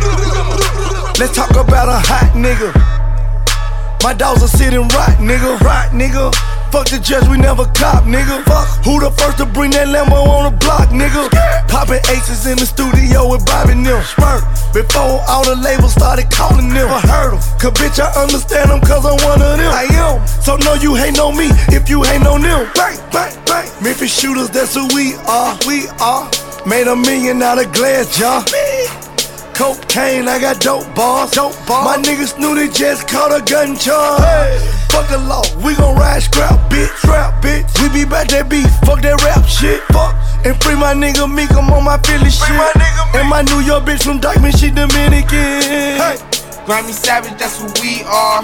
Let's 1.20 1.36
talk 1.36 1.50
about 1.50 1.88
a 1.88 2.00
hot 2.00 2.32
nigga. 2.34 2.72
My 4.02 4.14
dogs 4.14 4.42
are 4.42 4.48
sitting 4.48 4.88
right, 4.88 5.18
nigga. 5.18 5.60
Right, 5.60 5.90
nigga. 5.92 6.32
Fuck 6.72 6.88
the 6.88 6.96
judge, 6.98 7.28
we 7.28 7.36
never 7.36 7.68
cop, 7.76 8.08
nigga. 8.08 8.40
Fuck. 8.48 8.64
Who 8.88 8.96
the 8.98 9.12
first 9.12 9.36
to 9.36 9.44
bring 9.44 9.76
that 9.76 9.92
Lambo 9.92 10.24
on 10.24 10.48
the 10.48 10.56
block, 10.56 10.88
nigga? 10.88 11.28
Popping 11.68 12.00
aces 12.08 12.48
in 12.48 12.56
the 12.56 12.64
studio 12.64 13.28
with 13.28 13.44
Bobby 13.44 13.76
Nim. 13.76 14.00
Spurt. 14.00 14.40
Before 14.72 15.20
all 15.28 15.44
the 15.44 15.52
labels 15.52 15.92
started 15.92 16.32
calling 16.32 16.72
them. 16.72 16.88
I 16.88 17.04
heard 17.04 17.36
them. 17.36 17.44
Cause 17.60 17.76
bitch, 17.76 18.00
I 18.00 18.08
understand 18.16 18.72
them 18.72 18.80
cause 18.80 19.04
I'm 19.04 19.20
one 19.20 19.44
of 19.44 19.60
them. 19.60 19.68
I 19.68 19.84
am. 20.00 20.24
So 20.40 20.56
no, 20.64 20.72
you 20.80 20.96
hate 20.96 21.20
on 21.20 21.36
me 21.36 21.52
if 21.76 21.92
you 21.92 22.08
hate 22.08 22.24
on 22.24 22.40
them. 22.40 22.64
Bang, 22.72 22.96
bang, 23.12 23.36
bang. 23.44 23.68
Memphis 23.84 24.08
shooters, 24.08 24.48
that's 24.48 24.72
who 24.72 24.88
we 24.96 25.12
are. 25.28 25.52
We 25.68 25.92
are. 26.00 26.24
Made 26.64 26.88
a 26.88 26.96
million 26.96 27.42
out 27.44 27.60
of 27.60 27.68
glass 27.76 28.16
jar. 28.16 28.40
Cocaine, 29.62 30.26
I 30.26 30.40
got 30.40 30.58
dope 30.58 30.92
bars. 30.92 31.30
Dope 31.30 31.54
bars. 31.70 31.86
My 31.86 31.94
niggas 31.94 32.36
knew 32.36 32.52
they 32.56 32.66
just 32.66 33.06
caught 33.06 33.30
a 33.30 33.38
gun 33.46 33.76
charge. 33.78 34.18
Hey. 34.18 34.58
Fuck 34.90 35.06
the 35.06 35.18
law, 35.22 35.46
we 35.62 35.76
gon' 35.76 35.94
ride 35.94 36.18
scrap, 36.18 36.58
bitch. 36.68 36.90
Scrap, 36.98 37.40
bitch. 37.40 37.70
We 37.78 37.86
be 37.94 38.04
back 38.04 38.26
that 38.34 38.50
beef, 38.50 38.66
fuck 38.82 39.06
that 39.06 39.22
rap 39.22 39.46
shit. 39.46 39.78
Fuck. 39.94 40.18
And 40.42 40.58
free 40.58 40.74
my 40.74 40.98
nigga 40.98 41.30
Meek, 41.30 41.54
I'm 41.54 41.70
on 41.70 41.84
my 41.84 41.96
Philly 42.02 42.26
shit. 42.26 42.50
My 42.58 42.74
and 43.14 43.30
my 43.30 43.42
New 43.42 43.62
York 43.62 43.86
bitch 43.86 44.02
from 44.02 44.18
Dyckman, 44.18 44.50
she 44.50 44.74
Dominican. 44.74 45.62
Hey. 45.94 46.18
Grammy 46.66 46.90
Savage, 46.90 47.38
that's 47.38 47.62
who 47.62 47.70
we 47.78 48.02
are. 48.02 48.42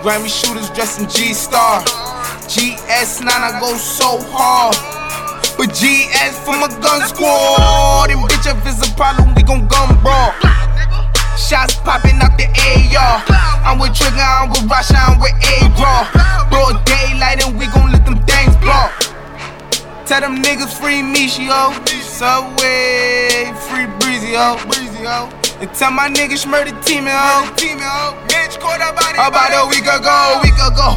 Grammy 0.00 0.32
shooters 0.32 0.70
dressed 0.70 0.98
in 0.98 1.10
G 1.12 1.34
Star. 1.34 1.84
GS9, 2.48 3.28
I 3.28 3.60
go 3.60 3.76
so 3.76 4.16
hard. 4.32 4.80
But 5.56 5.72
GS 5.72 6.36
for 6.44 6.52
my 6.52 6.68
gun 6.84 7.00
squad. 7.08 8.10
And 8.10 8.20
bitch, 8.28 8.44
if 8.44 8.60
it's 8.66 8.86
a 8.86 8.94
problem, 8.94 9.34
we 9.34 9.42
gon' 9.42 9.66
gun 9.68 9.96
brawl. 10.02 10.32
Shots 11.36 11.76
popping 11.80 12.20
out 12.20 12.36
the 12.36 12.44
AR. 12.44 13.24
I'm 13.64 13.78
with 13.78 13.94
Trigger, 13.94 14.20
I'm 14.20 14.50
with 14.50 14.68
Rasha, 14.68 15.00
I'm 15.00 15.18
with 15.18 15.32
A-Raw. 15.32 16.48
Broad 16.50 16.84
daylight, 16.84 17.44
and 17.44 17.58
we 17.58 17.66
gon' 17.68 17.90
let 17.90 18.04
them 18.04 18.20
things 18.24 18.56
blow. 18.56 18.88
Tell 20.04 20.20
them 20.20 20.42
niggas 20.42 20.76
free 20.76 21.00
Michio. 21.00 21.72
Subway, 22.04 23.52
free 23.68 23.86
Breezy, 23.98 24.34
ho. 24.36 24.56
Breezy, 24.68 25.04
ho. 25.04 25.28
And 25.60 25.72
tell 25.74 25.90
my 25.90 26.08
niggas 26.08 26.46
murder 26.48 26.76
team, 26.82 27.04
ho. 27.08 27.48
Team, 27.56 27.78
ho. 27.80 28.12
Bitch, 28.28 28.60
caught 28.60 28.80
about 28.80 29.12
it. 29.12 29.20
About 29.20 29.50
a 29.52 29.68
week 29.68 29.88
ago, 29.88 30.40
week 30.42 30.60
ago. 30.60 30.96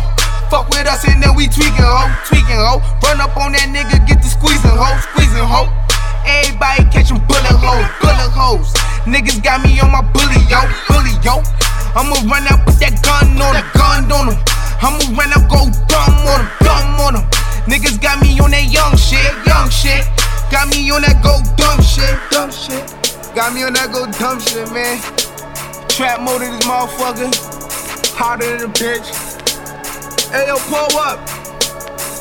Fuck 0.49 0.69
with 0.69 0.87
us 0.87 1.05
and 1.05 1.21
then 1.21 1.35
we 1.35 1.45
tweaking, 1.45 1.85
ho, 1.85 2.09
tweaking, 2.25 2.57
ho. 2.57 2.81
Run 3.05 3.21
up 3.21 3.37
on 3.37 3.53
that 3.53 3.69
nigga, 3.69 4.01
get 4.07 4.17
the 4.17 4.28
squeezing, 4.39 4.71
ho, 4.71 4.89
squeezing, 5.11 5.43
ho. 5.43 5.67
Everybody 6.23 6.87
catching 6.87 7.19
bullet 7.27 7.59
holes, 7.59 7.87
bullet 7.99 8.31
holes. 8.31 8.71
Niggas 9.03 9.43
got 9.43 9.59
me 9.61 9.79
on 9.83 9.91
my 9.91 10.01
bully, 10.15 10.39
yo, 10.47 10.63
bully, 10.87 11.11
yo. 11.19 11.43
I'ma 11.91 12.15
run 12.23 12.47
out 12.47 12.63
with 12.63 12.79
that 12.79 13.03
gun 13.03 13.35
on 13.35 13.59
him, 13.59 13.67
gun 13.75 14.07
on 14.07 14.31
him. 14.31 14.39
I'ma 14.79 15.03
run 15.11 15.35
out, 15.35 15.43
go 15.51 15.67
dumb 15.91 16.23
on 16.23 16.39
him, 16.39 16.49
dumb 16.63 16.99
on. 17.03 17.13
Niggas 17.67 17.99
got 17.99 18.23
me 18.23 18.39
on 18.39 18.51
that 18.55 18.71
young 18.71 18.95
shit, 18.95 19.27
young 19.43 19.67
shit. 19.69 20.07
Got 20.47 20.71
me 20.71 20.87
on 20.89 21.03
that 21.03 21.19
go 21.19 21.43
dumb 21.59 21.83
shit, 21.83 22.15
dumb 22.31 22.49
shit. 22.49 22.81
Got 23.35 23.53
me 23.53 23.63
on 23.67 23.73
that 23.73 23.91
go 23.91 24.07
dumb 24.15 24.39
shit, 24.39 24.71
man. 24.71 25.03
Trap 25.91 26.23
mode 26.23 26.41
in 26.47 26.55
this 26.55 26.65
motherfucker. 26.65 27.27
Hotter 28.15 28.57
than 28.57 28.69
a 28.69 28.73
bitch. 28.73 29.05
Hey 30.31 30.47
yo, 30.47 30.55
pull 30.71 30.87
up. 30.97 31.19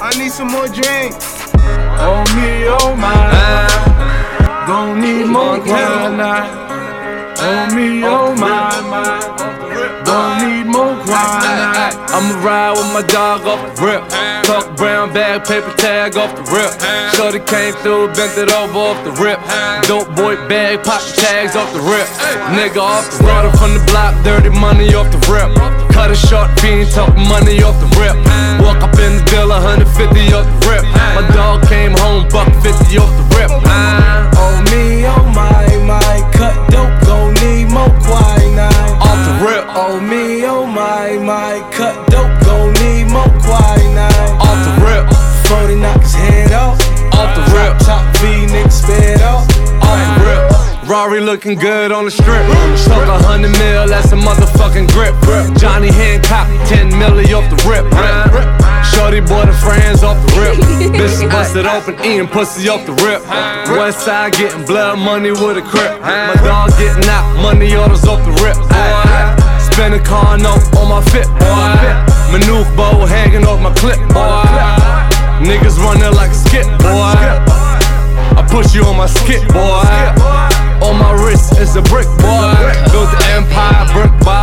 I 0.02 0.10
need 0.18 0.32
some 0.32 0.48
more 0.48 0.66
drink. 0.66 1.14
Oh 2.00 2.22
me, 2.36 2.66
oh 2.68 2.94
my. 2.96 4.66
Gon' 4.66 5.00
need 5.00 5.26
more 5.26 5.58
grind 5.58 6.18
night. 6.18 6.50
Oh 7.40 7.74
me, 7.74 8.04
oh 8.04 8.34
my. 8.36 9.57
Gon' 10.04 10.40
need 10.42 10.66
more 10.66 10.94
grind. 11.04 11.96
I'ma 12.08 12.34
ride 12.44 12.72
with 12.76 12.90
my 12.92 13.02
dog 13.02 13.46
off 13.46 13.60
the 13.76 13.82
rip. 13.84 14.02
Tuck 14.44 14.76
brown 14.76 15.12
bag, 15.12 15.44
paper 15.44 15.72
tag 15.76 16.16
off 16.16 16.34
the 16.34 16.44
rip. 16.48 16.72
Shorty 17.14 17.40
came 17.44 17.74
through, 17.84 18.08
bent 18.16 18.36
it 18.38 18.50
over 18.52 18.78
off 18.78 18.98
the 19.04 19.12
rip. 19.20 19.38
Dope 19.86 20.08
boy 20.16 20.36
bag, 20.48 20.82
pop 20.84 21.02
the 21.02 21.20
tags 21.20 21.54
off 21.54 21.70
the 21.72 21.80
rip. 21.80 22.08
Nigga 22.56 22.80
off 22.80 23.04
the 23.12 23.24
water 23.24 23.52
from 23.58 23.74
the 23.76 23.84
block, 23.92 24.16
dirty 24.24 24.50
money 24.50 24.94
off 24.94 25.10
the 25.12 25.20
rip. 25.28 25.52
Cut 25.92 26.10
a 26.10 26.16
short 26.16 26.48
fiend, 26.60 26.90
talk 26.90 27.14
money 27.28 27.62
off 27.62 27.76
the 27.78 27.90
rip. 28.00 28.16
Walk 28.64 28.80
up 28.82 28.96
in 28.98 29.20
the 29.20 29.24
deal, 29.28 29.48
150 29.48 30.32
off 30.32 30.46
the 30.48 30.58
rip. 30.68 30.84
My 31.12 31.24
dog 31.36 31.66
came 31.68 31.92
home, 31.92 32.28
buck 32.32 32.48
50 32.64 32.98
off 32.98 33.12
the 33.20 33.24
rip. 33.36 33.50
Oh 33.52 34.54
me, 34.72 35.04
oh 35.06 35.24
my, 35.36 35.68
my. 35.84 36.30
Cut 36.32 36.56
dope, 36.70 36.94
gon' 37.04 37.34
need 37.42 37.68
more 37.68 37.92
quinine. 38.00 38.47
Off 39.08 39.20
the 39.26 39.34
rip. 39.44 39.64
Oh 39.68 40.00
me, 40.00 40.44
oh 40.44 40.66
my, 40.66 41.16
my. 41.18 41.64
Cut 41.72 41.96
dope, 42.10 42.32
gon' 42.44 42.72
need 42.74 43.10
more 43.10 43.32
quinine. 43.42 44.36
Off 44.38 44.58
the 44.66 44.74
rip. 44.84 45.06
40 45.48 45.76
knock 45.76 46.00
his 46.02 46.14
head 46.14 46.52
off. 46.52 46.78
Off 47.14 47.30
the 47.36 47.44
rip. 47.56 47.78
Top 47.80 48.04
V, 48.18 48.46
nigga 48.52 48.70
sped 48.70 49.22
off. 49.22 49.57
Off 50.88 51.10
the 51.10 51.18
rip. 51.18 51.18
Rari 51.18 51.20
looking 51.20 51.58
good 51.58 51.92
on 51.92 52.04
the 52.04 52.10
strip. 52.10 52.44
Took 52.84 53.08
a 53.08 53.18
hundred 53.20 53.52
mil, 53.58 53.88
that's 53.88 54.12
a 54.12 54.16
motherfucking 54.16 54.88
grip. 54.92 55.14
Johnny 55.58 55.92
Hancock, 55.92 56.48
10 56.68 56.90
milli 56.92 57.32
off 57.36 57.48
the 57.50 57.56
rip. 57.68 57.84
Shorty 58.94 59.20
boy 59.20 59.44
the 59.46 59.52
friends 59.52 60.02
off 60.02 60.16
the 60.26 60.40
rip. 60.40 60.56
Bitch 60.92 61.30
busted 61.30 61.66
open, 61.66 61.94
eating 62.04 62.26
pussy 62.28 62.68
off 62.68 62.84
the 62.86 62.92
rip. 63.04 63.22
West 63.76 64.00
side 64.04 64.32
getting 64.34 64.64
blood 64.64 64.98
money 64.98 65.30
with 65.30 65.58
a 65.58 65.62
crip. 65.62 66.00
My 66.00 66.34
dog 66.44 66.70
getting 66.78 67.08
out, 67.08 67.36
money 67.42 67.74
orders 67.76 68.04
off 68.04 68.24
the 68.24 68.32
rip. 68.42 68.56
Spend 69.60 69.94
a 69.94 70.02
car 70.02 70.38
note 70.38 70.64
on 70.76 70.88
my 70.88 71.02
fit, 71.12 71.28
boy. 71.38 72.08
Manuk 72.32 72.66
bow 72.76 73.06
hanging 73.06 73.44
off 73.46 73.60
my 73.60 73.72
clip, 73.74 73.98
boy. 74.10 74.42
Niggas 75.44 75.78
running 75.78 76.12
like 76.16 76.30
a 76.30 76.34
skip, 76.34 76.66
boy. 76.80 77.14
I 78.38 78.46
push 78.50 78.74
you 78.74 78.84
on 78.84 78.96
my 78.96 79.06
skip, 79.06 79.46
boy. 79.52 80.27
On 80.98 81.04
my 81.04 81.24
wrist 81.24 81.58
is 81.58 81.76
a 81.76 81.82
brick, 81.82 82.06
boy. 82.18 82.54
Built 82.90 83.10
the 83.10 83.24
empire 83.36 83.86
brick 83.92 84.12
by 84.24 84.37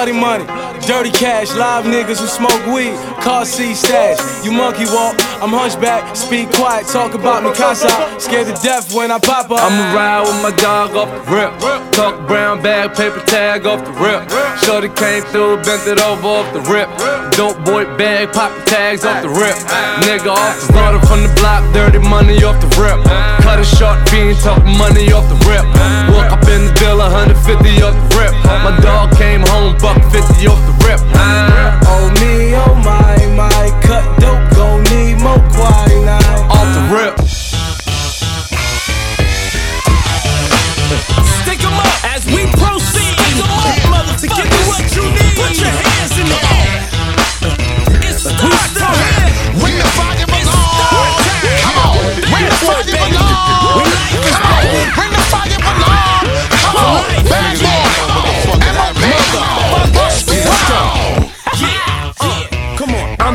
bloody 0.00 0.18
money. 0.18 0.46
Dirty 0.86 1.10
cash, 1.10 1.54
live 1.54 1.84
niggas 1.84 2.20
who 2.20 2.26
smoke 2.26 2.64
weed, 2.72 2.96
car 3.20 3.44
seat 3.44 3.74
stash. 3.74 4.18
You 4.42 4.50
monkey 4.50 4.86
walk, 4.86 5.14
I'm 5.44 5.52
hunchback, 5.52 6.16
speak 6.16 6.50
quiet, 6.52 6.86
talk 6.86 7.12
about 7.12 7.44
me 7.44 7.52
casa. 7.52 7.92
Scared 8.18 8.46
to 8.48 8.56
death 8.62 8.94
when 8.94 9.10
I 9.10 9.18
pop 9.18 9.50
up. 9.50 9.60
I'ma 9.60 9.92
ride 9.92 10.22
with 10.24 10.40
my 10.40 10.56
dog 10.56 10.96
off 10.96 11.12
the 11.12 11.20
rip. 11.30 11.52
Talk 11.92 12.26
brown 12.26 12.62
bag, 12.62 12.96
paper 12.96 13.20
tag 13.26 13.66
off 13.66 13.84
the 13.84 13.92
rip. 14.00 14.24
Shorty 14.64 14.88
came 14.88 15.22
through, 15.28 15.60
bent 15.68 15.86
it 15.86 16.00
over 16.00 16.26
off 16.26 16.48
the 16.54 16.60
rip. 16.64 16.88
Dope 17.36 17.60
boy 17.64 17.84
bag, 18.00 18.32
pop 18.32 18.50
tags 18.64 19.04
off 19.04 19.20
the 19.20 19.28
rip. 19.28 19.56
Nigga 20.08 20.32
off 20.32 20.56
the 20.64 20.72
started 20.72 21.04
from 21.06 21.20
the 21.22 21.32
block, 21.36 21.60
dirty 21.74 22.00
money 22.00 22.40
off 22.42 22.56
the 22.56 22.70
rip. 22.80 22.96
Cut 23.44 23.60
a 23.60 23.64
short 23.64 24.00
fiend, 24.08 24.40
talk 24.40 24.64
money 24.64 25.12
off 25.12 25.28
the 25.28 25.36
rip. 25.44 25.64
Walk 26.08 26.32
up 26.32 26.48
in 26.48 26.66
the 26.66 26.72
deal, 26.80 26.98
150 26.98 27.36
off 27.84 27.92
the 27.92 28.16
rip. 28.16 28.32
My 28.64 28.72
dog 28.80 29.12
came 29.16 29.44
home, 29.52 29.76
buck 29.94 30.12
50 30.12 30.46
off 30.46 30.60
the 30.66 30.74
rip. 30.86 31.00
Oh 31.86 32.10
me, 32.20 32.54
oh 32.54 32.74
my, 32.84 33.16
my. 33.34 33.70
Cut 33.82 34.04
dope, 34.20 34.44
gon' 34.54 34.82
need 34.84 35.20
more 35.20 35.42
quinine. 35.54 36.22
Off 36.50 36.68
the 36.76 36.82
rip. 36.94 37.14
Stick 41.42 41.64
'em 41.64 41.74
up 41.74 42.04
as 42.14 42.24
we 42.26 42.46
proceed. 42.60 43.14
Stick 43.18 43.38
'em 43.42 43.50
up, 43.50 43.78
motherfuckers. 43.92 44.20
To 44.20 44.28
give 44.28 44.50
you 44.54 44.62
what 44.70 44.84
you 44.96 45.04
need. 45.16 45.34
Put 45.36 45.52
your 45.58 45.74
hands 45.82 46.14
in 46.20 46.26
the 46.32 46.40
air. 46.60 46.78
It's 48.08 48.22
start 48.22 48.70
time. 48.78 49.58
Bring 49.60 49.76
the 49.78 49.88
fire 49.96 50.26
belong. 50.26 51.18
Come 51.64 51.78
on. 51.86 51.96
Bring 52.30 52.46
the 52.46 52.56
fire 52.66 52.84
belong. 52.84 53.29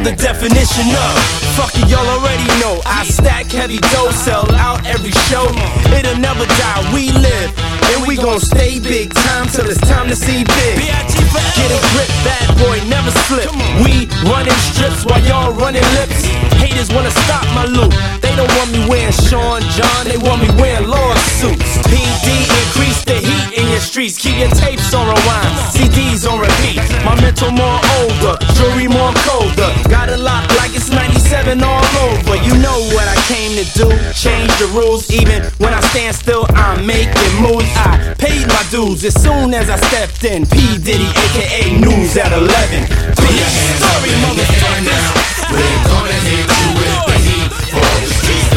The 0.06 0.16
definition 0.22 0.86
of 0.94 1.46
fuck 1.58 1.74
it, 1.74 1.90
y'all 1.90 2.06
already 2.06 2.46
know. 2.62 2.78
I 2.86 3.02
stack 3.10 3.48
heavy 3.50 3.80
dough, 3.90 4.12
sell 4.12 4.46
out 4.54 4.86
every 4.86 5.16
show. 5.32 5.50
It'll 5.98 6.20
never 6.22 6.46
die, 6.46 6.82
we 6.94 7.10
live. 7.10 7.50
And 7.90 8.06
we 8.06 8.16
gon' 8.16 8.40
stay 8.40 8.78
big 8.78 9.14
time 9.14 9.48
till 9.48 9.66
it's 9.66 9.82
time 9.82 10.08
to 10.10 10.16
see 10.16 10.44
big. 10.44 10.76
Get 11.58 11.72
a 11.74 11.80
grip, 11.90 12.12
bad 12.22 12.48
boy, 12.62 12.78
never 12.86 13.10
slip. 13.26 13.50
We 13.82 14.06
running 14.30 14.60
strips 14.70 15.06
while 15.10 15.24
y'all 15.26 15.54
running 15.58 15.88
lips. 15.98 16.22
Haters 16.62 16.92
wanna 16.94 17.12
stop 17.26 17.46
my 17.58 17.66
loot. 17.66 17.94
They 18.22 18.36
don't 18.36 18.52
want 18.62 18.70
me 18.76 18.86
wearing 18.86 19.16
Sean 19.26 19.62
John, 19.74 20.02
they 20.06 20.18
want 20.18 20.44
me 20.44 20.50
wearing 20.62 20.88
lawsuits. 20.88 21.82
PD 21.90 22.46
increase 22.62 23.02
the 23.06 23.16
heat 23.16 23.58
in 23.58 23.66
your 23.72 23.80
streets. 23.80 24.18
Keep 24.18 24.38
your 24.38 24.54
tapes 24.54 24.94
on 24.94 25.08
rewind, 25.08 25.50
CDs 25.74 26.28
on 26.30 26.40
repeat. 26.40 26.84
My 27.08 27.16
mental 27.22 27.52
more 27.52 27.80
older, 27.98 28.36
jewelry 28.54 28.88
more 28.88 29.14
colder. 29.24 29.72
7 31.26 31.62
all 31.64 31.86
over. 32.06 32.36
You 32.46 32.54
know 32.62 32.80
what 32.94 33.08
I 33.08 33.18
came 33.26 33.58
to 33.58 33.66
do. 33.74 33.90
Change 34.14 34.52
the 34.62 34.70
rules, 34.74 35.10
even 35.10 35.44
when 35.58 35.74
I 35.74 35.82
stand 35.92 36.16
still, 36.16 36.46
I'm 36.50 36.86
making 36.86 37.34
moves. 37.42 37.70
I 37.76 38.14
paid 38.18 38.48
my 38.48 38.64
dues 38.70 39.04
as 39.04 39.16
soon 39.22 39.54
as 39.54 39.70
I 39.70 39.78
stepped 39.90 40.24
in. 40.24 40.46
P. 40.46 40.78
Diddy, 40.78 41.10
aka 41.10 41.80
News 41.80 42.18
at 42.18 42.32
11. 42.32 42.46
Put 43.18 43.32
your 43.34 43.52
hands 43.58 43.84
up 43.92 44.04
in 44.06 44.20
the 44.38 44.46
air 44.46 44.82
now. 44.86 45.10
We're 45.50 45.84
gonna 45.90 46.20
hit 46.30 46.46
you 46.46 46.70
with 46.78 46.98
the 47.10 47.18
heat 47.26 47.52
for 47.74 47.90
the 48.02 48.10
streets. 48.14 48.55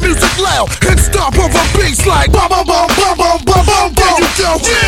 Music 0.00 0.38
loud 0.38 0.68
and 0.88 0.98
stomp 1.00 1.38
over 1.38 1.64
beats 1.76 2.06
like 2.06 2.30
bum 2.32 2.48
bum 2.48 2.66
bum 2.66 2.88
bum 2.96 3.16
bum 3.16 3.38
bum 3.44 3.64
bum. 3.66 3.92
There 3.94 4.18
you 4.20 4.30
go. 4.38 4.56
Yeah, 4.62 4.87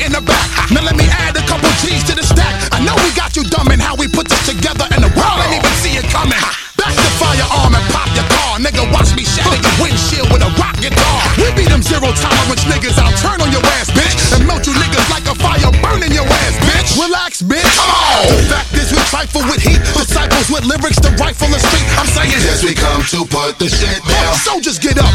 in 0.00 0.12
the 0.12 0.20
back. 0.24 0.48
Now 0.72 0.82
let 0.82 0.96
me 0.96 1.04
add 1.08 1.36
a 1.36 1.44
couple 1.44 1.68
G's 1.84 2.04
to 2.08 2.14
the 2.16 2.24
stack. 2.24 2.56
I 2.72 2.80
know 2.80 2.96
we 3.04 3.12
got 3.12 3.36
you 3.36 3.44
dumb 3.44 3.68
in 3.68 3.80
how 3.80 3.94
we 3.96 4.08
put 4.08 4.28
this 4.28 4.40
together, 4.48 4.88
and 4.96 5.04
the 5.04 5.12
world 5.12 5.38
ain't 5.44 5.60
even 5.60 5.74
see 5.84 5.94
it 6.00 6.08
coming. 6.08 6.40
Back 6.80 6.96
the 6.96 7.12
firearm 7.20 7.76
and 7.76 7.84
pop 7.92 8.08
your 8.16 8.24
car, 8.32 8.56
nigga. 8.56 8.88
Watch 8.88 9.12
me 9.12 9.28
shatter 9.28 9.60
your 9.60 9.76
windshield 9.76 10.32
with 10.32 10.40
a 10.40 10.50
rock 10.56 10.80
guitar. 10.80 11.20
We 11.36 11.52
be 11.52 11.68
them 11.68 11.84
zero 11.84 12.08
tolerance 12.16 12.64
niggas. 12.64 12.96
I'll 12.96 13.12
turn 13.20 13.44
on 13.44 13.52
your 13.52 13.64
ass, 13.76 13.92
bitch, 13.92 14.16
and 14.32 14.48
melt 14.48 14.64
you 14.64 14.72
niggas 14.72 15.08
like 15.12 15.28
a 15.28 15.36
fire 15.36 15.68
burning 15.84 16.16
your 16.16 16.24
ass, 16.24 16.56
bitch. 16.64 16.96
Relax, 16.96 17.44
bitch. 17.44 17.68
Come 17.76 17.92
on. 17.92 18.24
The 18.32 18.48
fact 18.48 18.72
is, 18.72 18.88
we 18.96 19.00
trifle 19.12 19.44
with 19.44 19.60
heat. 19.60 19.80
Disciples 19.92 20.48
with 20.48 20.64
lyrics 20.64 20.96
to 21.04 21.12
rifle 21.20 21.52
the 21.52 21.60
street. 21.60 21.84
I'm 22.00 22.08
saying, 22.08 22.32
Yes, 22.32 22.64
we 22.64 22.72
come 22.72 23.04
to 23.12 23.28
put 23.28 23.60
the 23.60 23.68
shit 23.68 24.00
down. 24.08 24.32
Soldiers 24.40 24.80
get 24.80 24.96
up, 24.96 25.12